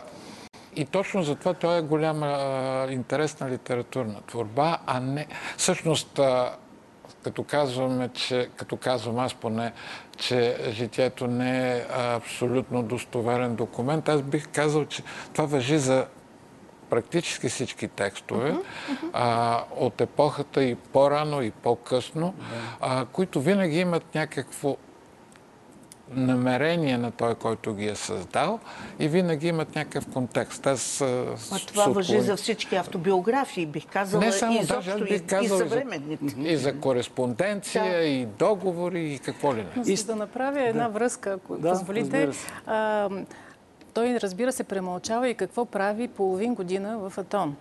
и 0.76 0.84
точно 0.84 1.22
затова 1.22 1.54
той 1.54 1.78
е 1.78 1.82
голяма 1.82 2.86
интересна 2.90 3.50
литературна 3.50 4.20
творба, 4.26 4.78
а 4.86 5.00
не... 5.00 5.26
Всъщност, 5.56 6.18
а, 6.18 6.56
като 7.22 7.44
казваме, 7.44 8.08
че, 8.08 8.48
като 8.56 8.76
казвам 8.76 9.18
аз 9.18 9.34
поне, 9.34 9.72
че 10.16 10.56
житието 10.70 11.26
не 11.26 11.76
е 11.76 11.86
абсолютно 11.90 12.82
достоверен 12.82 13.54
документ, 13.54 14.08
аз 14.08 14.22
бих 14.22 14.48
казал, 14.48 14.84
че 14.84 15.02
това 15.32 15.44
въжи 15.44 15.78
за 15.78 16.06
практически 16.90 17.48
всички 17.48 17.88
текстове 17.88 18.52
uh-huh, 18.52 19.10
А, 19.12 19.64
от 19.76 20.00
епохата 20.00 20.64
и 20.64 20.74
по-рано 20.74 21.42
и 21.42 21.50
по-късно, 21.50 22.34
uh-huh. 22.80 23.06
които 23.06 23.40
винаги 23.40 23.78
имат 23.78 24.14
някакво 24.14 24.76
намерение 26.16 26.98
на 26.98 27.10
той, 27.10 27.34
който 27.34 27.74
ги 27.74 27.86
е 27.86 27.94
създал 27.94 28.58
и 28.98 29.08
винаги 29.08 29.48
имат 29.48 29.74
някакъв 29.74 30.06
контекст. 30.12 30.66
Аз, 30.66 31.00
а 31.00 31.36
това 31.66 31.84
супо... 31.84 31.94
въжи 31.94 32.20
за 32.20 32.36
всички 32.36 32.76
автобиографии, 32.76 33.66
бих 33.66 33.86
казала, 33.86 34.24
Не 34.24 34.32
само, 34.32 34.62
и, 34.62 34.66
даже, 34.66 35.04
бих 35.04 35.26
казал, 35.26 35.56
и 35.56 35.58
съвременните. 35.58 36.24
И 36.38 36.56
за 36.56 36.80
кореспонденция, 36.80 37.98
да. 37.98 38.04
и 38.04 38.26
договори, 38.26 39.12
и 39.12 39.18
какво 39.18 39.54
ли 39.54 39.66
не. 39.76 39.92
И... 39.92 39.96
За 39.96 40.06
да 40.06 40.16
направя 40.16 40.60
една 40.60 40.84
да. 40.84 40.90
връзка, 40.90 41.32
ако 41.32 41.56
да, 41.56 41.70
позволите. 41.70 42.30
А, 42.66 43.08
той, 43.94 44.18
разбира 44.20 44.52
се, 44.52 44.64
премълчава 44.64 45.28
и 45.28 45.34
какво 45.34 45.64
прави 45.64 46.08
половин 46.08 46.54
година 46.54 46.98
в 46.98 47.18
Атон. 47.18 47.56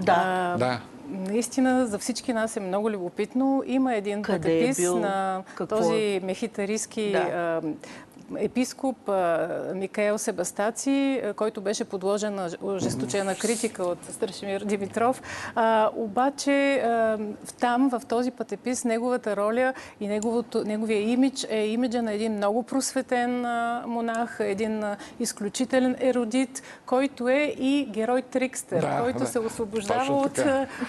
Да. 0.00 0.14
А, 0.16 0.58
да 0.58 0.80
наистина 1.10 1.86
за 1.86 1.98
всички 1.98 2.32
нас 2.32 2.56
е 2.56 2.60
много 2.60 2.90
любопитно. 2.90 3.62
Има 3.66 3.94
един 3.94 4.22
Къде 4.22 4.68
е 4.68 4.74
бил? 4.74 4.98
на 4.98 5.42
Какво? 5.54 5.76
този 5.78 6.20
мехитариски 6.22 7.12
да 7.12 7.60
епископ 8.38 8.96
Микаел 9.74 10.18
Себастаци, 10.18 11.22
който 11.36 11.60
беше 11.60 11.84
подложен 11.84 12.34
на 12.34 12.50
ожесточена 12.62 13.34
критика 13.34 13.82
от 13.82 14.04
Страшимир 14.04 14.60
Димитров. 14.60 15.22
А, 15.54 15.90
обаче 15.96 16.82
там, 17.60 17.90
в 17.90 18.02
този 18.08 18.30
пътепис, 18.30 18.84
неговата 18.84 19.36
роля 19.36 19.74
и 20.00 20.08
неговото, 20.08 20.64
неговия 20.64 21.00
имидж 21.00 21.46
е 21.50 21.66
имиджа 21.66 22.02
на 22.02 22.12
един 22.12 22.32
много 22.32 22.62
просветен 22.62 23.46
монах, 23.86 24.36
един 24.40 24.84
изключителен 25.20 25.96
еродит, 26.00 26.62
който 26.86 27.28
е 27.28 27.54
и 27.58 27.86
герой 27.90 28.22
Трикстер, 28.22 28.80
да, 28.80 28.98
който 29.02 29.18
да. 29.18 29.26
се 29.26 29.38
освобождава 29.38 30.14
от, 30.14 30.38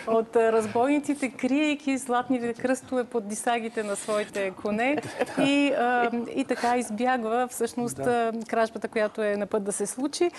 от 0.08 0.36
разбойниците, 0.36 1.30
криейки 1.30 1.98
златните 1.98 2.54
кръстове 2.54 3.04
под 3.04 3.28
дисагите 3.28 3.84
на 3.84 3.96
своите 3.96 4.52
коне 4.62 5.02
и, 5.40 5.74
а, 5.78 6.12
и 6.36 6.46
така 6.46 6.78
избягва 6.78 7.31
избягва 7.32 7.48
всъщност 7.48 7.96
да. 7.96 8.32
кражбата, 8.48 8.88
която 8.88 9.22
е 9.22 9.38
на 9.38 9.46
път 9.46 9.64
да 9.64 9.72
се 9.72 9.86
случи. 9.86 10.32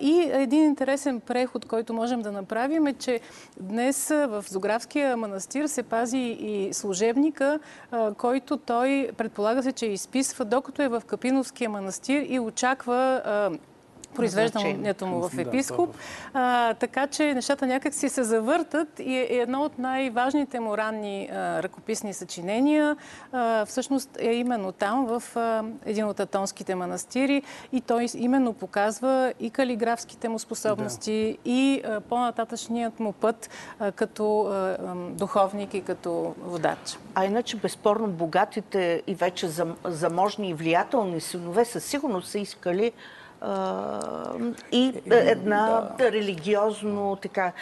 И 0.00 0.30
един 0.32 0.64
интересен 0.64 1.20
преход, 1.20 1.64
който 1.64 1.94
можем 1.94 2.22
да 2.22 2.32
направим 2.32 2.86
е, 2.86 2.92
че 2.92 3.20
днес 3.60 4.08
в 4.08 4.44
Зографския 4.48 5.16
манастир 5.16 5.66
се 5.66 5.82
пази 5.82 6.36
и 6.40 6.74
служебника, 6.74 7.58
който 8.18 8.56
той 8.56 9.10
предполага 9.16 9.62
се, 9.62 9.72
че 9.72 9.86
изписва, 9.86 10.44
докато 10.44 10.82
е 10.82 10.88
в 10.88 11.02
Капиновския 11.06 11.70
манастир 11.70 12.24
и 12.28 12.40
очаква 12.40 13.22
произвеждането 14.14 15.06
му 15.06 15.28
в 15.28 15.38
епископ. 15.38 15.96
А, 16.34 16.74
така 16.74 17.06
че 17.06 17.34
нещата 17.34 17.66
някак 17.66 17.94
си 17.94 18.08
се 18.08 18.22
завъртат 18.22 18.88
и 18.98 19.16
е 19.16 19.26
едно 19.30 19.62
от 19.62 19.78
най-важните 19.78 20.60
му 20.60 20.76
ранни 20.76 21.28
а, 21.32 21.62
ръкописни 21.62 22.14
съчинения. 22.14 22.96
А, 23.32 23.64
всъщност 23.64 24.10
е 24.18 24.32
именно 24.32 24.72
там, 24.72 25.06
в 25.06 25.36
а, 25.36 25.64
един 25.86 26.04
от 26.04 26.20
атонските 26.20 26.74
манастири 26.74 27.42
и 27.72 27.80
той 27.80 28.06
именно 28.14 28.52
показва 28.52 29.32
и 29.40 29.50
калиграфските 29.50 30.28
му 30.28 30.38
способности 30.38 31.38
да. 31.44 31.50
и 31.50 31.82
а, 31.84 32.00
по-нататъчният 32.00 33.00
му 33.00 33.12
път 33.12 33.50
а, 33.78 33.92
като 33.92 34.42
а, 34.42 34.76
духовник 35.10 35.74
и 35.74 35.82
като 35.82 36.34
водач. 36.42 36.98
А 37.14 37.24
иначе, 37.24 37.56
безспорно, 37.56 38.06
богатите 38.06 39.02
и 39.06 39.14
вече 39.14 39.48
заможни 39.84 40.50
и 40.50 40.54
влиятелни 40.54 41.20
синове 41.20 41.64
със 41.64 41.84
сигурност 41.84 42.28
са 42.28 42.38
искали 42.38 42.92
и 44.72 44.92
една 45.08 45.94
да. 45.98 46.12
религиозно, 46.12 47.18
така, 47.22 47.52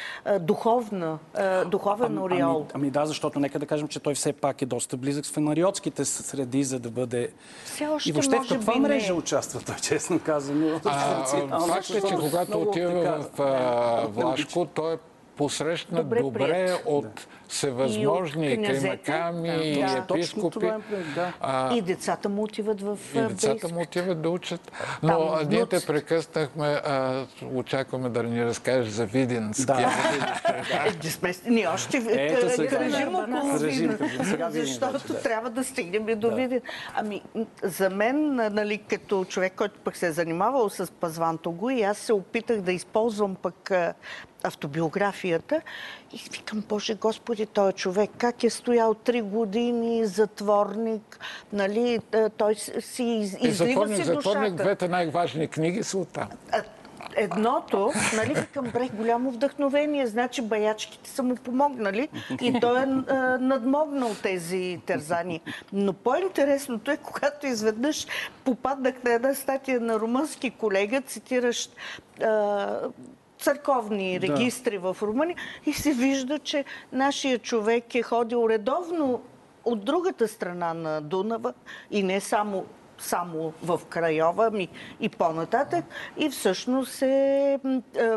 духовна, 0.41 1.19
духовен 1.67 2.19
ореол. 2.19 2.57
Ами, 2.59 2.67
ами 2.75 2.91
да, 2.91 3.07
защото 3.07 3.41
нека 3.41 3.59
да 3.59 3.67
кажем, 3.67 3.89
че 3.89 4.01
той 4.01 4.15
все 4.15 4.33
пак 4.33 4.63
е 4.63 4.67
доста 4.67 4.97
близък 4.97 5.27
с 5.27 5.33
фенариотските 5.33 6.05
среди, 6.05 6.65
за 6.65 6.79
да 6.79 6.91
бъде... 6.91 7.29
Все 7.65 7.87
още 7.87 8.09
и 8.09 8.13
въобще 8.13 8.37
в 8.37 8.49
каква 8.49 8.77
мрежа 8.77 9.13
не. 9.13 9.19
участва 9.19 9.61
той, 9.61 9.75
честно 9.83 10.21
казано? 10.21 10.79
Факт 10.79 11.91
е, 11.91 12.01
че 12.09 12.15
когато 12.15 12.61
отива 12.61 13.25
в 13.37 14.09
Влашко, 14.15 14.65
той 14.65 14.95
е 14.95 14.99
посрещна 15.39 16.03
добре, 16.03 16.21
добре 16.21 16.77
от 16.87 17.27
всевъзможни 17.49 18.65
каймаками 18.67 19.49
и 19.49 19.75
да, 19.75 20.05
епископи. 20.11 20.67
Е, 20.67 20.97
да. 21.15 21.33
А, 21.41 21.75
и 21.75 21.83
децата 21.83 22.29
му 22.29 22.43
отиват 22.43 22.81
в 22.81 22.99
И 23.15 23.21
децата 23.21 23.69
му 23.69 23.81
отиват 23.81 24.23
да 24.23 24.31
учат. 24.31 24.73
Но 25.03 25.37
Там, 25.37 25.49
ние 25.49 25.67
те 25.67 25.87
прекъснахме, 25.87 26.67
а, 26.67 27.27
очакваме 27.53 28.09
да 28.09 28.23
ни 28.23 28.45
разкажеш 28.45 28.93
за 28.93 29.07
Видински. 29.07 29.67
Да. 29.67 29.93
е, 31.29 31.51
ние 31.51 31.69
още 31.69 32.01
режим 32.81 33.15
около 33.15 33.59
Видин, 33.59 33.99
защото 34.51 35.15
трябва 35.23 35.51
да 35.51 35.65
стигнем 35.65 36.09
и 36.09 36.15
до 36.15 36.35
Видин. 36.35 36.61
Ами, 36.95 37.23
за 37.63 37.91
мен, 37.91 38.35
нали, 38.35 38.79
като 38.79 39.25
човек, 39.25 39.53
който 39.57 39.79
пък 39.85 39.97
се 39.97 40.07
е 40.07 40.13
занимавал 40.13 40.69
с 40.69 40.93
Пазвантого, 40.93 41.71
и 41.71 41.83
аз 41.83 41.99
се 41.99 42.13
опитах 42.13 42.61
да 42.61 42.73
използвам 42.73 43.35
пък 43.35 43.73
автобиографията 44.43 45.61
и 46.13 46.21
викам, 46.33 46.65
Боже 46.69 46.95
Господи, 46.95 47.47
този 47.47 47.73
човек, 47.73 48.11
как 48.19 48.45
е 48.45 48.51
стоял 48.51 48.95
три 48.95 49.21
години, 49.21 50.07
затворник, 50.07 51.21
нали, 51.53 51.99
той 52.37 52.55
си 52.55 53.05
излива 53.05 53.39
си 53.39 53.53
затворник, 53.53 53.97
душата. 53.97 54.15
Затворник, 54.15 54.55
двете 54.55 54.89
най-важни 54.89 55.49
книги 55.49 55.83
са 55.83 55.99
оттам. 55.99 56.29
едното, 57.17 57.93
нали, 58.17 58.35
към 58.55 58.71
брех 58.71 58.93
голямо 58.93 59.31
вдъхновение, 59.31 60.07
значи 60.07 60.43
баячките 60.43 61.11
са 61.11 61.23
му 61.23 61.35
помогнали 61.35 62.09
и 62.41 62.61
той 62.61 62.83
е 62.83 62.87
надмогнал 63.41 64.15
тези 64.23 64.81
тързани. 64.87 65.41
Но 65.73 65.93
по-интересното 65.93 66.91
е, 66.91 66.97
когато 66.97 67.47
изведнъж 67.47 68.07
попаднах 68.45 68.95
на 69.05 69.13
една 69.13 69.35
статия 69.35 69.81
на 69.81 70.01
румънски 70.01 70.51
колега, 70.51 71.01
цитиращ 71.01 71.77
църковни 73.39 74.21
регистри 74.21 74.79
да. 74.79 74.93
в 74.93 75.03
Румъния 75.03 75.37
и 75.67 75.73
се 75.73 75.93
вижда, 75.93 76.39
че 76.39 76.65
нашия 76.93 77.39
човек 77.39 77.95
е 77.95 78.03
ходил 78.03 78.47
редовно 78.51 79.23
от 79.65 79.85
другата 79.85 80.29
страна 80.29 80.75
на 80.75 81.01
Дунава 81.01 81.55
и 81.91 82.03
не 82.03 82.21
само 82.21 82.67
само 82.99 83.53
в 83.63 83.81
Крайова, 83.89 84.51
ми 84.51 84.69
и 85.01 85.09
по-нататък. 85.09 85.85
И 86.17 86.31
всъщност 86.31 87.03
е, 87.03 87.59
е 87.97 88.17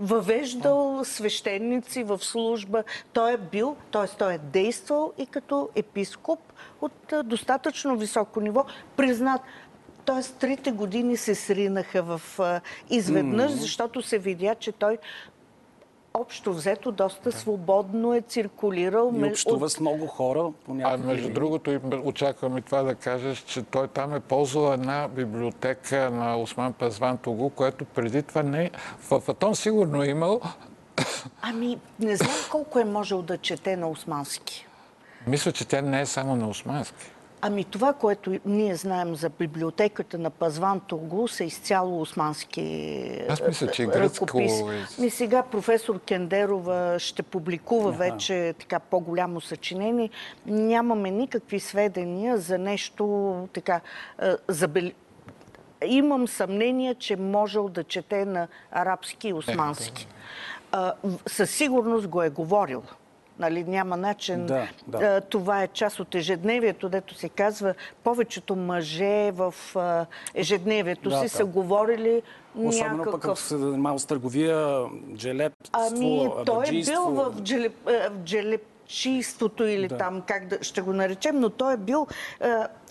въвеждал 0.00 1.04
свещеници 1.04 2.02
в 2.02 2.18
служба. 2.18 2.84
Той 3.12 3.32
е 3.32 3.36
бил, 3.36 3.76
т.е. 3.92 4.16
той 4.18 4.34
е 4.34 4.38
действал 4.38 5.12
и 5.18 5.26
като 5.26 5.68
епископ 5.74 6.40
от 6.80 7.12
е, 7.12 7.22
достатъчно 7.22 7.96
високо 7.96 8.40
ниво, 8.40 8.64
признат. 8.96 9.40
Тоест, 10.04 10.36
трите 10.36 10.72
години 10.72 11.16
се 11.16 11.34
сринаха 11.34 12.02
в 12.02 12.20
изведнъж, 12.90 13.52
защото 13.52 14.02
се 14.02 14.18
видя, 14.18 14.54
че 14.54 14.72
той 14.72 14.98
общо 16.14 16.54
взето 16.54 16.92
доста 16.92 17.32
свободно 17.32 18.14
е 18.14 18.20
циркулирал. 18.20 19.12
И 19.16 19.24
общува 19.24 19.70
с 19.70 19.80
много 19.80 20.06
хора. 20.06 20.52
А 20.82 20.96
между 20.96 21.30
другото, 21.30 21.80
очаквам 22.04 22.58
и 22.58 22.62
това 22.62 22.82
да 22.82 22.94
кажеш, 22.94 23.38
че 23.38 23.62
той 23.62 23.88
там 23.88 24.14
е 24.14 24.20
ползвал 24.20 24.72
една 24.72 25.08
библиотека 25.08 26.10
на 26.10 26.40
Осман 26.40 26.72
Пазван 26.72 27.18
Тогу, 27.18 27.50
което 27.50 27.84
преди 27.84 28.22
това 28.22 28.42
не... 28.42 28.70
В 28.98 29.22
Атон 29.28 29.56
сигурно 29.56 30.02
е 30.02 30.06
имал... 30.06 30.40
Ами, 31.42 31.78
не 32.00 32.16
знам 32.16 32.36
колко 32.50 32.78
е 32.78 32.84
можел 32.84 33.22
да 33.22 33.38
чете 33.38 33.76
на 33.76 33.88
османски. 33.88 34.66
Мисля, 35.26 35.52
че 35.52 35.64
тя 35.64 35.82
не 35.82 36.00
е 36.00 36.06
само 36.06 36.36
на 36.36 36.48
османски. 36.48 37.13
Ами 37.46 37.64
това, 37.64 37.92
което 37.92 38.38
ние 38.44 38.76
знаем 38.76 39.14
за 39.14 39.30
библиотеката 39.30 40.18
на 40.18 40.30
Пазван 40.30 40.80
Тургу, 40.80 41.28
са 41.28 41.44
изцяло 41.44 42.00
османски 42.00 43.22
Аз 43.28 43.42
мисля, 43.48 43.70
че 43.70 43.82
е 43.82 43.86
гръцко... 43.86 44.38
Ми 44.98 45.10
сега 45.10 45.42
професор 45.42 46.00
Кендерова 46.00 46.98
ще 46.98 47.22
публикува 47.22 47.90
ага. 47.90 47.98
вече 47.98 48.54
така 48.58 48.78
по-голямо 48.78 49.40
съчинение. 49.40 50.10
Нямаме 50.46 51.10
никакви 51.10 51.60
сведения 51.60 52.38
за 52.38 52.58
нещо 52.58 53.34
така 53.52 53.80
забел... 54.48 54.90
Имам 55.86 56.28
съмнение, 56.28 56.94
че 56.94 57.16
можел 57.16 57.68
да 57.68 57.84
чете 57.84 58.24
на 58.24 58.48
арабски 58.70 59.28
и 59.28 59.32
османски. 59.32 60.08
Е, 60.74 60.78
със 61.26 61.50
сигурност 61.50 62.08
го 62.08 62.22
е 62.22 62.30
говорил. 62.30 62.82
Нали, 63.38 63.64
няма 63.64 63.96
начин. 63.96 64.46
Да, 64.46 64.68
да. 64.86 65.20
Това 65.20 65.62
е 65.62 65.68
част 65.68 66.00
от 66.00 66.14
ежедневието, 66.14 66.88
дето 66.88 67.14
се 67.14 67.28
казва, 67.28 67.74
повечето 68.04 68.56
мъже 68.56 69.30
в 69.30 69.54
ежедневието 70.34 71.08
да, 71.08 71.16
си 71.16 71.22
да. 71.22 71.28
са 71.28 71.44
говорили 71.44 72.22
Особено 72.58 72.96
някакъв... 72.96 73.12
пък 73.12 73.24
ако 73.24 73.36
се 73.36 73.56
занимава 73.56 73.98
с 73.98 74.06
търговия, 74.06 74.84
джелепство, 75.16 75.72
Ами, 75.72 76.30
той 76.46 76.64
е 76.68 76.70
бил 76.70 77.02
в, 77.02 77.34
джелеп, 77.42 77.72
в 77.86 78.10
джелепчийството 78.24 79.64
или 79.64 79.88
да. 79.88 79.96
там, 79.96 80.22
как 80.22 80.46
да, 80.46 80.58
ще 80.62 80.80
го 80.80 80.92
наречем, 80.92 81.40
но 81.40 81.50
той 81.50 81.74
е 81.74 81.76
бил 81.76 82.06
е, 82.40 82.48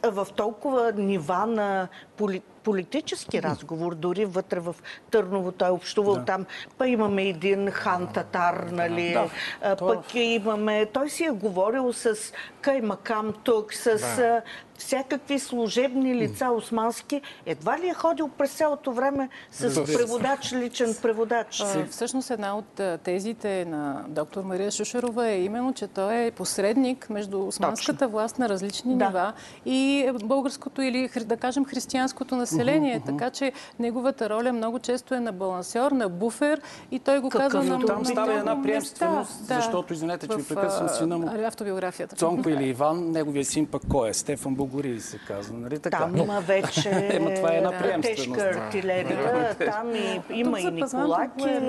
в 0.09 0.27
толкова 0.35 0.91
нива 0.95 1.45
на 1.45 1.87
политика 2.17 2.52
политически 2.63 3.41
разговор, 3.41 3.95
дори 3.95 4.25
вътре 4.25 4.59
в 4.59 4.75
Търново 5.11 5.51
той 5.51 5.67
е 5.67 5.71
общувал 5.71 6.15
да. 6.15 6.25
там. 6.25 6.45
Па 6.77 6.87
имаме 6.87 7.23
един 7.23 7.71
хан 7.71 8.07
татар, 8.13 8.67
нали? 8.71 9.13
Да. 9.61 9.75
Пък 9.75 10.15
имаме... 10.15 10.85
Той 10.85 11.09
си 11.09 11.25
е 11.25 11.29
говорил 11.29 11.93
с 11.93 12.15
Каймакам 12.61 13.33
тук, 13.43 13.73
с 13.73 13.97
да 14.15 14.41
всякакви 14.77 15.39
служебни 15.39 16.15
лица 16.15 16.49
османски. 16.49 17.21
Едва 17.45 17.79
ли 17.79 17.87
е 17.89 17.93
ходил 17.93 18.29
през 18.37 18.51
цялото 18.51 18.91
време 18.91 19.29
с 19.51 19.83
преводач, 19.83 20.53
личен 20.53 20.95
преводач? 21.01 21.61
А, 21.61 21.85
всъщност 21.85 22.31
една 22.31 22.57
от 22.57 22.81
тезите 23.03 23.65
на 23.65 24.05
доктор 24.07 24.43
Мария 24.43 24.71
Шушерова 24.71 25.27
е 25.27 25.43
именно, 25.43 25.73
че 25.73 25.87
той 25.87 26.25
е 26.25 26.31
посредник 26.31 27.09
между 27.09 27.47
османската 27.47 27.99
Точно. 27.99 28.11
власт 28.11 28.39
на 28.39 28.49
различни 28.49 28.97
да. 28.97 29.05
нива 29.05 29.33
и 29.65 30.11
българското 30.23 30.81
или, 30.81 31.09
да 31.25 31.37
кажем, 31.37 31.65
християнското 31.65 32.35
население. 32.35 32.99
Uh-huh, 32.99 33.03
uh-huh. 33.03 33.19
Така 33.19 33.29
че 33.29 33.51
неговата 33.79 34.29
роля 34.29 34.53
много 34.53 34.79
често 34.79 35.13
е 35.13 35.19
на 35.19 35.31
балансьор, 35.31 35.91
на 35.91 36.09
буфер 36.09 36.61
и 36.91 36.99
той 36.99 37.19
го 37.19 37.29
Какъв 37.29 37.51
казва 37.51 37.77
на 37.77 37.85
Там 37.85 38.05
става 38.05 38.33
една 38.33 38.61
приемственост, 38.61 39.47
да, 39.47 39.55
защото, 39.55 39.93
извинете, 39.93 40.27
че 40.27 40.35
ви 40.35 40.43
прекъсвам 40.43 40.89
сина 40.89 41.17
му. 41.17 41.29
Автобиографията. 41.45 42.15
Цонко 42.15 42.49
или 42.49 42.65
Иван, 42.65 43.11
неговия 43.11 43.45
син 43.45 43.65
пък 43.65 43.81
кой 43.89 44.09
е? 44.09 44.13
Стефан 44.13 44.55
Богори 44.63 44.99
се 44.99 45.17
казва, 45.17 45.57
нали 45.57 45.79
така? 45.79 45.97
Там 45.97 46.17
има 46.17 46.41
вече 46.41 46.89
Ема, 47.13 47.33
това 47.33 47.53
е 47.53 47.57
една 47.57 48.01
тежка 48.01 48.41
артилерия, 48.41 49.55
там 49.57 49.95
и, 49.95 50.21
има 50.29 50.59
и 50.59 50.71
Николаки. 50.71 51.49
Е 51.49 51.59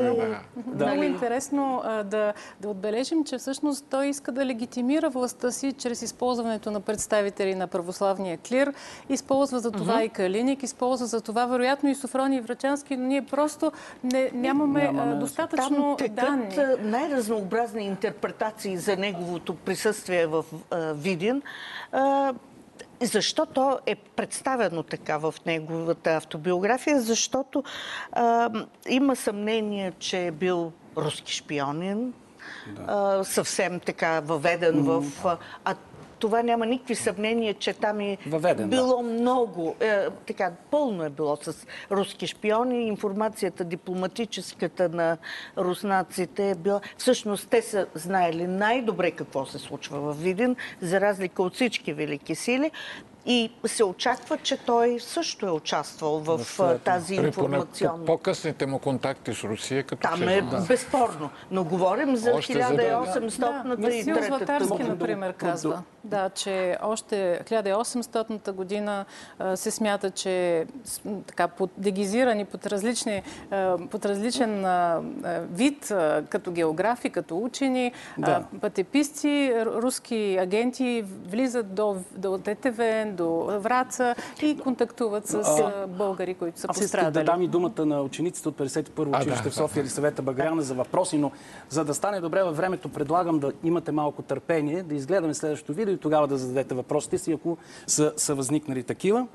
да. 0.56 0.86
Много 0.86 1.02
интересно 1.02 1.82
да, 2.04 2.32
да 2.60 2.68
отбележим, 2.68 3.24
че 3.24 3.38
всъщност 3.38 3.86
той 3.90 4.06
иска 4.06 4.32
да 4.32 4.46
легитимира 4.46 5.10
властта 5.10 5.50
си 5.50 5.72
чрез 5.72 6.02
използването 6.02 6.70
на 6.70 6.80
представители 6.80 7.54
на 7.54 7.66
православния 7.66 8.38
клир. 8.38 8.72
Използва 9.08 9.58
за 9.58 9.70
това 9.70 10.04
и 10.04 10.08
Калиник, 10.08 10.62
използва 10.62 11.06
за 11.06 11.20
това 11.20 11.46
вероятно 11.46 11.88
и 11.88 11.94
Софрони 11.94 12.36
и 12.36 12.40
Врачански, 12.40 12.96
но 12.96 13.06
ние 13.06 13.22
просто 13.22 13.72
не, 14.04 14.30
нямаме, 14.34 14.82
нямаме 14.82 15.14
достатъчно 15.14 15.96
там 15.96 16.08
данни. 16.14 16.56
най-разнообразни 16.80 17.84
интерпретации 17.84 18.76
за 18.76 18.96
неговото 18.96 19.54
присъствие 19.54 20.26
в 20.26 20.44
Видин. 20.94 21.42
Защо 23.02 23.46
то 23.46 23.78
е 23.86 23.94
представено 23.94 24.82
така 24.82 25.18
в 25.18 25.34
неговата 25.46 26.10
автобиография? 26.16 27.00
Защото 27.00 27.64
а, 28.12 28.50
има 28.88 29.16
съмнение, 29.16 29.92
че 29.98 30.26
е 30.26 30.30
бил 30.30 30.72
руски 30.96 31.32
шпионин, 31.32 32.12
да. 32.66 32.84
а, 32.86 33.24
съвсем 33.24 33.80
така 33.80 34.20
въведен 34.20 34.74
mm. 34.74 35.00
в... 35.00 35.38
А 35.64 35.74
това 36.24 36.42
няма 36.42 36.66
никакви 36.66 36.94
съмнения, 36.94 37.54
че 37.54 37.72
там 37.72 38.00
е 38.00 38.18
Въведен, 38.26 38.70
било 38.70 38.96
да. 38.96 39.02
много, 39.02 39.76
е, 39.80 40.06
така, 40.26 40.52
пълно 40.70 41.04
е 41.04 41.10
било 41.10 41.36
с 41.36 41.66
руски 41.90 42.26
шпиони. 42.26 42.86
Информацията 42.86 43.64
дипломатическата 43.64 44.88
на 44.88 45.16
руснаците 45.58 46.50
е 46.50 46.54
била... 46.54 46.80
Всъщност 46.98 47.48
те 47.50 47.62
са 47.62 47.86
знаели 47.94 48.46
най-добре 48.46 49.10
какво 49.10 49.46
се 49.46 49.58
случва 49.58 50.00
в 50.00 50.22
Видин, 50.22 50.56
за 50.80 51.00
разлика 51.00 51.42
от 51.42 51.54
всички 51.54 51.92
велики 51.92 52.34
сили. 52.34 52.70
И 53.26 53.50
се 53.66 53.84
очаква, 53.84 54.36
че 54.36 54.56
той 54.56 55.00
също 55.00 55.46
е 55.46 55.50
участвал 55.50 56.18
в, 56.18 56.38
в 56.38 56.78
тази 56.84 57.14
информационна... 57.14 58.04
По-късните 58.04 58.66
му 58.66 58.78
контакти 58.78 59.34
с 59.34 59.44
Русия, 59.44 59.82
като 59.82 60.02
Там 60.02 60.28
е 60.28 60.42
да. 60.42 60.60
безспорно. 60.68 61.30
Но 61.50 61.64
го 61.64 61.76
за 62.14 62.30
1800-та 62.30 63.76
да. 63.76 63.94
и 63.94 64.04
3 64.04 64.26
Златарски, 64.26 64.82
например, 64.82 65.32
казва, 65.32 65.82
да, 66.04 66.30
че 66.30 66.76
още 66.82 67.40
1800-та 67.44 68.52
година 68.52 69.04
а, 69.38 69.56
се 69.56 69.70
смята, 69.70 70.10
че 70.10 70.66
така, 71.26 71.48
под, 71.48 71.70
дегизирани 71.76 72.44
под, 72.44 72.66
различни, 72.66 73.22
а, 73.50 73.78
под 73.90 74.04
различен 74.04 74.64
а, 74.64 75.00
вид, 75.50 75.92
като 76.28 76.52
географи, 76.52 77.10
като 77.10 77.38
учени, 77.38 77.92
да. 78.18 78.44
пътеписци, 78.60 79.54
руски 79.66 80.38
агенти 80.40 81.04
влизат 81.26 81.74
до, 81.74 81.96
до 82.16 82.38
ДТВ, 82.38 83.04
до 83.14 83.60
Враца 83.60 84.14
и 84.42 84.58
контактуват 84.58 85.26
с 85.26 85.34
а, 85.34 85.86
българи, 85.86 86.34
които 86.34 86.60
са 86.60 86.68
пострадали. 86.68 87.06
Аз 87.06 87.12
да 87.12 87.24
дам 87.24 87.42
и 87.42 87.48
думата 87.48 87.86
на 87.86 88.02
учениците 88.02 88.48
от 88.48 88.56
51-во 88.56 89.18
училище 89.18 89.44
да, 89.44 89.50
в 89.50 89.54
София 89.54 89.80
или 89.80 89.88
съвета 89.88 90.22
Багряна 90.22 90.62
за 90.62 90.74
въпроси, 90.74 91.18
но 91.18 91.30
за 91.68 91.84
да 91.84 91.94
стане 91.94 92.20
добре 92.20 92.42
във 92.42 92.56
времето, 92.56 92.88
предлагам 92.88 93.38
да 93.38 93.52
имате 93.64 93.92
малко 93.92 94.22
търпение, 94.22 94.82
да 94.82 94.94
изгледаме 94.94 95.34
следващото 95.34 95.72
видео 95.72 95.94
и 95.94 95.98
тогава 95.98 96.28
да 96.28 96.38
зададете 96.38 96.74
въпросите 96.74 97.18
си, 97.18 97.32
ако 97.32 97.58
са, 97.86 98.12
са 98.16 98.34
възникнали 98.34 98.82
такива. 98.82 99.26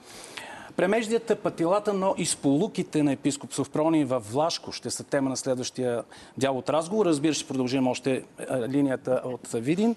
Премеждията, 0.75 1.35
пътилата, 1.35 1.93
но 1.93 2.15
и 2.17 2.25
сполуките 2.25 3.03
на 3.03 3.11
епископ 3.11 3.53
Совпрони 3.53 4.05
в 4.05 4.19
Влашко 4.19 4.71
ще 4.71 4.89
са 4.89 5.03
тема 5.03 5.29
на 5.29 5.37
следващия 5.37 6.03
дял 6.37 6.57
от 6.57 6.69
разговор. 6.69 7.05
Разбира 7.05 7.33
се, 7.33 7.39
ще 7.39 7.47
продължим 7.47 7.87
още 7.87 8.23
линията 8.67 9.21
от 9.25 9.49
Видин 9.53 9.95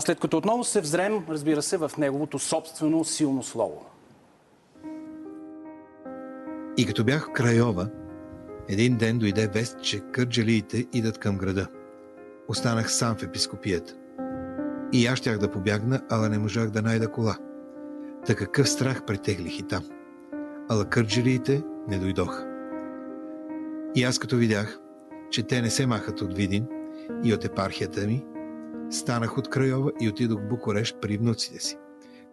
след 0.00 0.20
като 0.20 0.36
отново 0.36 0.64
се 0.64 0.80
взрем, 0.80 1.24
разбира 1.28 1.62
се, 1.62 1.76
в 1.76 1.90
неговото 1.98 2.38
собствено 2.38 3.04
силно 3.04 3.42
слово. 3.42 3.86
И 6.76 6.86
като 6.86 7.04
бях 7.04 7.26
в 7.26 7.32
Крайова, 7.32 7.88
един 8.68 8.96
ден 8.96 9.18
дойде 9.18 9.46
вест, 9.46 9.82
че 9.82 10.00
кърджалиите 10.00 10.86
идат 10.92 11.18
към 11.18 11.38
града. 11.38 11.66
Останах 12.48 12.92
сам 12.92 13.16
в 13.16 13.22
епископията. 13.22 13.94
И 14.92 15.06
аз 15.06 15.18
щях 15.18 15.38
да 15.38 15.50
побягна, 15.50 16.00
ала 16.10 16.28
не 16.28 16.38
можах 16.38 16.70
да 16.70 16.82
найда 16.82 17.08
кола. 17.08 17.36
Та 18.26 18.34
какъв 18.34 18.68
страх 18.68 19.04
претеглих 19.04 19.58
и 19.58 19.62
там. 19.62 19.84
Ала 20.68 20.84
кърджалиите 20.84 21.62
не 21.88 21.98
дойдоха. 21.98 22.46
И 23.94 24.04
аз 24.04 24.18
като 24.18 24.36
видях, 24.36 24.80
че 25.30 25.42
те 25.42 25.62
не 25.62 25.70
се 25.70 25.86
махат 25.86 26.20
от 26.20 26.34
Видин 26.34 26.66
и 27.24 27.34
от 27.34 27.44
епархията 27.44 28.06
ми, 28.06 28.24
станах 28.90 29.38
от 29.38 29.50
Крайова 29.50 29.92
и 30.00 30.08
отидох 30.08 30.40
в 30.40 30.48
Букурещ 30.48 30.96
при 31.00 31.16
внуците 31.16 31.58
си, 31.60 31.76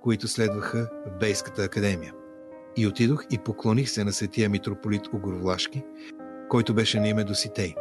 които 0.02 0.28
следваха 0.28 0.90
в 1.08 1.20
Бейската 1.20 1.64
академия. 1.64 2.14
И 2.78 2.88
отидох 2.88 3.26
и 3.32 3.38
поклоних 3.38 3.90
се 3.90 4.04
на 4.04 4.12
светия 4.14 4.50
митрополит 4.50 5.08
Угорлашки, 5.14 5.84
който 6.50 6.74
беше 6.74 7.00
на 7.00 7.08
име 7.08 7.24
Доситей, 7.24 7.76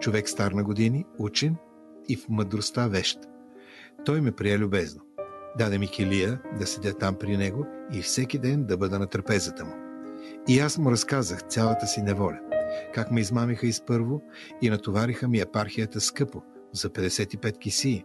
човек 0.00 0.28
стар 0.28 0.52
на 0.52 0.64
години, 0.64 1.04
учен 1.18 1.56
и 2.08 2.16
в 2.16 2.28
мъдростта 2.28 2.88
вещ. 2.88 3.18
Той 4.04 4.20
ме 4.20 4.32
прие 4.32 4.58
любезно. 4.58 5.02
Даде 5.58 5.78
ми 5.78 5.88
килия 5.88 6.40
да 6.58 6.66
седя 6.66 6.94
там 6.94 7.14
при 7.14 7.36
него 7.36 7.66
и 7.92 8.02
всеки 8.02 8.38
ден 8.38 8.64
да 8.64 8.76
бъда 8.76 8.98
на 8.98 9.06
трапезата 9.06 9.64
му. 9.64 9.72
И 10.48 10.60
аз 10.60 10.78
му 10.78 10.90
разказах 10.90 11.42
цялата 11.42 11.86
си 11.86 12.02
неволя, 12.02 12.38
как 12.94 13.10
ме 13.10 13.20
измамиха 13.20 13.66
изпърво 13.66 14.22
и 14.62 14.70
натовариха 14.70 15.28
ми 15.28 15.40
епархията 15.40 16.00
скъпо, 16.00 16.42
за 16.72 16.90
55 16.90 17.58
кисии, 17.58 18.04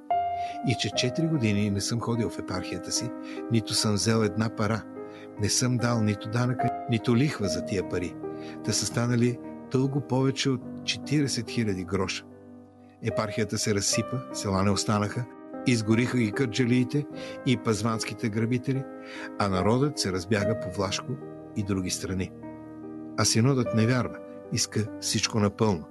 и 0.67 0.75
че 0.79 0.89
4 0.89 1.29
години 1.29 1.69
не 1.69 1.81
съм 1.81 1.99
ходил 1.99 2.29
в 2.29 2.39
епархията 2.39 2.91
си, 2.91 3.09
нито 3.51 3.73
съм 3.73 3.93
взел 3.93 4.23
една 4.23 4.49
пара, 4.49 4.83
не 5.39 5.49
съм 5.49 5.77
дал 5.77 6.01
нито 6.01 6.29
данъка, 6.29 6.69
нито 6.89 7.17
лихва 7.17 7.47
за 7.47 7.65
тия 7.65 7.89
пари. 7.89 8.15
Та 8.65 8.71
са 8.71 8.85
станали 8.85 9.39
дълго 9.71 10.01
повече 10.01 10.49
от 10.49 10.61
40 10.61 11.27
000 11.27 11.85
гроша. 11.85 12.25
Епархията 13.03 13.57
се 13.57 13.75
разсипа, 13.75 14.17
села 14.33 14.63
не 14.63 14.71
останаха, 14.71 15.25
изгориха 15.67 16.17
ги 16.17 16.31
кърджалиите 16.31 17.05
и 17.45 17.57
пазванските 17.57 18.29
грабители, 18.29 18.83
а 19.39 19.49
народът 19.49 19.99
се 19.99 20.11
разбяга 20.11 20.59
по 20.59 20.71
Влашко 20.71 21.11
и 21.55 21.63
други 21.63 21.89
страни. 21.89 22.31
А 23.17 23.25
синодът 23.25 23.75
не 23.75 23.87
вярва, 23.87 24.17
иска 24.53 24.87
всичко 25.01 25.39
напълно. 25.39 25.85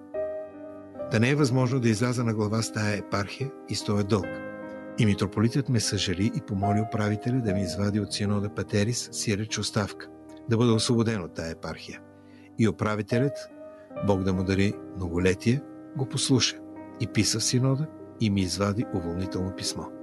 Да 1.12 1.20
не 1.20 1.30
е 1.30 1.34
възможно 1.34 1.80
да 1.80 1.88
изляза 1.88 2.24
на 2.24 2.34
глава 2.34 2.62
с 2.62 2.72
тая 2.72 2.96
епархия 2.96 3.50
и 3.68 3.74
с 3.74 3.84
този 3.84 4.04
дълг. 4.04 4.26
И 4.98 5.06
митрополитът 5.06 5.68
ме 5.68 5.80
съжали 5.80 6.30
и 6.34 6.40
помоли 6.40 6.80
управителя 6.80 7.40
да 7.40 7.54
ми 7.54 7.62
извади 7.62 8.00
от 8.00 8.12
синода 8.12 8.54
Патерис 8.54 9.08
сиреч 9.12 9.58
оставка, 9.58 10.08
да 10.50 10.56
бъда 10.56 10.72
освободен 10.72 11.22
от 11.22 11.34
тая 11.34 11.50
епархия. 11.50 12.00
И 12.58 12.68
управителят, 12.68 13.32
Бог 14.06 14.22
да 14.22 14.32
му 14.32 14.44
дари 14.44 14.74
многолетие, 14.96 15.62
го 15.96 16.06
послуша 16.06 16.56
и 17.00 17.06
писа 17.06 17.38
в 17.38 17.44
синода 17.44 17.86
и 18.20 18.30
ми 18.30 18.40
извади 18.40 18.84
уволнително 18.94 19.52
писмо. 19.56 20.01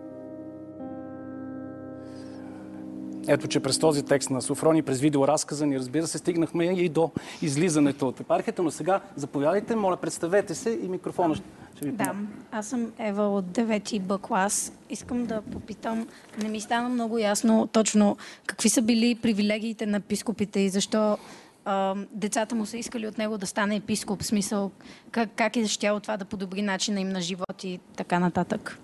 Ето, 3.31 3.47
че 3.47 3.59
през 3.59 3.79
този 3.79 4.03
текст 4.03 4.29
на 4.29 4.41
Софрони, 4.41 4.81
през 4.81 4.99
видеоразказа 4.99 5.65
ни, 5.65 5.79
разбира 5.79 6.07
се, 6.07 6.17
стигнахме 6.17 6.65
и 6.65 6.89
до 6.89 7.11
излизането 7.41 8.07
от 8.07 8.19
епархията, 8.19 8.63
но 8.63 8.71
сега 8.71 9.01
заповядайте, 9.15 9.75
моля, 9.75 9.97
представете 9.97 10.55
се 10.55 10.69
и 10.69 10.87
микрофона 10.87 11.35
ще 11.35 11.43
ви 11.85 11.91
Да, 11.91 12.15
аз 12.51 12.67
съм 12.67 12.91
Ева 12.99 13.23
от 13.23 13.45
9 13.45 13.99
Б 13.99 14.17
клас. 14.17 14.73
Искам 14.89 15.25
да 15.25 15.41
попитам, 15.41 16.07
не 16.41 16.49
ми 16.49 16.61
стана 16.61 16.89
много 16.89 17.17
ясно 17.17 17.67
точно 17.67 18.17
какви 18.45 18.69
са 18.69 18.81
били 18.81 19.15
привилегиите 19.15 19.85
на 19.85 19.97
епископите 19.97 20.59
и 20.59 20.69
защо 20.69 21.17
а, 21.65 21.95
децата 22.11 22.55
му 22.55 22.65
са 22.65 22.77
искали 22.77 23.07
от 23.07 23.17
него 23.17 23.37
да 23.37 23.47
стане 23.47 23.75
епископ, 23.75 24.21
в 24.21 24.25
смисъл 24.25 24.71
как, 25.11 25.29
как 25.35 25.55
е 25.55 25.67
щяло 25.67 25.99
това 25.99 26.17
да 26.17 26.25
подобри 26.25 26.61
начина 26.61 27.01
им 27.01 27.09
на 27.09 27.21
живот 27.21 27.63
и 27.63 27.79
така 27.95 28.19
нататък. 28.19 28.79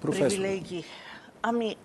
Професор. 0.00 0.28
Привилегии. 0.28 0.84
Ами, 1.42 1.76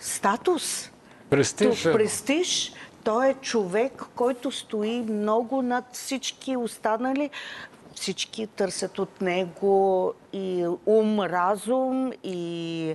статус. 0.00 0.90
Престиж. 1.34 1.82
То, 1.82 1.92
престиж. 1.92 2.72
Той 3.04 3.28
е 3.28 3.34
човек, 3.34 4.04
който 4.14 4.50
стои 4.50 5.00
много 5.00 5.62
над 5.62 5.84
всички 5.92 6.56
останали. 6.56 7.30
Всички 7.94 8.46
търсят 8.46 8.98
от 8.98 9.20
него 9.20 10.12
и 10.32 10.66
ум, 10.86 11.20
разум, 11.20 12.12
и 12.24 12.90
е, 12.90 12.94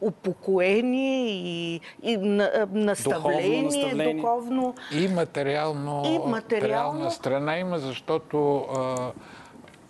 упокоение, 0.00 1.26
и, 1.28 1.80
и 2.02 2.16
на, 2.16 2.44
е, 2.44 2.66
наставление, 2.72 3.62
Духовно 3.62 3.78
наставление. 3.80 4.14
духовно. 4.14 4.74
И 4.92 5.08
материално, 5.08 6.02
И 6.06 6.18
материално. 6.18 6.30
материална 6.30 7.10
страна 7.10 7.58
има, 7.58 7.78
защото 7.78 8.56
а, 8.56 9.12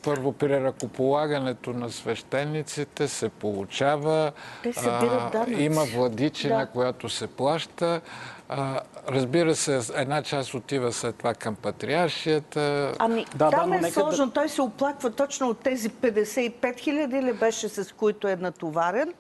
първо 0.05 0.33
при 0.33 0.61
ръкополагането 0.61 1.71
на 1.71 1.91
свещениците 1.91 3.09
се 3.09 3.29
получава. 3.29 4.33
Данъци. 4.75 5.53
има 5.55 5.85
владичина, 5.85 6.59
Да. 6.59 6.67
която 6.67 7.09
се 7.09 7.27
плаща. 7.27 8.01
А, 8.49 8.81
разбира 9.09 9.55
се, 9.55 9.81
една 9.95 10.23
част 10.23 10.55
отива 10.55 10.93
след 10.93 11.17
това 11.17 11.35
към 11.35 11.55
патриаршията. 11.55 12.93
Ами, 12.99 13.27
Да, 13.27 13.45
да, 13.45 13.51
там 13.51 13.69
но 13.69 13.75
е 13.75 13.79
нека 13.79 13.87
да- 13.87 13.93
сложно. 13.93 14.31
Той 14.31 14.49
се 14.49 14.63
оплаква 14.63 15.11
точно 15.11 15.49
от 15.49 15.59
тези 15.59 15.91
55 15.91 16.81
хиляди 16.81 17.23
ли 17.23 17.33
беше, 17.33 17.69
с 17.69 17.95
които 17.95 18.29
е 18.29 18.37
натоварен. 18.37 19.15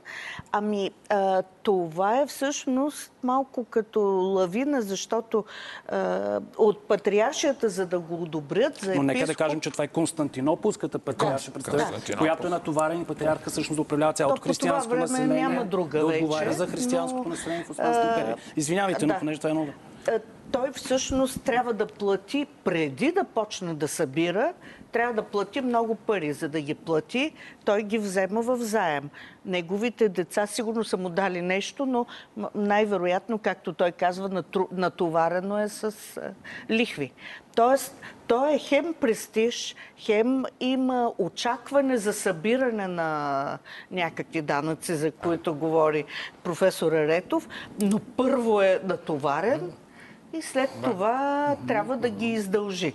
Ами, 0.52 0.90
а, 1.08 1.42
това 1.62 2.20
е 2.20 2.26
всъщност 2.26 3.12
малко 3.24 3.64
като 3.64 4.00
лавина, 4.00 4.82
защото 4.82 5.44
а, 5.88 6.40
от 6.58 6.88
патриаршията, 6.88 7.68
за 7.68 7.86
да 7.86 7.98
го 7.98 8.22
одобрят 8.22 8.76
за 8.76 8.94
Но 8.94 9.02
нека 9.02 9.18
да 9.18 9.24
епископ, 9.24 9.36
кажем, 9.36 9.60
че 9.60 9.70
това 9.70 9.84
е 9.84 9.88
Константинополската 9.88 10.98
патриарша, 10.98 11.52
която 12.18 12.46
е 12.46 12.50
натоварена 12.50 13.00
и 13.00 13.04
патриарха 13.04 13.50
всъщност 13.50 13.76
да 13.76 13.82
управлява 13.82 14.12
цялото 14.12 14.42
християнско 14.42 14.90
време 14.90 15.02
население. 15.02 15.42
няма 15.42 15.64
друга 15.64 15.98
да 15.98 16.06
вече, 16.06 16.24
отговаря 16.24 16.52
за 16.52 16.66
християнското 16.66 17.22
но, 17.24 17.30
население 17.30 17.64
в 17.64 17.70
Османската 17.70 18.08
империя. 18.08 18.36
Извинявайте, 18.56 19.06
но 19.06 19.12
да. 19.12 19.18
понеже 19.18 19.38
това 19.38 19.50
е 19.50 19.52
много... 19.52 19.70
той 20.52 20.70
всъщност 20.72 21.42
трябва 21.42 21.72
да 21.72 21.86
плати, 21.86 22.46
преди 22.64 23.12
да 23.12 23.24
почне 23.24 23.74
да 23.74 23.88
събира, 23.88 24.52
трябва 24.94 25.14
да 25.14 25.22
плати 25.22 25.60
много 25.60 25.94
пари. 25.94 26.32
За 26.32 26.48
да 26.48 26.60
ги 26.60 26.74
плати, 26.74 27.32
той 27.64 27.82
ги 27.82 27.98
взема 27.98 28.42
в 28.42 28.56
заем. 28.56 29.10
Неговите 29.46 30.08
деца 30.08 30.46
сигурно 30.46 30.84
са 30.84 30.96
му 30.96 31.08
дали 31.08 31.42
нещо, 31.42 31.86
но 31.86 32.06
най-вероятно, 32.54 33.38
както 33.38 33.72
той 33.72 33.92
казва, 33.92 34.44
натоварено 34.72 35.58
е 35.58 35.68
с 35.68 35.94
е, 36.16 36.20
лихви. 36.72 37.12
Тоест, 37.56 38.00
той 38.26 38.54
е 38.54 38.58
хем 38.58 38.94
престиж, 39.00 39.76
хем 39.98 40.44
има 40.60 41.12
очакване 41.18 41.96
за 41.96 42.12
събиране 42.12 42.88
на 42.88 43.58
някакви 43.90 44.42
данъци, 44.42 44.94
за 44.94 45.10
които 45.10 45.54
говори 45.54 46.04
професор 46.44 46.92
Ретов, 46.92 47.48
но 47.80 47.98
първо 47.98 48.60
е 48.60 48.80
натоварен 48.84 49.72
и 50.32 50.42
след 50.42 50.70
това 50.82 51.56
трябва 51.66 51.96
да 51.96 52.10
ги 52.10 52.26
издължи. 52.26 52.94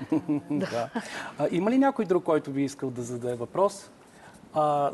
Да. 0.50 0.90
А, 1.38 1.48
има 1.50 1.70
ли 1.70 1.78
някой 1.78 2.04
друг, 2.04 2.24
който 2.24 2.50
би 2.50 2.64
искал 2.64 2.90
да 2.90 3.02
зададе 3.02 3.34
въпрос? 3.34 3.90
А, 4.54 4.90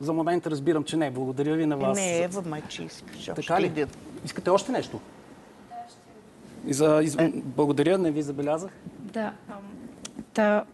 за 0.00 0.12
момента 0.12 0.50
разбирам, 0.50 0.84
че 0.84 0.96
не. 0.96 1.10
Благодаря 1.10 1.56
ви 1.56 1.66
на 1.66 1.76
вас. 1.76 1.98
Не, 1.98 2.22
Ева, 2.22 2.42
майче 2.46 2.82
искаш. 2.82 3.24
Така 3.24 3.60
ли? 3.60 3.86
Искате 4.24 4.50
още 4.50 4.72
нещо? 4.72 5.00
И 6.66 6.74
за, 6.74 7.00
из... 7.02 7.16
Благодаря, 7.44 7.98
не 7.98 8.10
ви 8.10 8.22
забелязах. 8.22 8.70
Да. 8.98 9.32
Та, 10.34 10.64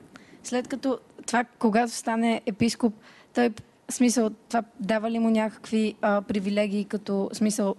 след 0.42 0.68
като 0.68 0.99
това, 1.27 1.44
когато 1.59 1.92
стане 1.92 2.42
епископ, 2.47 2.94
той, 3.35 3.51
смисъл, 3.90 4.31
това 4.49 4.62
дава 4.81 5.11
ли 5.11 5.18
му 5.18 5.31
някакви 5.31 5.94
а, 6.03 6.23
привилегии, 6.23 6.85
като 6.85 7.31
смисъл, 7.33 7.75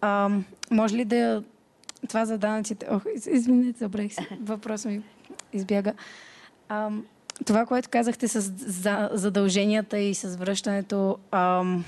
ам, 0.00 0.44
може 0.70 0.96
ли 0.96 1.04
да... 1.04 1.42
Това 2.08 2.24
за 2.24 2.38
данъците... 2.38 2.86
Ох, 2.90 3.02
из- 3.14 3.26
извинете, 3.26 3.78
забравих 3.78 4.14
се. 4.14 4.28
Въпрос 4.40 4.84
ми 4.84 5.02
избяга. 5.52 5.92
Ам, 6.68 7.06
това, 7.46 7.66
което 7.66 7.88
казахте 7.88 8.28
с 8.28 8.40
за, 8.56 9.10
задълженията 9.12 9.98
и 9.98 10.14
с 10.14 10.36
връщането, 10.36 11.18
ам, 11.30 11.84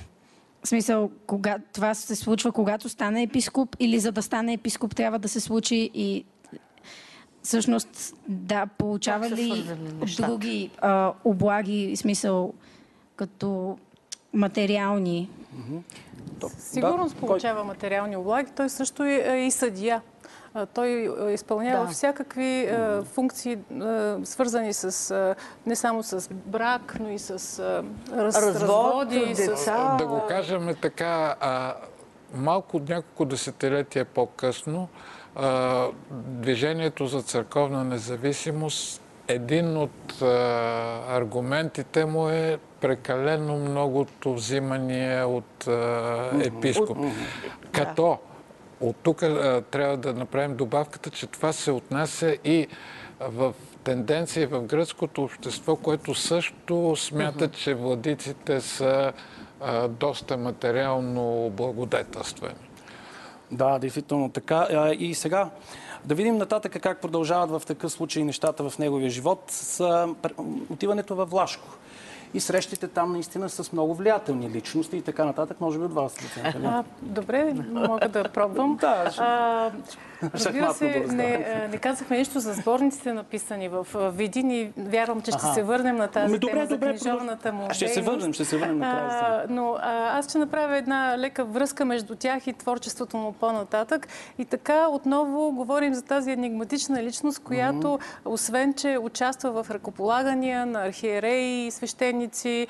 в 0.64 0.68
смисъл, 0.68 1.10
кога, 1.26 1.58
това 1.72 1.94
се 1.94 2.16
случва 2.16 2.52
когато 2.52 2.88
стане 2.88 3.22
епископ 3.22 3.76
или 3.80 4.00
за 4.00 4.12
да 4.12 4.22
стане 4.22 4.52
епископ 4.52 4.94
трябва 4.94 5.18
да 5.18 5.28
се 5.28 5.40
случи 5.40 5.90
и 5.94 6.24
всъщност 7.42 8.14
да 8.28 8.66
получава 8.66 9.30
ли 9.30 9.64
други 10.16 10.70
а, 10.78 11.12
облаги, 11.24 11.96
в 11.96 11.98
смисъл 11.98 12.54
като 13.16 13.78
материални. 14.32 15.30
Сигурно 16.58 17.08
Да, 17.08 17.14
получава 17.14 17.64
материални 17.64 18.16
облаги. 18.16 18.50
Той 18.56 18.68
също 18.68 19.02
е 19.02 19.24
е 19.26 19.46
и 19.46 19.50
съдия. 19.50 20.02
Той 20.74 20.88
е, 21.28 21.32
изпълнява 21.32 21.86
Да. 21.86 21.92
всякакви 21.92 22.60
е, 22.60 23.02
функции, 23.02 23.52
е, 23.52 23.58
свързани 24.24 24.72
с, 24.72 25.10
е, 25.10 25.34
не 25.66 25.76
само 25.76 26.02
с 26.02 26.28
брак, 26.30 26.96
но 27.00 27.10
и 27.10 27.18
с 27.18 27.30
е, 27.30 27.82
раз, 28.16 28.36
Развод, 28.36 28.62
разводи, 28.62 29.34
с 29.34 29.46
деца. 29.46 29.96
Да 29.98 30.06
го 30.06 30.22
кажем 30.28 30.74
така, 30.82 31.34
а, 31.40 31.74
малко 32.34 32.76
от 32.76 32.88
няколко 32.88 33.24
десетилетия 33.24 34.04
по-късно, 34.04 34.88
а, 35.36 35.86
Движението 36.10 37.06
за 37.06 37.22
църковна 37.22 37.84
независимост, 37.84 39.02
един 39.28 39.76
от 39.76 40.22
а, 40.22 40.26
аргументите 41.08 42.04
му 42.04 42.28
е 42.28 42.58
прекалено 42.80 43.56
многото 43.56 44.34
взимания 44.34 45.28
от 45.28 45.68
а, 45.68 46.30
епископ. 46.44 46.98
Като 47.72 48.18
от 48.80 48.96
тук 49.02 49.18
трябва 49.70 49.96
да 49.96 50.12
направим 50.12 50.56
добавката, 50.56 51.10
че 51.10 51.26
това 51.26 51.52
се 51.52 51.70
отнася 51.70 52.36
и 52.44 52.66
в 53.20 53.54
тенденция 53.84 54.48
в 54.48 54.62
гръцкото 54.62 55.22
общество, 55.22 55.76
което 55.76 56.14
също 56.14 56.96
смята, 56.96 57.48
че 57.48 57.74
владиците 57.74 58.60
са 58.60 59.12
а, 59.60 59.88
доста 59.88 60.36
материално 60.36 61.50
благодетелствени. 61.50 62.54
Да, 63.50 63.78
действително 63.78 64.30
така. 64.30 64.92
И 64.98 65.14
сега 65.14 65.50
да 66.04 66.14
видим 66.14 66.36
нататък 66.36 66.76
как 66.82 67.00
продължават 67.00 67.50
в 67.50 67.66
такъв 67.66 67.92
случай 67.92 68.24
нещата 68.24 68.70
в 68.70 68.78
неговия 68.78 69.10
живот 69.10 69.44
с 69.46 70.08
отиването 70.70 71.16
във 71.16 71.30
Влашко 71.30 71.68
и 72.34 72.40
срещите 72.40 72.88
там 72.88 73.12
наистина 73.12 73.48
с 73.48 73.72
много 73.72 73.94
влиятелни 73.94 74.50
личности 74.50 74.96
и 74.96 75.02
така 75.02 75.24
нататък. 75.24 75.60
Може 75.60 75.78
би 75.78 75.84
от 75.84 75.92
вас, 75.92 76.16
а, 76.64 76.84
Добре, 77.02 77.54
мога 77.54 78.08
да 78.08 78.24
пробвам. 78.24 78.76
да, 78.80 79.10
а, 79.18 79.70
Разбира 80.34 80.74
се, 80.74 81.04
не, 81.08 81.68
не 81.70 81.78
казахме 81.78 82.18
нищо 82.18 82.40
за 82.40 82.52
сборниците, 82.52 83.12
написани 83.12 83.68
в 83.68 83.86
Видин 84.14 84.50
и 84.50 84.72
вярвам, 84.76 85.20
че 85.20 85.30
ще 85.30 85.46
се 85.54 85.62
върнем 85.62 85.96
на 85.96 86.08
тази 86.08 86.26
ами, 86.26 86.40
тема 86.40 86.66
за 86.66 86.78
книжовната 86.78 87.52
му 87.52 87.70
Ще 87.72 87.88
се 87.88 88.02
върнем, 88.02 88.32
ще 88.32 88.44
се 88.44 88.56
върнем 88.56 88.78
накрая. 88.78 89.46
Но 89.48 89.76
а, 89.80 90.18
аз 90.18 90.28
ще 90.28 90.38
направя 90.38 90.76
една 90.76 91.18
лека 91.18 91.44
връзка 91.44 91.84
между 91.84 92.14
тях 92.14 92.46
и 92.46 92.52
творчеството 92.52 93.16
му 93.16 93.32
по-нататък. 93.32 94.08
И 94.38 94.44
така 94.44 94.88
отново 94.88 95.52
говорим 95.52 95.94
за 95.94 96.02
тази 96.02 96.30
енигматична 96.30 97.02
личност, 97.02 97.38
която, 97.38 97.98
освен, 98.24 98.74
че 98.74 98.98
участва 98.98 99.62
в 99.62 99.70
ръкополагания 99.70 100.66
на 100.66 100.86
архиереи 100.86 101.70
свещеници, 101.70 102.66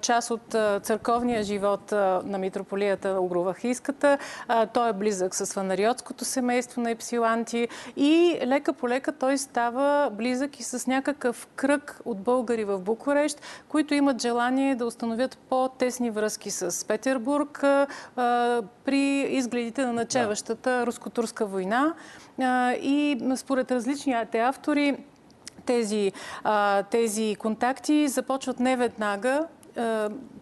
част 0.00 0.30
от 0.30 0.56
църковния 0.82 1.42
живот 1.42 1.92
на 2.24 2.38
митрополията 2.38 3.16
Огровахийската, 3.20 4.18
той 4.72 4.90
е 4.90 4.92
близък 4.92 5.34
с 5.34 5.52
фанариотското 5.52 6.24
семейство 6.24 6.80
на 6.80 6.90
епсиланти 6.92 7.68
и 7.96 8.38
лека 8.46 8.72
по 8.72 8.88
лека 8.88 9.12
той 9.12 9.38
става 9.38 10.10
близък 10.10 10.60
и 10.60 10.62
с 10.62 10.86
някакъв 10.86 11.46
кръг 11.46 12.00
от 12.04 12.20
българи 12.20 12.64
в 12.64 12.78
Букурещ, 12.78 13.40
които 13.68 13.94
имат 13.94 14.22
желание 14.22 14.74
да 14.74 14.86
установят 14.86 15.38
по-тесни 15.38 16.10
връзки 16.10 16.50
с 16.50 16.86
Петербург 16.88 17.58
при 18.84 19.26
изгледите 19.30 19.86
на 19.86 19.92
начеващата 19.92 20.86
руско-турска 20.86 21.46
война. 21.46 21.94
И 22.82 23.18
според 23.36 23.72
различните 23.72 24.40
автори, 24.40 24.96
тези, 25.66 26.12
тези 26.90 27.36
контакти 27.38 28.08
започват 28.08 28.60
не 28.60 28.76
веднага, 28.76 29.46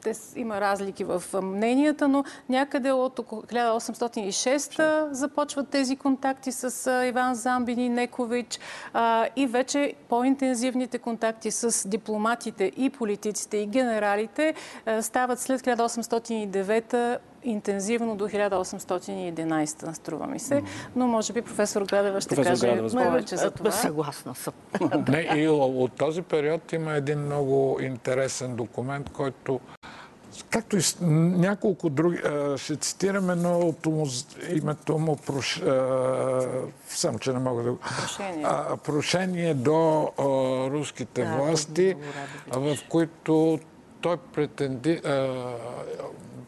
те, 0.02 0.12
има 0.36 0.60
разлики 0.60 1.04
в 1.04 1.22
мненията, 1.42 2.08
но 2.08 2.24
някъде 2.48 2.92
от 2.92 3.16
1806 3.18 5.12
започват 5.12 5.68
тези 5.68 5.96
контакти 5.96 6.52
с 6.52 6.90
Иван 7.08 7.34
Замбин 7.34 7.78
и 7.78 7.88
Некович 7.88 8.58
и 9.36 9.46
вече 9.46 9.94
по-интензивните 10.08 10.98
контакти 10.98 11.50
с 11.50 11.88
дипломатите 11.88 12.72
и 12.76 12.90
политиците 12.90 13.56
и 13.56 13.66
генералите 13.66 14.54
стават 15.00 15.40
след 15.40 15.60
1809 15.60 17.18
интензивно 17.44 18.16
до 18.16 18.28
1811, 18.28 19.92
струва 19.92 20.26
ми 20.26 20.38
се. 20.38 20.62
Но 20.96 21.06
може 21.06 21.32
би 21.32 21.42
професор 21.42 21.82
Градева 21.82 22.20
ще 22.20 22.34
професор 22.34 22.66
каже 22.66 22.66
Градева, 22.66 23.04
повече 23.04 23.36
за 23.36 23.50
това. 23.50 23.70
Съгласна 23.70 24.34
съм. 24.34 24.54
Не, 25.08 25.20
и 25.36 25.48
от 25.48 25.92
този 25.92 26.22
период 26.22 26.72
има 26.72 26.92
един 26.92 27.18
много 27.18 27.78
интересен 27.82 28.56
документ, 28.56 29.10
който 29.10 29.60
Както 30.50 30.76
и 30.76 30.80
няколко 31.00 31.90
други, 31.90 32.18
ще 32.56 32.76
цитирам 32.76 33.30
едно 33.30 33.58
от 33.58 33.86
името 34.50 34.98
му, 34.98 35.16
прош, 35.16 35.62
сам, 36.88 37.18
че 37.18 37.32
не 37.32 37.38
мога 37.38 37.62
да 37.62 37.72
го... 37.72 37.78
Прошение. 37.78 38.46
прошение 38.84 39.54
до 39.54 40.10
руските 40.70 41.24
да, 41.24 41.36
власти, 41.36 41.94
в 42.52 42.76
които 42.88 43.58
той 44.00 44.16
претенди, 44.16 45.00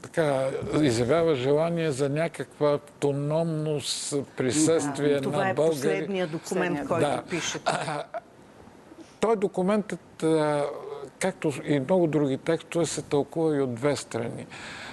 така, 0.03 0.51
изявява 0.81 1.35
желание 1.35 1.91
за 1.91 2.09
някаква 2.09 2.73
автономност, 2.73 4.15
присъствие 4.37 5.15
да, 5.15 5.21
това 5.21 5.45
на 5.45 5.51
е 5.51 5.55
българи. 5.55 5.81
Това 5.81 5.91
е 5.91 5.99
последния 5.99 6.27
документ, 6.27 6.89
който 6.89 7.07
да. 7.07 7.23
пише. 7.31 7.59
той 9.21 9.37
документът, 9.37 10.25
както 11.19 11.53
и 11.65 11.81
много 11.81 12.07
други 12.07 12.39
текстове, 12.39 12.87
се 12.87 13.03
тълкува 13.03 13.57
и 13.57 13.61
от 13.61 13.75
две 13.75 13.97
страни. 13.97 14.47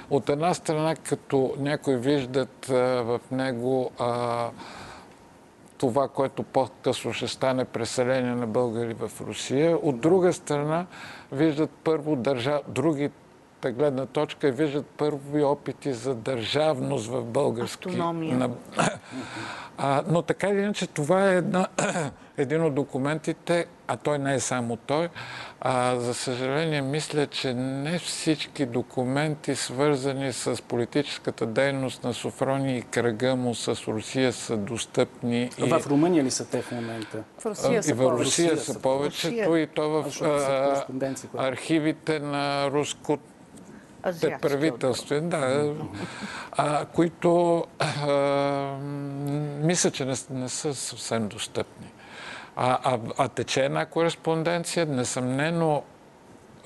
От 0.10 0.30
една 0.30 0.54
страна, 0.54 0.96
като 0.96 1.56
някои 1.58 1.98
виждат 1.98 2.66
в 2.66 3.20
него 3.32 3.92
а, 4.00 4.50
това, 5.78 6.08
което 6.08 6.44
по-късно 6.44 7.14
ще 7.14 7.28
стане 7.28 7.66
преселение 7.66 8.36
на 8.36 8.48
българи 8.48 8.94
в 8.94 9.12
Русия. 9.22 9.78
От 9.78 10.00
друга 10.00 10.34
страна, 10.34 10.86
виждат 11.32 11.70
първо 11.84 12.16
държа... 12.16 12.62
други 12.68 13.10
гледна 13.66 14.06
точка 14.06 14.48
и 14.48 14.52
виждат 14.52 14.86
първи 14.86 15.44
опити 15.44 15.94
за 15.94 16.16
държавност 16.16 17.08
в 17.08 17.24
български... 17.24 17.90
Автономия. 17.90 18.50
А, 19.82 20.04
но 20.08 20.22
така 20.22 20.48
или 20.48 20.60
иначе 20.60 20.88
това 20.88 21.32
е 21.32 21.36
една, 21.36 21.68
един 22.38 22.64
от 22.64 22.76
документите, 22.76 23.66
а 23.88 23.98
той 23.98 24.20
не 24.20 24.34
е 24.34 24.40
само 24.40 24.76
той. 24.76 25.10
А, 25.62 25.96
за 25.96 26.14
съжаление, 26.14 26.82
мисля, 26.82 27.28
че 27.28 27.54
не 27.54 28.00
всички 28.00 28.66
документи, 28.66 29.56
свързани 29.56 30.34
с 30.34 30.62
политическата 30.62 31.46
дейност 31.46 32.04
на 32.04 32.14
Софрони 32.14 32.78
и 32.78 32.82
кръга 32.82 33.36
му 33.36 33.56
с 33.56 33.88
Русия, 33.88 34.34
са 34.34 34.58
достъпни. 34.58 35.50
И... 35.58 35.70
В 35.70 35.88
Румъния 35.88 36.24
ли 36.24 36.32
са 36.32 36.50
те 36.50 36.62
в 36.62 36.72
момента? 36.72 37.24
В 37.38 37.46
Русия 37.46 37.84
са, 37.84 37.92
и 37.92 37.94
в 37.94 38.02
Русия 38.02 38.58
са 38.58 38.82
повечето, 38.82 39.56
и 39.56 39.68
то 39.68 39.90
в 39.90 40.22
а, 40.22 40.86
архивите 41.38 42.20
на 42.20 42.72
руското 42.72 43.24
те 44.22 44.38
правителствен, 44.42 45.30
да, 45.30 45.74
а, 46.52 46.86
които 46.86 47.64
а, 47.80 48.08
мисля, 49.62 49.92
че 49.92 50.06
не, 50.06 50.14
не 50.30 50.50
са 50.50 50.76
съвсем 50.76 51.28
достъпни. 51.28 51.92
А, 52.56 52.80
а, 52.84 53.00
а 53.18 53.28
тече 53.28 53.66
една 53.66 53.86
кореспонденция. 53.86 54.86
Несъмнено, 54.86 55.84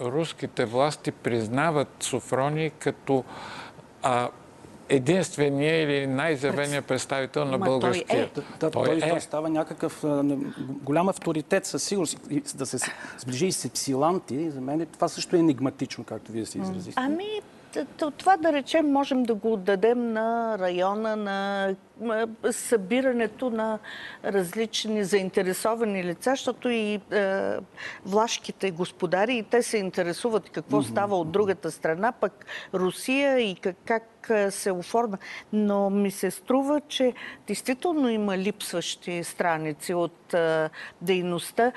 руските 0.02 0.66
власти 0.66 1.12
признават 1.12 1.88
Софрони 2.00 2.72
като 2.80 3.24
а, 4.04 4.30
единствения 4.90 5.84
или 5.84 6.08
най-изявения 6.08 6.82
представител 6.82 7.46
на 7.46 7.58
българския. 7.58 8.30
Той, 8.34 8.44
е. 8.44 8.46
Да, 8.60 8.72
той, 8.72 8.86
той, 8.86 8.98
е. 8.98 9.10
той 9.10 9.22
става 9.22 9.50
някакъв 9.50 10.04
а, 10.04 10.24
голям 10.68 11.10
авторитет 11.10 11.66
със 11.66 11.84
сигурност. 11.84 12.18
Да 12.56 12.66
се 12.66 12.78
сближи 13.18 13.46
и 13.46 13.52
с 13.52 13.66
епсиланти, 13.66 14.50
за 14.50 14.62
мен 14.62 14.88
това 14.94 15.08
също 15.08 15.36
е 15.36 15.40
енигматично, 15.40 16.04
както 16.04 16.32
вие 16.32 16.46
се 16.46 16.58
изразихте. 16.60 17.02
Ами, 17.06 17.42
това 18.18 18.38
да 18.38 18.54
речем 18.54 18.92
можем 18.92 19.24
да 19.24 19.36
го 19.36 19.54
отдадем 19.54 20.14
на 20.14 20.60
района, 20.60 21.16
на 21.16 21.76
събирането 22.52 23.50
на 23.50 23.80
различни 24.26 25.04
заинтересовани 25.04 26.04
лица, 26.04 26.30
защото 26.30 26.70
и 26.70 27.00
е, 27.12 27.54
влашките 28.06 28.72
господари 28.72 29.38
и 29.38 29.44
те 29.44 29.64
се 29.64 29.78
интересуват 29.78 30.50
какво 30.50 30.82
mm-hmm. 30.82 30.92
става 30.92 31.20
от 31.20 31.32
другата 31.32 31.72
страна, 31.72 32.12
пък 32.12 32.46
Русия 32.74 33.40
и 33.40 33.56
как, 33.56 33.76
как 33.86 34.04
се 34.50 34.72
оформя. 34.72 35.18
Но 35.54 35.90
ми 35.90 36.12
се 36.12 36.32
струва, 36.32 36.82
че 36.88 37.14
действително 37.48 38.10
има 38.10 38.38
липсващи 38.38 39.24
страници 39.24 39.94
от 39.94 40.36
дейността. 41.02 41.72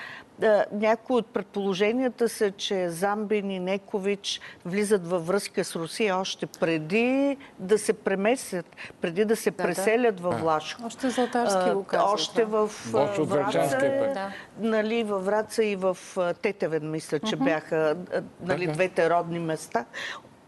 Някои 0.73 1.17
от 1.17 1.27
предположенията 1.27 2.29
са, 2.29 2.51
че 2.51 2.89
Замбин 2.91 3.51
и 3.51 3.61
Некович 3.61 4.41
влизат 4.65 5.09
във 5.09 5.27
връзка 5.27 5.65
с 5.65 5.77
Русия 5.77 6.17
още 6.17 6.47
преди 6.47 7.37
да 7.59 7.79
се 7.79 7.93
преместят, 7.93 8.77
преди 9.01 9.25
да 9.25 9.37
се 9.37 9.51
да, 9.51 9.57
преселят 9.57 10.17
да. 10.17 10.23
във 10.23 10.41
Влашко. 10.41 10.83
Още 10.87 11.11
Златарски 11.11 11.71
го 11.71 11.85
казва. 11.85 12.13
Още 12.13 12.45
в 12.45 12.71
Враца, 13.19 14.33
нали, 14.59 15.05
във 15.05 15.25
Враца 15.25 15.65
и 15.65 15.77
в 15.77 15.97
Тетевен, 16.43 16.91
мисля, 16.91 17.19
че 17.21 17.37
бяха 17.37 17.97
нали, 18.41 18.67
двете 18.67 19.11
родни 19.11 19.39
места 19.39 19.85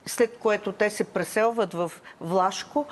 след 0.09 0.39
което 0.39 0.73
те 0.73 0.91
се 0.91 1.05
преселват 1.05 1.75
в 1.75 1.93
Влашко, 2.21 2.87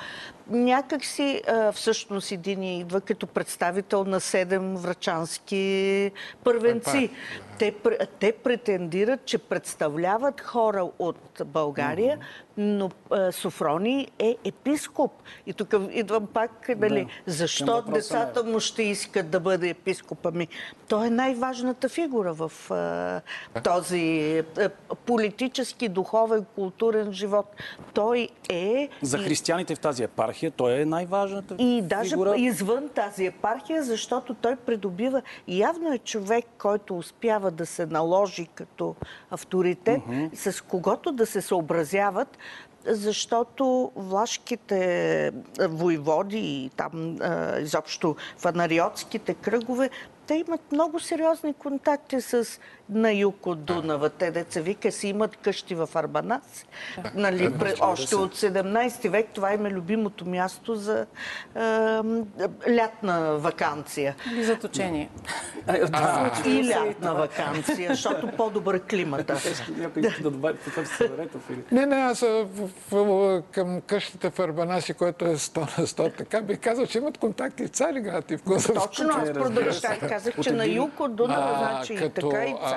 някак 0.50 1.04
си 1.04 1.42
всъщност 1.72 2.32
един 2.32 2.62
идва 2.62 3.00
като 3.00 3.26
представител 3.26 4.04
на 4.04 4.20
седем 4.20 4.76
врачански 4.76 6.10
първенци. 6.44 7.10
Те, 7.58 7.74
те 8.20 8.32
претендират, 8.32 9.24
че 9.24 9.38
представляват 9.38 10.40
хора 10.40 10.88
от 10.98 11.42
България, 11.46 12.18
но 12.56 12.90
Софрони 13.32 14.08
е 14.18 14.36
епископ. 14.44 15.12
И 15.46 15.52
тук 15.52 15.74
идвам 15.90 16.26
пак, 16.26 16.68
нали, 16.78 17.06
да. 17.26 17.32
защо 17.32 17.82
децата 17.82 18.44
му 18.44 18.60
ще 18.60 18.82
искат 18.82 19.30
да 19.30 19.40
бъде 19.40 19.68
епископ? 19.68 20.26
Ами, 20.26 20.48
той 20.88 21.06
е 21.06 21.10
най-важната 21.10 21.88
фигура 21.88 22.32
в 22.34 22.52
а, 22.70 23.20
този 23.60 24.42
а, 24.58 24.68
политически, 24.96 25.88
духовен, 25.88 26.44
културен 26.54 27.12
живот. 27.12 27.46
Той 27.94 28.28
е... 28.48 28.88
За 29.02 29.18
християните 29.18 29.74
в 29.74 29.80
тази 29.80 30.02
епархия 30.02 30.35
той 30.56 30.80
е 30.80 30.84
най-важната 30.84 31.54
И 31.58 31.82
даже 31.82 32.10
фигура. 32.10 32.36
извън 32.36 32.88
тази 32.88 33.26
епархия, 33.26 33.82
защото 33.82 34.34
той 34.34 34.56
придобива... 34.56 35.22
Явно 35.48 35.92
е 35.92 35.98
човек, 35.98 36.44
който 36.58 36.98
успява 36.98 37.50
да 37.50 37.66
се 37.66 37.86
наложи 37.86 38.46
като 38.54 38.94
авторитет, 39.30 40.00
с 40.34 40.64
когото 40.64 41.12
да 41.12 41.26
се 41.26 41.40
съобразяват, 41.40 42.38
защото 42.86 43.92
влашките 43.96 45.32
войводи 45.68 46.38
и 46.38 46.70
там 46.76 47.16
а, 47.20 47.58
изобщо 47.58 48.16
фанариотските 48.36 49.34
кръгове, 49.34 49.90
те 50.26 50.34
имат 50.34 50.72
много 50.72 51.00
сериозни 51.00 51.54
контакти 51.54 52.20
с 52.20 52.60
на 52.88 53.12
юг 53.12 53.46
от 53.46 53.64
Дунава. 53.64 54.10
Те 54.10 54.30
деца 54.30 54.60
вика 54.60 54.92
си 54.92 55.08
имат 55.08 55.36
къщи 55.36 55.74
в 55.74 55.88
Арбанас. 55.94 56.66
Нали, 57.14 57.48
пре- 57.48 57.76
още 57.80 58.16
от 58.16 58.36
17 58.36 59.08
век 59.08 59.26
това 59.34 59.52
им 59.52 59.66
е 59.66 59.70
любимото 59.70 60.26
място 60.26 60.76
за 60.76 61.06
е, 61.56 61.60
лятна 62.74 63.36
вакансия. 63.38 64.14
Или 64.32 64.44
заточение. 64.44 65.10
И 66.46 66.68
лятна 66.68 67.14
вакансия, 67.14 67.90
защото 67.90 68.28
по-добър 68.36 68.80
климата. 68.80 69.36
Някой 69.78 70.02
иска 70.02 70.22
да 70.22 70.30
добави 70.30 70.58
или... 71.50 71.62
Не, 71.72 71.86
не, 71.86 71.96
аз 71.96 72.22
а, 72.22 72.46
в, 72.54 72.70
в, 72.90 73.42
към 73.52 73.80
къщата 73.80 74.30
в 74.30 74.38
Арбанаси, 74.38 74.94
което 74.94 75.24
е 75.24 75.36
100 75.36 75.58
на 75.58 75.86
100, 75.86 76.16
така 76.16 76.42
бих 76.42 76.60
казал, 76.60 76.86
че 76.86 76.98
имат 76.98 77.18
контакти 77.18 77.66
в 77.66 77.68
Цариград 77.68 78.30
и 78.30 78.36
в 78.36 78.42
Козовско. 78.42 78.88
Точно, 78.88 79.10
аз 79.10 79.32
продължах. 79.32 80.08
Казах, 80.08 80.34
че 80.42 80.52
на 80.52 80.66
юг 80.66 81.00
от 81.00 81.16
Дунава, 81.16 81.58
значи 81.58 81.94
и 81.94 82.10
така 82.10 82.44
и 82.44 82.54
Цариград. 82.68 82.75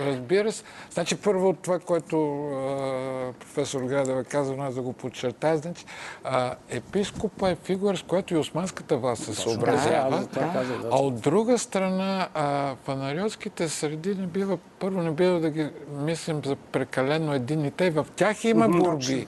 Разбира 0.00 0.52
се. 0.52 0.62
Значи 0.90 1.16
първо 1.16 1.52
това, 1.52 1.78
което 1.78 2.46
а, 2.48 3.32
професор 3.40 3.80
Градева 3.80 4.24
каза, 4.24 4.54
аз 4.58 4.74
да 4.74 4.82
го 4.82 4.92
подчертая, 4.92 5.56
значи 5.56 5.84
а, 6.24 6.54
епископа 6.68 7.50
е 7.50 7.56
фигура, 7.64 7.96
с 7.96 8.02
която 8.02 8.34
и 8.34 8.36
османската 8.36 8.96
власт 8.96 9.24
се 9.24 9.34
съобразява. 9.34 10.26
Да, 10.32 10.40
казах, 10.40 10.78
да. 10.82 10.88
А 10.92 10.96
от 10.96 11.20
друга 11.20 11.58
страна, 11.58 12.28
а, 12.34 12.74
фанариотските 12.84 13.68
среди 13.68 14.14
не 14.14 14.26
бива, 14.26 14.58
първо 14.78 15.02
не 15.02 15.10
бива 15.10 15.40
да 15.40 15.50
ги 15.50 15.68
мислим 15.90 16.40
за 16.44 16.56
прекалено 16.56 17.34
единни. 17.34 17.70
Те 17.70 17.90
в 17.90 18.06
тях 18.16 18.44
има 18.44 18.68
борби. 18.68 19.26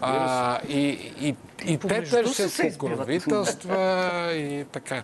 А, 0.00 0.58
и, 0.68 1.12
и, 1.20 1.36
и 1.66 1.78
те 1.78 2.06
си 2.06 2.10
се 2.10 2.22
търсят 2.22 2.78
покровителства 2.78 4.32
и 4.32 4.64
така. 4.72 5.02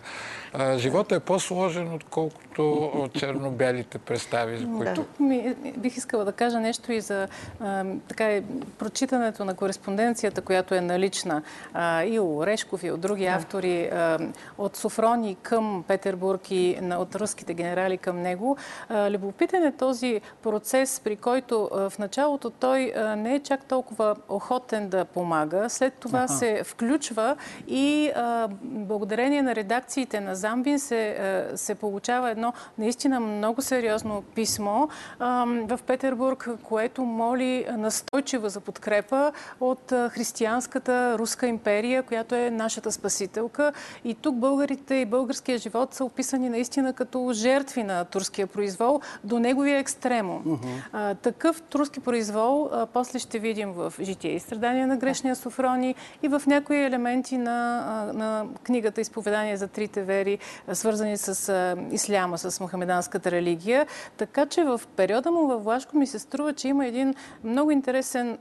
А, 0.57 0.77
живота 0.77 1.15
е 1.15 1.19
по-сложен, 1.19 1.93
отколкото 1.93 2.91
от 2.93 3.13
черно-бялите 3.13 3.97
представи, 3.97 4.57
за 4.57 4.67
които 4.77 4.93
Тук 4.93 5.19
ми, 5.19 5.55
бих 5.77 5.97
искала 5.97 6.25
да 6.25 6.31
кажа 6.31 6.59
нещо 6.59 6.91
и 6.91 7.01
за 7.01 7.27
а, 7.59 7.85
така, 8.07 8.41
прочитането 8.77 9.45
на 9.45 9.53
кореспонденцията, 9.53 10.41
която 10.41 10.75
е 10.75 10.81
налична 10.81 11.41
а, 11.73 12.03
и 12.03 12.19
у 12.19 12.37
Орешков, 12.37 12.83
и 12.83 12.91
от 12.91 12.99
други 12.99 13.25
автори, 13.25 13.85
а, 13.85 14.19
от 14.57 14.75
Софрони 14.75 15.35
към 15.41 15.83
Петербург 15.87 16.51
и 16.51 16.77
на, 16.81 16.97
от 16.97 17.15
руските 17.15 17.53
генерали 17.53 17.97
към 17.97 18.21
него. 18.21 18.57
А, 18.89 19.11
любопитен 19.11 19.63
е 19.63 19.71
този 19.71 20.21
процес, 20.43 21.01
при 21.03 21.15
който 21.15 21.69
а, 21.73 21.89
в 21.89 21.99
началото 21.99 22.49
той 22.49 22.93
а, 22.95 23.15
не 23.15 23.35
е 23.35 23.39
чак 23.39 23.65
толкова 23.65 24.15
охотен 24.29 24.89
да 24.89 25.05
помага. 25.05 25.69
След 25.69 25.93
това 25.93 26.27
се 26.27 26.63
включва 26.63 27.35
и 27.67 28.11
а, 28.15 28.47
благодарение 28.61 29.41
на 29.41 29.55
редакциите 29.55 30.19
на 30.19 30.35
Замбин 30.45 30.79
се, 30.79 31.09
а, 31.09 31.57
се 31.57 31.75
получава 31.75 32.31
едно 32.31 32.53
наистина 32.77 33.19
много 33.19 33.61
сериозно 33.61 34.23
писмо 34.35 34.87
в 35.19 35.79
Петербург, 35.87 36.49
което 36.63 37.01
моли 37.01 37.65
настойчиво 37.77 38.49
за 38.49 38.59
подкрепа 38.59 39.31
от 39.59 39.91
а, 39.91 40.09
християнската 40.09 41.17
руска 41.19 41.47
империя, 41.47 42.03
която 42.03 42.35
е 42.35 42.49
нашата 42.49 42.91
спасителка. 42.91 43.73
И 44.03 44.13
тук 44.13 44.35
българите 44.35 44.95
и 44.95 45.05
българския 45.05 45.57
живот 45.57 45.93
са 45.93 46.05
описани 46.05 46.49
наистина 46.49 46.93
като 46.93 47.31
жертви 47.33 47.83
на 47.83 48.05
турския 48.05 48.47
произвол 48.47 49.01
до 49.23 49.39
неговия 49.39 49.79
екстремум. 49.79 50.59
А, 50.91 51.15
такъв 51.15 51.61
турски 51.61 51.99
произвол 51.99 52.69
после 52.93 53.19
ще 53.19 53.39
видим 53.39 53.71
в 53.71 53.93
Житие 54.01 54.31
и 54.31 54.39
страдания 54.39 54.87
на 54.87 54.97
грешния 54.97 55.35
Софрони 55.35 55.95
и 56.23 56.27
в 56.27 56.41
някои 56.47 56.83
елементи 56.83 57.37
на, 57.37 57.79
на 58.13 58.45
книгата 58.63 59.01
Изповедание 59.01 59.57
за 59.57 59.67
трите 59.67 60.01
вери, 60.03 60.34
свързани 60.73 61.17
с 61.17 61.75
исляма, 61.91 62.37
с 62.37 62.59
мухамеданската 62.59 63.31
религия. 63.31 63.87
Така 64.17 64.45
че 64.45 64.63
в 64.63 64.81
периода 64.95 65.31
му 65.31 65.47
във 65.47 65.63
Влашко 65.63 65.97
ми 65.97 66.07
се 66.07 66.19
струва, 66.19 66.53
че 66.53 66.67
има 66.67 66.85
един 66.87 67.15
много 67.43 67.71
интересен 67.71 68.37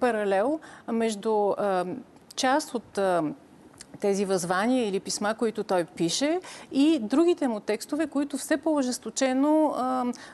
паралел 0.00 0.60
между 0.88 1.54
част 2.36 2.74
от 2.74 2.98
тези 4.00 4.24
възвания 4.24 4.88
или 4.88 5.00
писма, 5.00 5.34
които 5.34 5.64
той 5.64 5.84
пише 5.84 6.40
и 6.72 6.98
другите 7.02 7.48
му 7.48 7.60
текстове, 7.60 8.06
които 8.06 8.36
все 8.36 8.56
по-ожесточено 8.56 9.74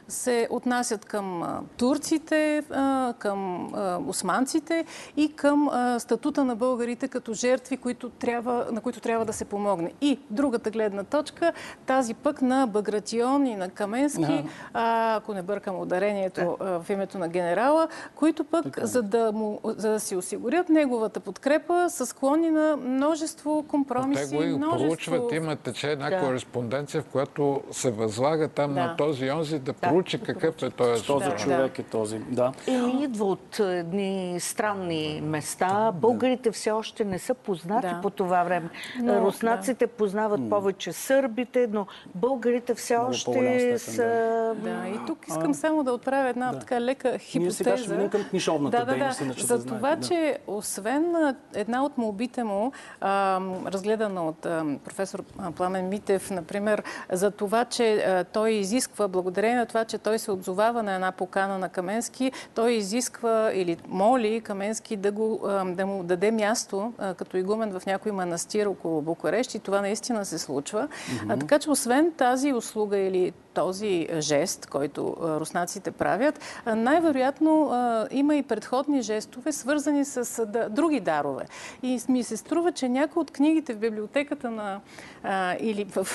се 0.08 0.48
отнасят 0.50 1.04
към 1.04 1.44
турците, 1.76 2.62
а, 2.70 3.14
към 3.18 3.70
а, 3.74 3.98
османците 4.06 4.84
и 5.16 5.32
към 5.32 5.68
а, 5.68 6.00
статута 6.00 6.44
на 6.44 6.56
българите 6.56 7.08
като 7.08 7.34
жертви, 7.34 7.76
които 7.76 8.08
трябва, 8.08 8.66
на 8.72 8.80
които 8.80 9.00
трябва 9.00 9.24
да 9.24 9.32
се 9.32 9.44
помогне. 9.44 9.92
И 10.00 10.18
другата 10.30 10.70
гледна 10.70 11.04
точка, 11.04 11.52
тази 11.86 12.14
пък 12.14 12.42
на 12.42 12.66
Багратион 12.66 13.46
и 13.46 13.56
на 13.56 13.68
Каменски, 13.68 14.44
а, 14.74 15.16
ако 15.16 15.34
не 15.34 15.42
бъркам 15.42 15.80
ударението 15.80 16.56
а, 16.60 16.80
в 16.80 16.90
името 16.90 17.18
на 17.18 17.28
генерала, 17.28 17.88
които 18.14 18.44
пък, 18.44 18.86
за 18.86 19.02
да, 19.02 19.32
му, 19.32 19.60
за 19.64 19.90
да 19.90 20.00
си 20.00 20.16
осигурят 20.16 20.68
неговата 20.68 21.20
подкрепа, 21.20 21.86
са 21.90 22.06
склонни 22.06 22.50
на 22.50 22.76
множество 22.76 23.49
те 23.62 23.68
компромиси, 23.68 24.36
го 24.36 24.42
и 24.42 24.46
множество... 24.46 24.86
проучват, 24.86 25.32
има 25.32 25.56
тече 25.56 25.90
една 25.90 26.10
Да. 26.10 26.20
кореспонденция, 26.20 27.02
в 27.02 27.06
която 27.06 27.62
се 27.70 27.90
възлага 27.90 28.48
там 28.48 28.74
Да. 28.74 28.80
на 28.80 28.96
този 28.96 29.24
и 29.26 29.30
онзи 29.30 29.58
да 29.58 29.72
проучи 29.72 30.20
какъв 30.20 30.62
е 30.62 30.70
този 30.70 31.06
Този 31.06 31.24
Да, 31.24 31.36
човек 31.36 31.78
е 31.78 31.82
този. 31.82 32.18
Да. 32.18 32.52
Еми, 32.68 33.02
идва 33.04 33.24
от 33.24 33.58
едни 33.58 34.36
странни 34.40 35.20
места. 35.24 35.92
Българите 35.94 36.50
все 36.52 36.70
още 36.70 37.04
не 37.04 37.18
са 37.18 37.34
познати 37.34 37.86
Да. 37.88 38.00
по 38.02 38.10
това 38.10 38.44
време. 38.44 38.68
Но, 39.02 39.20
Руснаците 39.20 39.86
познават 39.86 40.50
повече 40.50 40.92
сърбите, 40.92 41.66
но 41.72 41.86
българите 42.14 42.74
все 42.74 42.96
Много 42.96 43.10
още 43.10 43.78
са... 43.78 44.02
Да, 44.56 44.88
и 44.88 45.06
тук 45.06 45.18
искам 45.28 45.54
само 45.54 45.84
да 45.84 45.92
отправя 45.92 46.28
една 46.28 46.58
така 46.58 46.80
лека 46.80 47.18
хипотеза. 47.18 47.56
сега 47.56 47.76
ще 47.76 48.08
към 48.10 48.24
книжовната 48.24 48.76
да, 48.78 48.84
да, 48.84 48.92
дейност, 48.92 49.18
да. 49.18 49.26
да 49.26 49.58
За 49.58 49.66
това, 49.66 49.96
да. 49.96 50.08
че 50.08 50.38
освен 50.46 51.14
една 51.54 51.84
от 51.84 51.98
молбите 51.98 52.44
му, 52.44 52.72
а, 53.00 53.39
разгледана 53.66 54.26
от 54.26 54.40
професор 54.84 55.22
Пламен 55.56 55.88
Митев, 55.88 56.30
например, 56.30 56.82
за 57.12 57.30
това, 57.30 57.64
че 57.64 58.24
той 58.32 58.50
изисква, 58.50 59.08
благодарение 59.08 59.56
на 59.56 59.66
това, 59.66 59.84
че 59.84 59.98
той 59.98 60.18
се 60.18 60.30
отзовава 60.30 60.82
на 60.82 60.94
една 60.94 61.12
покана 61.12 61.58
на 61.58 61.68
Каменски, 61.68 62.32
той 62.54 62.72
изисква 62.72 63.50
или 63.54 63.76
моли 63.88 64.40
Каменски 64.40 64.96
да, 64.96 65.12
го, 65.12 65.40
да 65.64 65.86
му 65.86 66.02
даде 66.02 66.30
място 66.30 66.92
като 67.16 67.36
игумен 67.36 67.78
в 67.78 67.86
някой 67.86 68.12
манастир 68.12 68.66
около 68.66 69.02
Букурещ 69.02 69.54
и 69.54 69.58
това 69.58 69.80
наистина 69.80 70.24
се 70.24 70.38
случва. 70.38 70.88
А, 71.28 71.36
така 71.36 71.58
че 71.58 71.70
освен 71.70 72.12
тази 72.16 72.52
услуга 72.52 72.98
или 72.98 73.32
този 73.54 74.08
жест, 74.18 74.66
който 74.66 75.16
а, 75.22 75.40
руснаците 75.40 75.90
правят, 75.90 76.40
а, 76.64 76.74
най-вероятно 76.74 77.70
има 78.10 78.36
и 78.36 78.42
предходни 78.42 79.02
жестове, 79.02 79.52
свързани 79.52 80.04
с 80.04 80.46
други 80.70 81.00
дарове. 81.00 81.44
И 81.82 82.00
ми 82.08 82.22
се 82.22 82.36
струва, 82.36 82.72
че 82.72 82.88
някои 82.88 83.20
от 83.20 83.30
книгите 83.30 83.74
в 83.74 83.78
библиотеката 83.78 84.50
на 84.50 84.80
или 85.60 85.84
в 85.84 86.06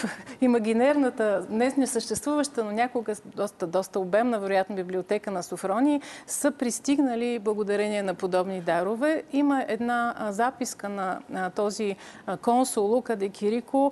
имагинерната, 0.41 1.45
днес 1.49 1.77
не 1.77 1.87
съществуваща, 1.87 2.63
но 2.63 2.71
някога 2.71 3.15
доста, 3.25 3.67
доста 3.67 3.99
обемна, 3.99 4.39
вероятно, 4.39 4.75
библиотека 4.75 5.31
на 5.31 5.43
Софрони, 5.43 6.01
са 6.27 6.51
пристигнали 6.51 7.39
благодарение 7.39 8.03
на 8.03 8.13
подобни 8.13 8.61
дарове. 8.61 9.23
Има 9.33 9.65
една 9.67 10.27
записка 10.29 10.89
на, 10.89 11.19
този 11.55 11.95
консул 12.41 12.85
Лука 12.85 13.15
де 13.15 13.29
Кирико, 13.29 13.91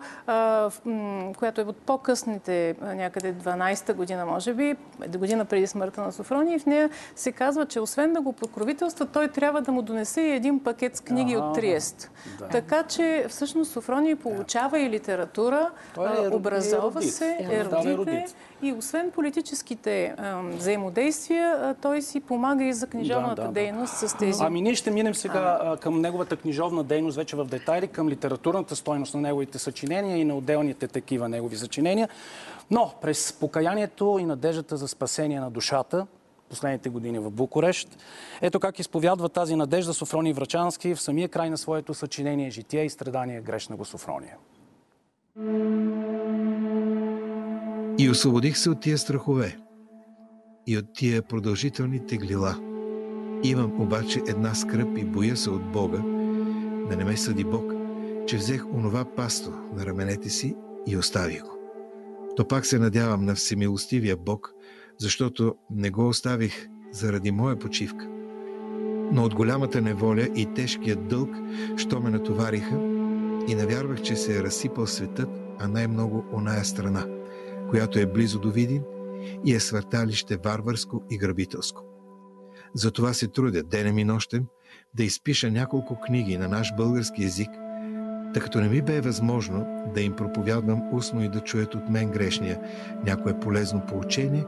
която 1.38 1.62
е 1.62 1.64
от 1.64 1.78
по-късните, 1.78 2.76
някъде 2.82 3.33
12-та 3.34 3.94
година, 3.94 4.26
може 4.26 4.54
би, 4.54 4.76
година 5.08 5.46
преди 5.46 5.68
смъртта 5.68 6.02
на 6.02 6.12
Софрони. 6.12 6.56
И 6.56 6.60
в 6.60 6.66
нея 6.66 6.90
се 7.16 7.32
казва, 7.32 7.66
че 7.66 7.80
освен 7.80 8.14
да 8.14 8.22
го 8.22 8.34
покровителства, 8.34 9.06
той 9.06 9.28
трябва 9.28 9.62
да 9.62 9.72
му 9.72 9.82
донесе 9.82 10.22
и 10.22 10.32
един 10.32 10.60
пакет 10.64 10.96
с 10.96 11.02
книги 11.02 11.38
от 11.38 11.56
Триест. 11.56 12.12
Така 12.52 12.84
че 12.84 13.26
всъщност 13.30 13.72
Софрони 13.72 14.16
получава 14.16 14.80
и 14.80 14.90
литература, 14.90 15.70
Той 15.96 16.26
е 16.26 16.30
образова 16.30 16.88
Ерудит. 16.88 17.14
се, 17.14 17.38
Да, 17.70 17.90
е. 17.90 17.92
ерудит. 17.92 18.36
И 18.62 18.74
освен 18.74 19.12
политическите 19.12 20.14
а, 20.18 20.42
взаимодействия, 20.42 21.60
а, 21.62 21.74
той 21.74 22.02
си 22.02 22.20
помага 22.20 22.64
и 22.64 22.74
за 22.74 22.88
книжовната 22.88 23.36
Да, 23.36 23.42
да, 23.42 23.48
да. 23.48 23.54
дейност 23.54 23.94
с 23.94 24.18
тези. 24.18 24.40
Ами 24.44 24.62
ние 24.62 24.76
ще 24.76 24.92
минем 24.92 25.16
сега 25.16 25.60
а, 25.62 25.78
към 25.78 26.02
неговата 26.02 26.36
книжовна 26.36 26.84
дейност, 26.84 27.18
вече 27.18 27.36
в 27.36 27.46
детайли, 27.46 27.88
към 27.88 28.10
литературната 28.10 28.76
стойност 28.76 29.14
на 29.14 29.22
неговите 29.22 29.60
съчинения 29.60 30.18
и 30.18 30.26
на 30.26 30.36
отделните 30.38 30.88
такива 30.88 31.30
негови 31.30 31.58
съчинения. 31.58 32.10
Но 32.72 32.94
през 33.02 33.34
покаянието 33.34 34.18
и 34.20 34.26
надеждата 34.26 34.78
за 34.78 34.88
спасение 34.88 35.40
на 35.40 35.52
душата, 35.52 36.08
последните 36.50 36.90
години 36.90 37.20
в 37.20 37.32
Букурещ. 37.32 37.98
Ето 38.42 38.60
как 38.60 38.80
изповядва 38.80 39.30
тази 39.30 39.56
надежда 39.56 39.94
Софрони 39.94 40.34
Врачански 40.34 40.96
в 40.96 41.02
самия 41.02 41.30
край 41.30 41.50
на 41.50 41.58
своето 41.58 41.94
съчинение 41.94 42.50
«Житие 42.50 42.86
и 42.86 42.90
страдания 42.90 43.42
грешна 43.42 43.76
го 43.76 43.86
Софрония». 43.86 44.38
И 47.98 48.10
освободих 48.10 48.58
се 48.58 48.70
от 48.70 48.82
тия 48.82 48.98
страхове 48.98 49.58
и 50.68 50.78
от 50.78 50.94
тия 50.94 51.22
продължителни 51.22 52.06
теглила. 52.08 52.56
Имам 53.44 53.82
обаче 53.82 54.22
една 54.28 54.56
скръп 54.56 54.98
и 54.98 55.06
боя 55.06 55.38
се 55.38 55.50
от 55.50 55.72
Бога, 55.72 55.98
да 56.90 56.96
не 56.96 57.04
ме 57.04 57.18
съди 57.18 57.44
Бог, 57.44 57.74
че 58.28 58.38
взех 58.38 58.66
онова 58.66 59.06
пасто 59.16 59.50
на 59.74 59.86
раменете 59.86 60.30
си 60.30 60.56
и 60.88 60.98
оставих 60.98 61.44
го. 61.44 61.63
То 62.36 62.48
пак 62.48 62.66
се 62.66 62.80
надявам 62.80 63.26
на 63.26 63.36
всемилостивия 63.36 64.18
Бог, 64.18 64.54
защото 64.98 65.56
не 65.72 65.90
го 65.90 66.08
оставих 66.08 66.68
заради 66.92 67.32
моя 67.32 67.60
почивка. 67.60 68.08
Но 69.12 69.24
от 69.24 69.36
голямата 69.36 69.82
неволя 69.82 70.28
и 70.36 70.54
тежкият 70.54 71.08
дълг, 71.08 71.30
що 71.78 72.00
ме 72.00 72.10
натовариха, 72.10 72.94
и 73.48 73.56
навярвах, 73.56 74.02
че 74.02 74.16
се 74.16 74.38
е 74.38 74.44
разсипал 74.44 74.88
светът, 74.88 75.30
а 75.60 75.68
най-много 75.68 76.26
оная 76.34 76.66
страна, 76.66 77.06
която 77.70 78.00
е 78.00 78.06
близо 78.06 78.40
до 78.40 78.52
Видин 78.52 78.84
и 79.46 79.54
е 79.56 79.60
свърталище 79.60 80.38
варварско 80.38 81.02
и 81.12 81.18
грабителско. 81.18 81.84
Затова 82.74 83.14
се 83.14 83.28
трудя 83.28 83.64
денем 83.64 83.98
и 83.98 84.04
нощем 84.04 84.46
да 84.94 85.04
изпиша 85.04 85.52
няколко 85.52 86.00
книги 86.00 86.38
на 86.38 86.48
наш 86.48 86.76
български 86.76 87.24
язик, 87.24 87.50
тъй 88.34 88.42
като 88.42 88.62
не 88.62 88.70
ми 88.70 88.82
бе 88.82 89.02
възможно 89.02 89.66
да 89.94 90.02
им 90.02 90.16
проповядвам 90.16 90.94
устно 90.94 91.24
и 91.24 91.30
да 91.30 91.40
чуят 91.40 91.76
от 91.76 91.90
мен 91.90 92.10
грешния 92.10 92.60
някое 93.06 93.40
полезно 93.40 93.82
поучение, 93.86 94.46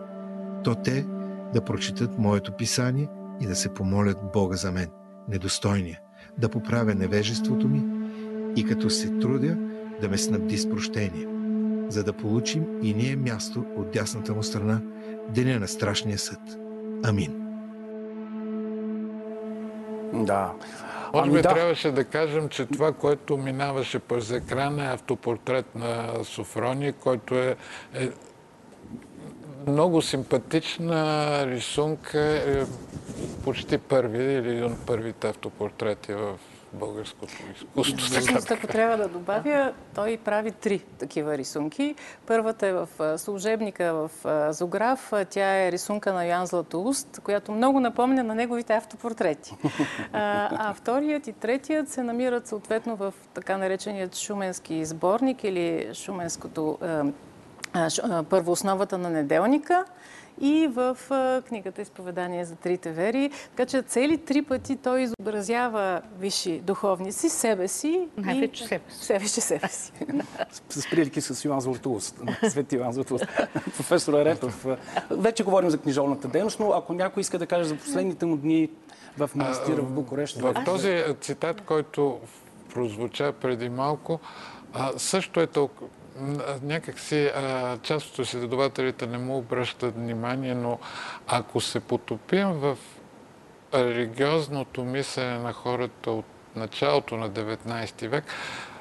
то 0.64 0.76
те 0.76 1.06
да 1.54 1.62
прочитат 1.62 2.18
моето 2.18 2.52
писание 2.52 3.08
и 3.42 3.48
да 3.48 3.56
се 3.56 3.74
помолят 3.74 4.18
Бога 4.34 4.56
за 4.56 4.72
мен, 4.72 4.90
недостойния, 5.30 6.00
да 6.38 6.50
поправя 6.50 6.96
невежеството 6.96 7.68
ми 7.68 7.84
и 8.56 8.66
като 8.66 8.90
се 8.90 9.10
трудя 9.20 9.58
да 10.02 10.10
ме 10.10 10.18
снабди 10.18 10.58
с 10.58 10.70
прощение, 10.70 11.28
за 11.90 12.04
да 12.04 12.14
получим 12.14 12.66
и 12.82 12.94
ние 12.94 13.16
място 13.16 13.66
от 13.78 13.92
дясната 13.92 14.34
му 14.34 14.44
страна 14.44 14.82
деня 15.30 15.60
на 15.60 15.68
страшния 15.68 16.18
съд. 16.18 16.40
Амин. 17.04 17.42
Да. 20.14 20.54
Може 21.16 21.28
ами 21.28 21.38
би 21.38 21.42
да. 21.42 21.50
трябваше 21.54 21.92
да 21.92 22.04
кажем, 22.04 22.50
че 22.50 22.66
това, 22.66 22.92
което 22.92 23.38
минаваше 23.38 24.00
през 24.00 24.32
екрана 24.32 24.86
е 24.86 24.94
автопортрет 24.94 25.76
на 25.76 26.24
Софрони, 26.24 26.94
който 26.94 27.36
е, 27.36 27.56
е 27.94 28.10
много 29.68 30.02
симпатична 30.02 31.48
рисунка, 31.48 32.20
е 32.20 32.66
почти 33.44 33.78
първи 33.78 34.24
или 34.24 34.50
един 34.50 34.66
от 34.66 34.86
първите 34.86 35.28
автопортрети 35.28 36.14
в 36.14 36.40
българското 36.76 37.34
изкуство. 37.56 37.98
Всъщност, 37.98 38.52
ако 38.52 38.68
трябва 38.68 38.98
да 38.98 39.08
добавя, 39.08 39.74
той 39.96 40.18
прави 40.18 40.52
три 40.52 40.80
такива 40.80 41.38
рисунки. 41.38 41.96
Първата 42.28 42.68
е 42.68 42.74
в 42.74 43.18
служебника 43.18 43.94
в 43.94 44.12
Зограф. 44.54 45.14
Тя 45.30 45.66
е 45.66 45.72
рисунка 45.72 46.14
на 46.14 46.26
Ян 46.26 46.46
Златоуст, 46.46 47.20
която 47.24 47.52
много 47.52 47.80
напомня 47.80 48.24
на 48.24 48.36
неговите 48.36 48.74
автопортрети. 48.74 49.56
А, 50.14 50.70
а 50.70 50.74
вторият 50.74 51.28
и 51.28 51.34
третият 51.34 51.90
се 51.90 52.04
намират 52.04 52.48
съответно 52.48 52.96
в 52.96 53.14
така 53.34 53.58
нареченият 53.58 54.16
Шуменски 54.16 54.86
сборник 54.86 55.44
или 55.44 55.90
Шуменското 55.94 56.78
първо 58.30 58.52
основата 58.52 58.98
на 58.98 59.10
неделника 59.10 59.86
и 60.42 60.68
в 60.68 60.98
книгата 61.48 61.82
Изповедание 61.82 62.46
за 62.46 62.56
трите 62.56 62.92
вери. 62.92 63.32
Така 63.50 63.66
че 63.66 63.82
цели 63.82 64.18
три 64.18 64.42
пъти 64.42 64.76
той 64.76 65.02
изобразява 65.02 66.02
висши 66.20 66.60
духовници, 66.60 67.30
себе 67.30 67.68
си 67.68 68.08
Най-вече 68.18 68.64
и... 68.64 68.68
себе 68.68 68.84
си. 68.90 69.06
Себе, 69.06 69.28
себе 69.28 69.68
си. 69.68 69.92
с 70.70 70.90
прилики 70.90 71.22
с 71.22 71.46
Йоан 71.46 71.62
Златоуст, 71.62 72.22
Свети 72.50 72.76
Йоан 72.76 72.94
Златоуст. 72.94 73.26
Професор 73.78 74.14
Еретов, 74.14 74.66
вече 75.10 75.44
говорим 75.44 75.70
за 75.70 75.78
книжовната 75.78 76.28
дейност, 76.28 76.60
но 76.60 76.72
ако 76.72 76.94
някой 76.94 77.22
иска 77.22 77.40
да 77.40 77.48
каже 77.48 77.64
за 77.64 77.76
последните 77.78 78.26
му 78.26 78.38
дни 78.38 78.70
в 79.18 79.30
манастира 79.36 79.82
в 79.82 79.92
Букурещ. 79.92 80.38
В 80.38 80.56
този 80.66 81.04
цитат, 81.22 81.62
който 81.62 82.20
прозвуча 82.74 83.34
преди 83.42 83.70
малко, 83.70 84.20
също 84.98 85.40
е 85.42 85.48
толкова 85.48 85.88
някакси 86.62 87.32
част 87.82 88.20
от 88.20 88.26
изследователите 88.26 89.08
не 89.08 89.18
му 89.18 89.38
обръщат 89.38 89.96
внимание, 89.96 90.56
но 90.56 90.80
ако 91.28 91.62
се 91.62 91.80
потопим 91.80 92.48
в 92.48 92.78
религиозното 93.74 94.84
мислене 94.84 95.38
на 95.38 95.54
хората 95.54 96.12
от 96.12 96.26
началото 96.56 97.18
на 97.18 97.30
19 97.30 98.08
век, 98.08 98.24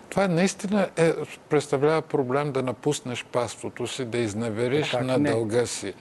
това 0.08 0.28
наистина 0.28 0.88
е, 0.96 1.12
представлява 1.48 2.02
проблем 2.02 2.52
да 2.52 2.62
напуснеш 2.62 3.24
паството 3.24 3.86
си, 3.86 4.04
да 4.04 4.18
изневериш 4.18 4.90
как 4.90 5.04
на 5.04 5.18
не? 5.18 5.30
дълга 5.30 5.66
си. 5.66 5.94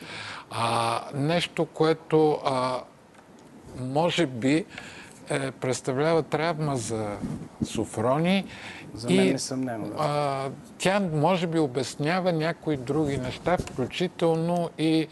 А, 0.52 1.02
нещо, 1.14 1.66
което 1.66 2.40
а, 2.46 2.82
може 3.80 4.26
би 4.26 4.66
е, 5.30 5.52
представлява 5.52 6.24
травма 6.24 6.78
за 6.78 7.18
Софрони 7.66 8.46
за 8.94 9.10
мен 9.10 9.28
и, 9.28 9.32
несъмнено. 9.32 9.86
Да. 9.86 9.96
А, 10.00 10.50
тя 10.78 11.00
може 11.00 11.48
би 11.48 11.60
обяснява 11.60 12.34
някои 12.34 12.78
други 12.78 13.18
неща, 13.18 13.58
включително 13.58 14.70
и 14.78 15.08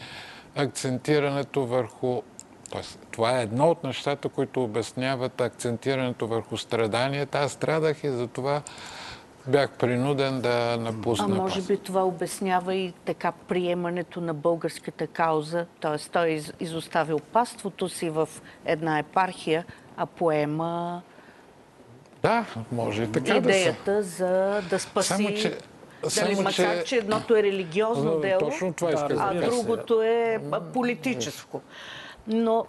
акцентирането 0.56 1.66
върху 1.66 2.22
Тоест, 2.72 2.98
това 3.10 3.38
е 3.38 3.42
едно 3.42 3.70
от 3.70 3.84
нещата, 3.84 4.28
които 4.28 4.64
обясняват 4.64 5.40
акцентирането 5.40 6.26
върху 6.26 6.56
страданията. 6.56 7.38
Аз 7.38 7.52
страдах 7.52 8.04
и 8.04 8.10
затова 8.10 8.62
бях 9.46 9.70
принуден 9.70 10.40
да 10.40 10.76
напусна. 10.76 11.24
А 11.24 11.28
може 11.28 11.62
би 11.62 11.76
това 11.76 12.04
обяснява 12.04 12.74
и 12.74 12.92
така 13.04 13.32
приемането 13.48 14.20
на 14.20 14.34
българската 14.34 15.06
кауза. 15.06 15.66
Т.е. 15.80 15.98
той 16.12 16.28
е 16.28 16.40
изоставил 16.60 17.18
паството 17.18 17.88
си 17.88 18.10
в 18.10 18.28
една 18.64 18.98
епархия, 18.98 19.64
а 19.96 20.06
поема 20.06 21.02
да, 22.22 22.46
може 22.72 23.02
и 23.02 23.12
така 23.12 23.36
Идеята 23.36 23.92
да 23.92 24.04
са. 24.04 24.08
за 24.08 24.62
да 24.70 24.78
спаси... 24.78 25.08
Само, 25.08 25.28
че... 25.28 25.58
Дали, 26.02 26.10
Само, 26.10 26.42
макар, 26.42 26.78
че... 26.78 26.84
че 26.84 26.96
едното 26.96 27.36
е 27.36 27.42
религиозно 27.42 28.20
дело, 28.20 28.40
Точно 28.40 28.72
това 28.72 28.90
да, 28.90 29.16
а 29.18 29.34
другото 29.34 30.02
е 30.02 30.40
политическо. 30.72 31.60
Но 32.26 32.66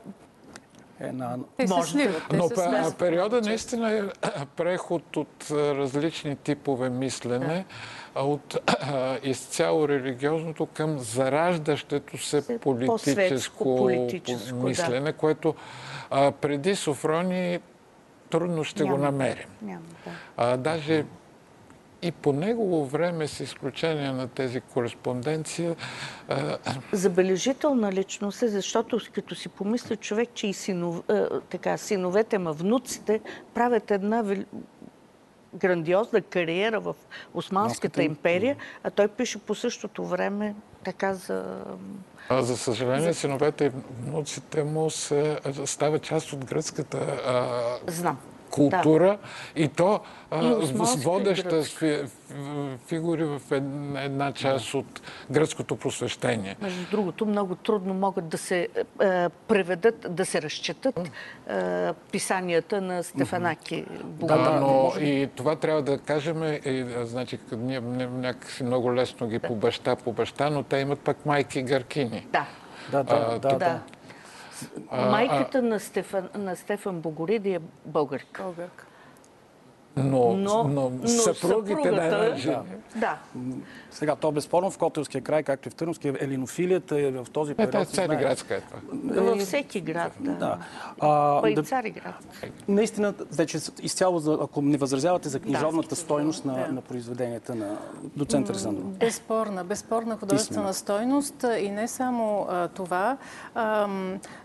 една... 0.99 1.37
Може. 1.69 2.09
Но 2.33 2.49
а, 2.57 2.91
периода 2.99 3.41
наистина 3.41 3.91
е 3.91 4.01
преход 4.55 5.17
от 5.17 5.51
различни 5.51 6.35
типове 6.35 6.89
мислене, 6.89 7.65
да. 8.13 8.21
от 8.21 8.57
а, 8.67 9.17
изцяло 9.23 9.87
религиозното 9.87 10.65
към 10.65 10.99
зараждащето 10.99 12.17
се 12.17 12.59
политическо, 12.59 13.75
политическо 13.77 14.55
мислене, 14.55 15.11
да. 15.11 15.13
което 15.13 15.55
преди 16.41 16.75
Софрони 16.75 17.59
трудно 18.33 18.63
ще 18.63 18.83
няма, 18.83 18.95
го 18.95 19.03
намерим. 19.03 19.49
Няма, 19.61 19.85
да. 20.05 20.11
а, 20.37 20.57
даже 20.57 21.05
и 22.01 22.11
по 22.11 22.33
негово 22.33 22.85
време, 22.85 23.27
с 23.27 23.39
изключение 23.39 24.11
на 24.11 24.27
тези 24.27 24.61
кореспонденция... 24.61 25.75
А... 26.27 26.57
Забележителна 26.91 27.91
личност 27.91 28.41
е, 28.41 28.47
защото 28.47 28.99
като 29.13 29.35
си 29.35 29.49
помисля 29.49 29.95
човек, 29.95 30.29
че 30.33 30.47
и 30.47 30.53
синов, 30.53 31.01
така, 31.49 31.77
синовете, 31.77 32.37
ма 32.37 32.53
внуците 32.53 33.21
правят 33.53 33.91
една 33.91 34.23
грандиозна 35.55 36.21
кариера 36.21 36.79
в 36.79 36.95
Османската 37.33 38.03
империя, 38.03 38.55
а 38.83 38.91
той 38.91 39.07
пише 39.07 39.39
по 39.39 39.55
същото 39.55 40.05
време 40.05 40.55
така 40.83 41.13
за... 41.13 41.63
А, 42.29 42.41
за 42.41 42.57
съжаление, 42.57 43.13
за... 43.13 43.19
синовете 43.19 43.65
и 43.65 43.71
внуците 44.05 44.63
му 44.63 44.89
се, 44.89 45.39
става 45.65 45.99
част 45.99 46.33
от 46.33 46.45
гръцката 46.45 46.97
а... 47.25 47.91
Знам 47.91 48.17
култура 48.53 49.17
да. 49.55 49.61
и 49.61 49.67
то 49.67 49.99
с 50.61 50.95
водеща 51.03 51.63
фигури 52.87 53.23
в 53.23 53.41
една 53.97 54.31
част 54.31 54.71
да. 54.71 54.77
от 54.77 55.01
гръцкото 55.31 55.75
просвещение. 55.75 56.55
Между 56.61 56.85
другото, 56.91 57.25
много 57.25 57.55
трудно 57.55 57.93
могат 57.93 58.27
да 58.27 58.37
се 58.37 58.67
е, 59.01 59.29
преведат, 59.29 60.15
да 60.15 60.25
се 60.25 60.41
разчетат 60.41 60.99
е, 61.49 61.93
писанията 62.11 62.81
на 62.81 63.03
Стефанаки. 63.03 63.85
Да, 64.03 64.37
да, 64.37 64.59
но 64.59 64.93
и 64.99 65.29
това 65.35 65.55
трябва 65.55 65.81
да 65.81 65.97
кажем, 65.97 66.43
и, 66.65 66.85
значи, 67.03 67.39
ние 67.51 67.79
някакси 67.79 68.63
много 68.63 68.93
лесно 68.93 69.27
ги 69.27 69.39
да. 69.39 69.47
по 69.47 69.55
баща, 69.55 69.95
по 69.95 70.13
баща, 70.13 70.49
но 70.49 70.63
те 70.63 70.77
имат 70.77 70.99
пък 70.99 71.25
майки 71.25 71.61
гъркини. 71.61 72.27
Да. 72.31 72.45
Да, 72.91 73.03
да, 73.03 73.29
а, 73.33 73.39
да. 73.39 73.57
да. 73.57 73.79
Майката 74.91 75.57
а, 75.57 75.61
на, 75.61 75.79
Стефан, 75.79 76.29
на 76.35 76.55
Стефан 76.55 77.01
Богориди 77.01 77.53
е 77.53 77.59
българка. 77.85 78.43
Българка. 78.43 78.85
Но, 79.97 80.33
но, 80.33 80.63
но, 80.63 80.89
но 80.89 81.07
съпругите 81.07 81.91
да, 81.91 82.35
да. 82.45 82.63
да. 82.95 83.17
Сега, 83.91 84.15
то 84.15 84.31
безспорно 84.31 84.71
в 84.71 84.77
Котелския 84.77 85.21
край, 85.21 85.43
както 85.43 85.67
и 85.67 85.71
в 85.71 85.75
Търновския, 85.75 86.15
елинофилията 86.19 86.99
е 86.99 87.11
в 87.11 87.27
този 87.33 87.53
период. 87.53 87.75
Е, 87.75 87.81
е 87.81 87.85
Цариградска 87.85 88.55
е 88.55 88.61
това. 88.61 88.79
Във 89.21 89.39
всеки 89.39 89.81
град, 89.81 90.11
да. 90.19 90.31
да. 90.31 90.57
А, 90.99 91.49
и 91.49 91.63
Цариград. 91.63 92.15
Наистина, 92.67 93.13
вече 93.31 93.57
изцяло, 93.81 94.21
ако 94.41 94.61
не 94.61 94.77
възразявате 94.77 95.29
за 95.29 95.39
книжовната 95.39 95.89
да, 95.89 95.95
стойност 95.95 96.45
на, 96.45 96.53
да. 96.53 96.67
на 96.67 96.81
произведенията 96.81 97.55
на 97.55 97.77
доцент 98.15 98.49
Александров. 98.49 98.85
Безспорна, 98.85 99.63
безспорна 99.63 100.17
художествена 100.17 100.73
стойност 100.73 101.45
и 101.59 101.69
не 101.69 101.87
само 101.87 102.47
а, 102.49 102.67
това. 102.67 103.17
А, 103.55 103.87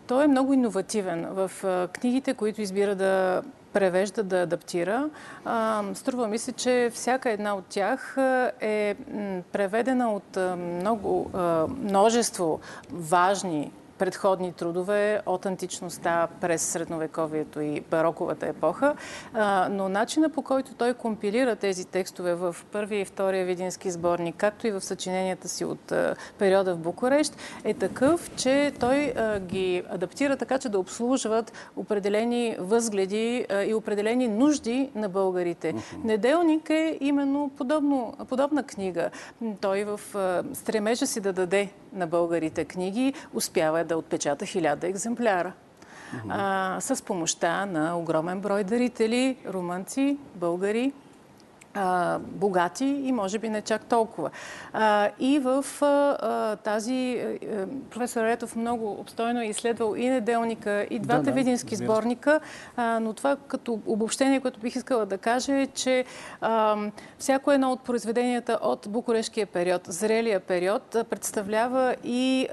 той 0.07 0.25
е 0.25 0.29
много 0.29 0.53
иновативен 0.53 1.27
в 1.31 1.51
а, 1.65 1.89
книгите, 1.89 2.35
които 2.35 2.63
избира 2.63 2.95
да 2.95 3.43
превежда, 3.73 4.23
да 4.23 4.43
адаптира. 4.43 5.11
Струва 5.95 6.29
ми 6.29 6.39
се, 6.39 6.53
че 6.53 6.91
всяка 6.95 7.31
една 7.31 7.55
от 7.55 7.65
тях 7.67 8.15
е 8.61 8.95
преведена 9.53 10.13
от 10.13 10.39
много, 10.59 11.31
множество 11.69 12.61
важни 12.91 13.73
предходни 13.99 14.53
трудове 14.53 15.21
от 15.27 15.47
античността 15.47 16.29
през 16.41 16.63
средновековието 16.63 17.61
и 17.61 17.81
бароковата 17.81 18.47
епоха, 18.47 18.95
но 19.71 19.89
начина 19.89 20.29
по 20.29 20.43
който 20.43 20.75
той 20.75 20.95
компилира 20.95 21.57
тези 21.57 21.85
текстове 21.85 22.35
в 22.35 22.57
първия 22.73 23.01
и 23.01 23.05
втория 23.05 23.47
видински 23.47 23.91
сборник, 23.91 24.35
както 24.39 24.67
и 24.67 24.71
в 24.71 24.81
съчиненията 24.81 25.49
си 25.49 25.65
от 25.65 25.93
периода 26.39 26.75
в 26.75 26.79
Букурещ, 26.79 27.37
е 27.65 27.75
такъв, 27.75 28.31
че 28.37 28.73
той 28.81 29.15
ги 29.39 29.83
адаптира 29.91 30.37
така, 30.37 30.59
че 30.59 30.69
да 30.69 30.79
обслужват 30.79 31.53
определени 31.77 32.57
възгледи 32.59 33.47
и 33.67 33.75
определени 33.75 34.29
нужди 34.29 34.91
на 34.95 35.09
българите. 35.09 35.75
Неделник 36.05 36.71
е 36.71 36.99
именно 37.01 37.51
подобно, 37.57 38.15
подобна 38.29 38.63
книга. 38.63 39.11
Той 39.61 39.85
в 39.85 40.01
стремежа 40.53 41.07
си 41.07 41.21
да 41.21 41.33
даде 41.33 41.71
на 41.93 42.07
българите 42.07 42.65
книги 42.65 43.15
успява 43.35 43.85
да 43.85 43.97
отпечата 43.97 44.47
хиляда 44.47 44.87
екземпляра. 44.87 45.53
А, 46.29 46.77
с 46.81 47.03
помощта 47.03 47.67
на 47.67 47.99
огромен 47.99 48.41
брой 48.41 48.65
дарители, 48.65 49.37
румънци, 49.47 50.19
българи, 50.35 50.93
богати 52.19 52.85
и 52.85 53.13
може 53.13 53.39
би 53.39 53.49
не 53.49 53.63
чак 53.63 53.85
толкова. 53.85 54.31
И 55.19 55.39
в 55.39 55.65
тази... 56.65 57.23
А, 57.53 57.67
професор 57.91 58.25
Ретов 58.25 58.57
много 58.57 58.91
обстойно 58.91 59.43
е 59.43 59.47
изследвал 59.47 59.95
и 59.97 60.09
неделника, 60.09 60.87
и 60.91 60.99
двата 60.99 61.23
да, 61.23 61.31
да, 61.31 61.33
видински 61.33 61.75
разбира. 61.75 61.87
сборника, 61.87 62.41
но 62.79 63.13
това 63.13 63.37
като 63.37 63.81
обобщение, 63.87 64.41
което 64.41 64.61
бих 64.61 64.77
искала 64.77 65.07
да 65.07 65.19
кажа 65.19 65.53
е, 65.53 65.67
че 65.67 66.05
всяко 67.19 67.53
едно 67.53 67.73
от 67.73 67.81
произведенията 67.81 68.59
от 68.63 68.87
Букурешкия 68.89 69.47
период, 69.47 69.83
зрелия 69.87 70.41
период, 70.41 70.97
представлява 71.11 71.97
и 72.05 72.49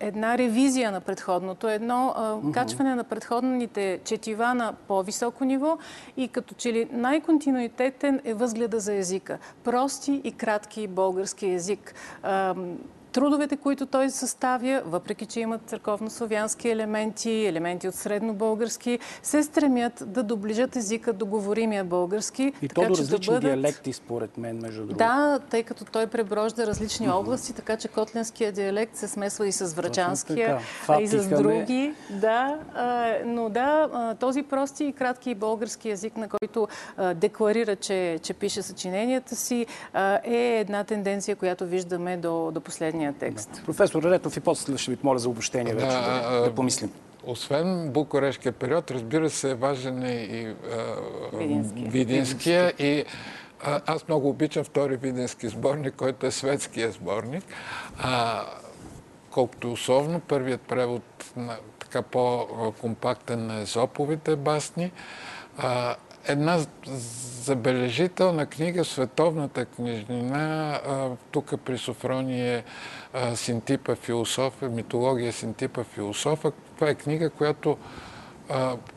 една 0.00 0.38
ревизия 0.38 0.92
на 0.92 1.00
предходното, 1.00 1.68
едно 1.68 2.14
качване 2.54 2.94
на 2.94 3.04
предходните 3.04 4.00
четива 4.04 4.54
на 4.54 4.72
по-високо 4.88 5.44
ниво 5.44 5.78
и 6.16 6.28
като 6.28 6.54
че 6.54 6.72
ли 6.72 6.88
най-континуитетен 6.92 8.20
е 8.24 8.34
възглед 8.34 8.55
възгледа 8.56 8.80
за 8.80 8.94
езика. 8.94 9.38
Прости 9.64 10.20
и 10.24 10.32
кратки 10.32 10.86
български 10.86 11.46
език 11.46 11.94
трудовете, 13.16 13.56
които 13.56 13.86
той 13.86 14.10
съставя, 14.10 14.82
въпреки 14.86 15.26
че 15.26 15.40
имат 15.40 15.60
църковно-славянски 15.70 16.64
елементи, 16.64 17.46
елементи 17.46 17.88
от 17.88 17.94
средно-български, 17.94 18.98
се 19.22 19.42
стремят 19.42 20.02
да 20.06 20.22
доближат 20.22 20.76
езика 20.76 21.12
до 21.12 21.26
говоримия 21.26 21.84
български. 21.84 22.52
И 22.62 22.68
така, 22.68 22.80
то 22.80 22.88
до 22.88 22.98
различни 22.98 23.18
да 23.18 23.40
бъдат... 23.40 23.42
диалекти, 23.42 23.92
според 23.92 24.36
мен, 24.36 24.58
между 24.62 24.80
другото. 24.80 24.98
Да, 24.98 25.40
тъй 25.50 25.62
като 25.62 25.84
той 25.84 26.06
преброжда 26.06 26.66
различни 26.66 27.08
mm-hmm. 27.08 27.14
области, 27.14 27.52
така 27.52 27.76
че 27.76 27.88
котлинския 27.88 28.52
диалект 28.52 28.96
се 28.96 29.08
смесва 29.08 29.46
и 29.46 29.52
с 29.52 29.74
врачанския, 29.74 30.58
и 31.00 31.06
с 31.06 31.28
други. 31.28 31.94
Да, 32.10 32.58
но 33.24 33.48
да, 33.48 34.14
този 34.20 34.42
прости 34.42 34.84
и 34.84 34.92
кратки 34.92 35.34
български 35.34 35.88
язик, 35.88 36.16
на 36.16 36.28
който 36.28 36.68
декларира, 37.14 37.76
че, 37.76 38.18
че 38.22 38.34
пише 38.34 38.62
съчиненията 38.62 39.36
си, 39.36 39.66
е 40.24 40.58
една 40.60 40.84
тенденция, 40.84 41.36
която 41.36 41.66
виждаме 41.66 42.16
до, 42.16 42.50
до 42.50 42.60
последния 42.60 43.05
самия 43.06 43.12
текст. 43.12 43.50
Да. 43.52 43.62
Професор 43.62 44.02
Ретов 44.02 44.36
и 44.36 44.40
после 44.40 44.78
ще 44.78 44.90
ви 44.90 44.96
помоля 44.96 45.18
за 45.18 45.28
обобщение 45.28 45.74
вече, 45.74 45.86
да, 45.86 46.30
да, 46.30 46.40
да 46.40 46.54
помислим. 46.54 46.90
Освен 47.26 47.90
Букурешкия 47.90 48.52
период, 48.52 48.90
разбира 48.90 49.30
се, 49.30 49.54
важен 49.54 50.02
е 50.02 50.12
и 50.12 50.54
Видинския. 51.32 51.90
Видинския 51.90 52.72
и 52.78 53.04
а, 53.64 53.80
аз 53.86 54.08
много 54.08 54.28
обичам 54.28 54.64
втори 54.64 54.96
видински 54.96 55.48
сборник, 55.48 55.94
който 55.94 56.26
е 56.26 56.30
светския 56.30 56.92
сборник. 56.92 57.44
А, 57.98 58.42
колкото 59.30 59.72
условно, 59.72 60.20
първият 60.20 60.60
превод 60.60 61.02
на 61.36 61.56
така 61.78 62.02
по-компактен 62.02 63.46
на 63.46 63.60
Езоповите 63.60 64.36
басни. 64.36 64.92
А, 65.58 65.96
една 66.28 66.58
забележителна 67.44 68.46
книга, 68.46 68.84
световната 68.84 69.64
книжнина. 69.64 70.80
Тук 71.30 71.54
при 71.64 71.78
Софрони 71.78 72.48
е 72.54 72.64
Синтипа 73.34 73.94
философа, 73.94 74.68
митология 74.68 75.32
Синтипа 75.32 75.84
философа. 75.84 76.52
Това 76.74 76.90
е 76.90 76.94
книга, 76.94 77.30
която 77.30 77.76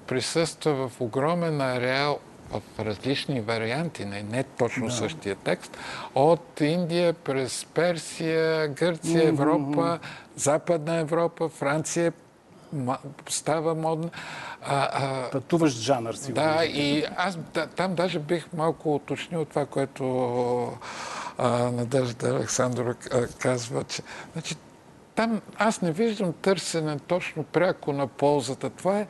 присъства 0.07 0.89
в 0.89 1.01
огромен 1.01 1.61
ареал 1.61 2.19
в 2.51 2.61
различни 2.80 3.41
варианти, 3.41 4.05
не, 4.05 4.23
не 4.23 4.43
точно 4.43 4.86
да. 4.86 4.91
същия 4.91 5.36
текст, 5.36 5.77
от 6.15 6.61
Индия 6.61 7.13
през 7.13 7.65
Персия, 7.65 8.67
Гърция, 8.67 9.27
Европа, 9.27 9.99
Западна 10.36 10.95
Европа, 10.95 11.49
Франция, 11.49 12.13
става 13.30 13.76
модна. 13.76 14.09
А, 14.61 14.89
а, 14.93 15.32
Пътуващ 15.32 15.78
жанър, 15.78 16.13
сигурно. 16.13 16.47
Да, 16.47 16.65
и 16.65 17.05
аз 17.17 17.38
да, 17.53 17.67
там 17.67 17.95
даже 17.95 18.20
бих 18.20 18.53
малко 18.53 18.95
уточнил 18.95 19.45
това, 19.45 19.65
което 19.65 20.03
а, 21.38 21.49
Надежда 21.72 22.30
Александрова 22.30 22.93
казва, 23.39 23.84
че 23.84 24.01
значи, 24.34 24.55
там 25.15 25.41
аз 25.57 25.82
не 25.82 25.91
виждам 25.91 26.34
търсене 26.34 26.99
точно 26.99 27.43
пряко 27.43 27.93
на 27.93 28.07
ползата. 28.07 28.70
Това 28.70 28.99
е 28.99 29.07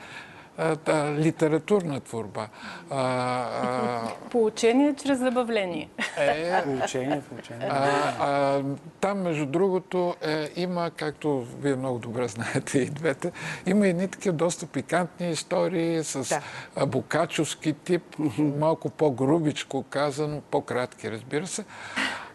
да, 0.59 1.13
литературна 1.17 1.99
творба. 1.99 2.47
А, 2.89 2.97
а... 2.99 4.01
Поучение 4.31 4.95
чрез 4.95 5.19
забавление. 5.19 5.89
Е, 6.17 6.63
поучение, 6.65 7.21
поучение. 7.29 7.67
А, 7.71 8.13
а, 8.19 8.61
там, 9.01 9.21
между 9.21 9.45
другото, 9.45 10.15
е, 10.21 10.49
има, 10.55 10.91
както 10.91 11.47
вие 11.61 11.75
много 11.75 11.99
добре 11.99 12.27
знаете 12.27 12.79
и 12.79 12.85
двете, 12.85 13.31
има 13.65 13.87
едни 13.87 14.07
такива 14.07 14.35
доста 14.35 14.65
пикантни 14.65 15.31
истории 15.31 16.03
с 16.03 16.41
да. 16.75 16.85
букачовски 16.85 17.73
тип, 17.73 18.03
малко 18.39 18.89
по-грубичко 18.89 19.83
казано, 19.89 20.41
по-кратки, 20.51 21.11
разбира 21.11 21.47
се. 21.47 21.65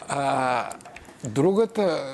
А, 0.08 0.70
другата 1.24 2.04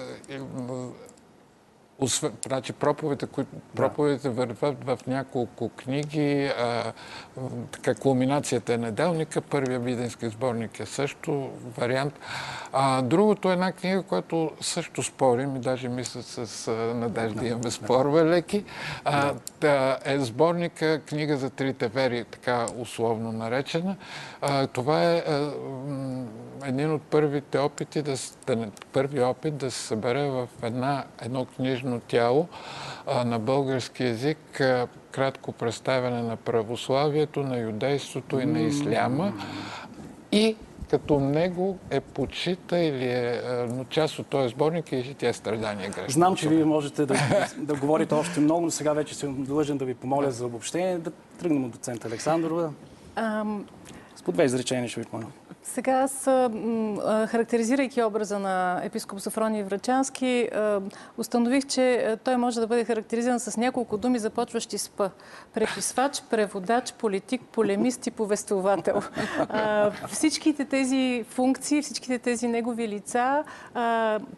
освен, 2.01 2.33
значи, 2.47 2.73
проповедите, 2.73 3.27
които, 3.27 3.51
проповедите 3.77 4.29
върват 4.29 4.85
в 4.85 4.99
няколко 5.07 5.69
книги. 5.69 6.53
А, 6.59 6.93
така, 7.73 7.95
кулминацията 7.95 8.75
е 8.75 8.79
неделника, 8.79 9.41
първия 9.41 9.79
виденски 9.79 10.29
сборник 10.29 10.81
е 10.81 10.87
също 10.87 11.51
вариант. 11.79 12.15
А, 12.73 13.03
другото 13.03 13.51
е 13.51 13.53
една 13.53 13.73
книга, 13.73 14.03
която 14.03 14.51
също 14.61 15.03
спорим 15.03 15.57
и 15.57 15.59
даже 15.59 15.89
мисля 15.89 16.23
с 16.23 16.71
Надежда 16.95 17.47
имаме 17.47 17.71
спорове 17.71 18.25
леки. 18.25 18.65
А, 19.05 19.35
да, 19.61 19.99
е 20.05 20.19
сборника 20.19 21.01
книга 21.01 21.37
за 21.37 21.51
трите 21.51 21.89
вери, 21.89 22.25
така 22.25 22.67
условно 22.79 23.33
наречена. 23.33 23.97
А, 24.41 24.67
това 24.67 25.03
е 25.05 25.17
а, 25.17 25.53
един 26.65 26.93
от 26.93 27.03
първите 27.03 27.59
опити, 27.59 28.03
да, 28.03 28.15
да, 28.47 28.69
първи 28.93 29.23
опит 29.23 29.57
да 29.57 29.71
се 29.71 29.87
събере 29.87 30.29
в 30.29 30.49
една, 30.63 31.05
едно 31.23 31.45
книжно 31.45 32.01
тяло 32.01 32.49
а, 33.07 33.25
на 33.25 33.39
български 33.39 34.05
язик 34.05 34.61
а, 34.61 34.89
кратко 35.11 35.53
представяне 35.53 36.23
на 36.23 36.37
православието, 36.37 37.41
на 37.41 37.59
юдейството 37.59 38.41
и 38.41 38.47
на 38.47 38.61
исляма. 38.61 39.33
И 40.33 40.57
като 40.91 41.21
него 41.21 41.79
е 41.91 42.01
почита 42.01 42.79
или 42.79 43.05
е, 43.05 43.43
но 43.69 43.85
част 43.85 44.19
от 44.19 44.27
този 44.27 44.49
сборник 44.49 44.93
е 44.93 44.97
и 44.97 45.15
тя 45.15 45.33
страдания 45.33 45.91
грешно. 45.91 46.11
Знам, 46.11 46.37
че 46.37 46.49
вие 46.49 46.65
можете 46.65 47.07
да, 47.07 47.15
да 47.57 47.75
говорите 47.75 48.15
още 48.15 48.41
много, 48.41 48.61
но 48.61 48.71
сега 48.71 48.93
вече 48.93 49.15
съм 49.15 49.45
длъжен 49.45 49.79
да 49.79 49.85
ви 49.85 49.95
помоля 49.95 50.31
за 50.31 50.47
обобщение. 50.47 50.99
Да 50.99 51.11
тръгнем 51.11 51.65
от 51.65 51.71
доцент 51.71 52.05
Александрова. 52.05 52.73
Ам... 53.17 53.67
С 54.17 54.23
по 54.23 54.33
две 54.33 54.45
изречения 54.45 54.89
ще 54.89 55.01
ви 55.01 55.07
помоля. 55.07 55.27
Сега 55.63 55.93
аз, 55.93 56.25
характеризирайки 57.31 58.03
образа 58.03 58.39
на 58.39 58.81
епископ 58.85 59.21
Софроний 59.21 59.63
Врачански, 59.63 60.49
установих, 61.19 61.67
че 61.67 62.17
той 62.25 62.37
може 62.37 62.61
да 62.61 62.67
бъде 62.67 62.85
характеризиран 62.85 63.41
с 63.41 63.57
няколко 63.57 63.99
думи, 63.99 64.19
започващи 64.19 64.79
с 64.79 64.89
П. 64.89 65.11
Преписвач, 65.55 66.23
преводач, 66.31 66.93
политик, 66.93 67.43
полемист 67.53 68.07
и 68.07 68.11
повествовател. 68.11 69.03
Всичките 70.09 70.65
тези 70.65 71.25
функции, 71.29 71.83
всичките 71.83 72.19
тези 72.19 72.49
негови 72.49 72.89
лица 72.89 73.45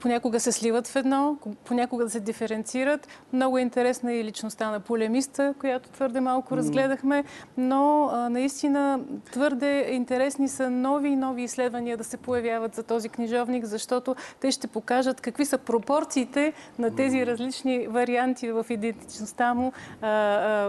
понякога 0.00 0.40
се 0.40 0.52
сливат 0.52 0.86
в 0.86 0.96
едно, 0.96 1.36
понякога 1.64 2.10
се 2.10 2.20
диференцират. 2.20 3.08
Много 3.32 3.58
е 3.58 3.62
интересна 3.62 4.12
и 4.12 4.24
личността 4.24 4.70
на 4.70 4.80
полемиста, 4.80 5.54
която 5.58 5.88
твърде 5.88 6.20
малко 6.20 6.56
разгледахме, 6.56 7.24
но 7.56 8.10
наистина 8.30 9.00
твърде 9.32 9.86
интересни 9.90 10.48
са 10.48 10.70
нови 10.70 11.11
и 11.12 11.16
нови 11.16 11.42
изследвания 11.42 11.96
да 11.96 12.04
се 12.04 12.16
появяват 12.16 12.74
за 12.74 12.82
този 12.82 13.08
книжовник, 13.08 13.64
защото 13.64 14.16
те 14.40 14.50
ще 14.50 14.66
покажат 14.66 15.20
какви 15.20 15.44
са 15.44 15.58
пропорциите 15.58 16.52
на 16.78 16.94
тези 16.96 17.26
различни 17.26 17.86
варианти 17.86 18.52
в 18.52 18.66
идентичността 18.70 19.54
му, 19.54 19.72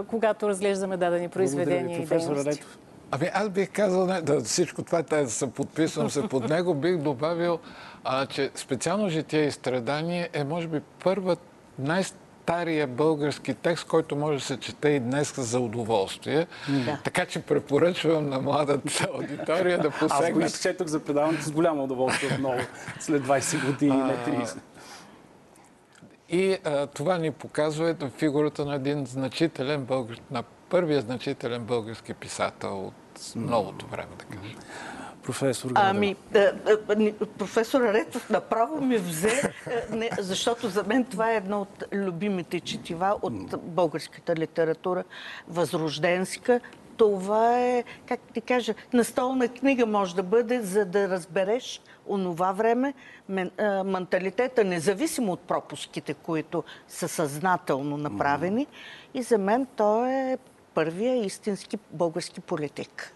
когато 0.08 0.50
разглеждаме 0.50 0.98
дадени 0.98 1.30
произведения 1.30 2.02
и 2.02 2.06
дейности. 2.06 2.64
Ами 3.12 3.30
аз 3.34 3.50
бих 3.50 3.72
казал, 3.72 4.06
не, 4.06 4.22
да, 4.22 4.41
всичко 4.41 4.84
това, 4.84 5.02
да 5.02 5.30
се 5.30 5.52
подписвам 5.52 6.10
се 6.10 6.28
под 6.28 6.50
него, 6.50 6.74
бих 6.74 6.98
добавил, 6.98 7.60
а, 8.04 8.26
че 8.26 8.52
специално 8.56 9.10
житие 9.10 9.46
и 9.46 9.52
страдание 9.52 10.30
е, 10.34 10.44
може 10.44 10.68
би, 10.68 10.82
първа 11.04 11.38
най- 11.80 12.04
стария 12.44 12.88
български 12.88 13.54
текст, 13.54 13.88
който 13.88 14.16
може 14.16 14.38
да 14.38 14.44
се 14.44 14.60
чете 14.60 14.89
и 14.89 15.00
днес 15.00 15.34
за 15.38 15.60
удоволствие. 15.60 16.48
Да. 16.70 17.00
Така 17.04 17.26
че 17.26 17.41
препоръчвам 17.41 18.30
на 18.30 18.39
младата 18.39 19.08
аудитория 19.14 19.80
да 19.80 19.89
посегнат. 19.89 20.24
Аз 20.24 20.32
го 20.32 20.39
изчетох 20.39 20.88
за 20.88 21.00
предаването 21.00 21.44
с 21.44 21.52
голямо 21.52 21.84
удоволствие 21.84 22.30
отново, 22.34 22.60
след 23.00 23.24
20 23.24 23.66
години, 23.66 23.98
не 23.98 24.14
30. 24.14 24.58
И 26.30 26.58
а, 26.64 26.88
това 26.88 27.18
ни 27.18 27.32
показва 27.32 27.96
фигурата 28.18 28.66
на 28.66 28.76
един 28.76 29.06
значителен 29.06 29.86
български, 29.86 30.24
на 30.32 30.44
първия 30.70 31.02
значителен 31.02 31.64
български 31.64 32.14
писател 32.14 32.88
от 32.88 33.36
новото 33.36 33.88
време, 33.88 34.12
да 34.20 34.26
кажем 34.26 34.56
професор 35.24 35.71
Ами, 35.76 36.15
професор 37.38 37.82
Ретов 37.82 38.30
направо 38.30 38.82
ми 38.82 38.97
взе, 38.97 39.53
не, 39.91 40.09
защото 40.19 40.69
за 40.69 40.84
мен 40.84 41.05
това 41.05 41.32
е 41.32 41.36
едно 41.36 41.61
от 41.61 41.84
любимите 41.93 42.59
четива 42.59 43.17
от 43.21 43.63
българската 43.63 44.36
литература, 44.36 45.03
възрожденска. 45.47 46.59
Това 46.97 47.59
е, 47.59 47.84
как 48.05 48.19
ти 48.34 48.41
кажа, 48.41 48.74
настолна 48.93 49.47
книга 49.47 49.86
може 49.86 50.15
да 50.15 50.24
бъде, 50.24 50.61
за 50.61 50.86
да 50.86 51.09
разбереш 51.09 51.82
онова 52.07 52.51
време, 52.51 52.93
менталитета, 53.86 54.63
независимо 54.63 55.32
от 55.32 55.39
пропуските, 55.39 56.13
които 56.13 56.63
са 56.88 57.07
съзнателно 57.07 57.97
направени. 57.97 58.67
И 59.13 59.24
за 59.24 59.38
мен 59.38 59.67
той 59.76 60.11
е 60.11 60.38
първия 60.74 61.26
истински 61.26 61.78
български 61.91 62.39
политик. 62.39 63.13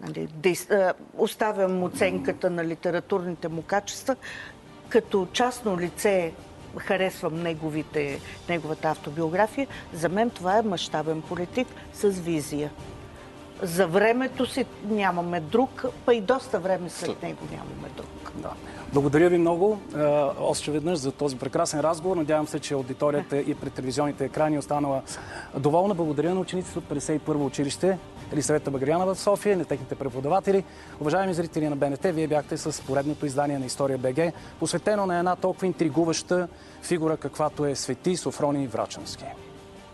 Нали, 0.00 0.26
да, 0.26 0.94
оставям 1.16 1.82
оценката 1.82 2.50
на 2.50 2.64
литературните 2.64 3.48
му 3.48 3.62
качества. 3.62 4.16
Като 4.88 5.26
частно 5.32 5.80
лице 5.80 6.32
харесвам 6.76 7.42
неговите, 7.42 8.20
неговата 8.48 8.88
автобиография. 8.88 9.66
За 9.92 10.08
мен 10.08 10.30
това 10.30 10.58
е 10.58 10.62
мащабен 10.62 11.22
политик 11.22 11.68
с 11.92 12.08
визия. 12.08 12.70
За 13.62 13.86
времето 13.86 14.46
си 14.46 14.66
нямаме 14.84 15.40
друг, 15.40 15.84
па 16.04 16.14
и 16.14 16.20
доста 16.20 16.60
време 16.60 16.90
след 16.90 17.22
него 17.22 17.40
нямаме 17.50 17.88
друг. 17.96 18.32
Да. 18.34 18.52
Благодаря 18.96 19.28
ви 19.28 19.38
много 19.38 19.78
още 20.40 20.70
веднъж 20.70 20.98
за 20.98 21.12
този 21.12 21.36
прекрасен 21.36 21.80
разговор. 21.80 22.16
Надявам 22.16 22.46
се, 22.46 22.58
че 22.58 22.74
аудиторията 22.74 23.36
и 23.36 23.54
пред 23.54 23.72
телевизионните 23.72 24.24
екрани 24.24 24.56
е 24.56 24.58
останала 24.58 25.02
доволна. 25.58 25.94
Благодаря 25.94 26.34
на 26.34 26.40
учениците 26.40 26.78
от 26.78 26.84
51-во 26.84 27.46
училище 27.46 27.98
Елисавета 28.32 28.70
Багряна 28.70 29.06
в 29.06 29.16
София, 29.16 29.56
на 29.56 29.64
техните 29.64 29.94
преподаватели. 29.94 30.64
Уважаеми 31.00 31.34
зрители 31.34 31.68
на 31.68 31.76
БНТ, 31.76 32.02
вие 32.04 32.26
бяхте 32.26 32.56
с 32.56 32.82
поредното 32.82 33.26
издание 33.26 33.58
на 33.58 33.66
История 33.66 33.98
БГ, 33.98 34.32
посветено 34.60 35.06
на 35.06 35.18
една 35.18 35.36
толкова 35.36 35.66
интригуваща 35.66 36.48
фигура, 36.82 37.16
каквато 37.16 37.66
е 37.66 37.74
Свети 37.74 38.16
Софроний 38.16 38.66
Врачански. 38.66 39.24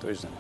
Довиждане. 0.01 0.35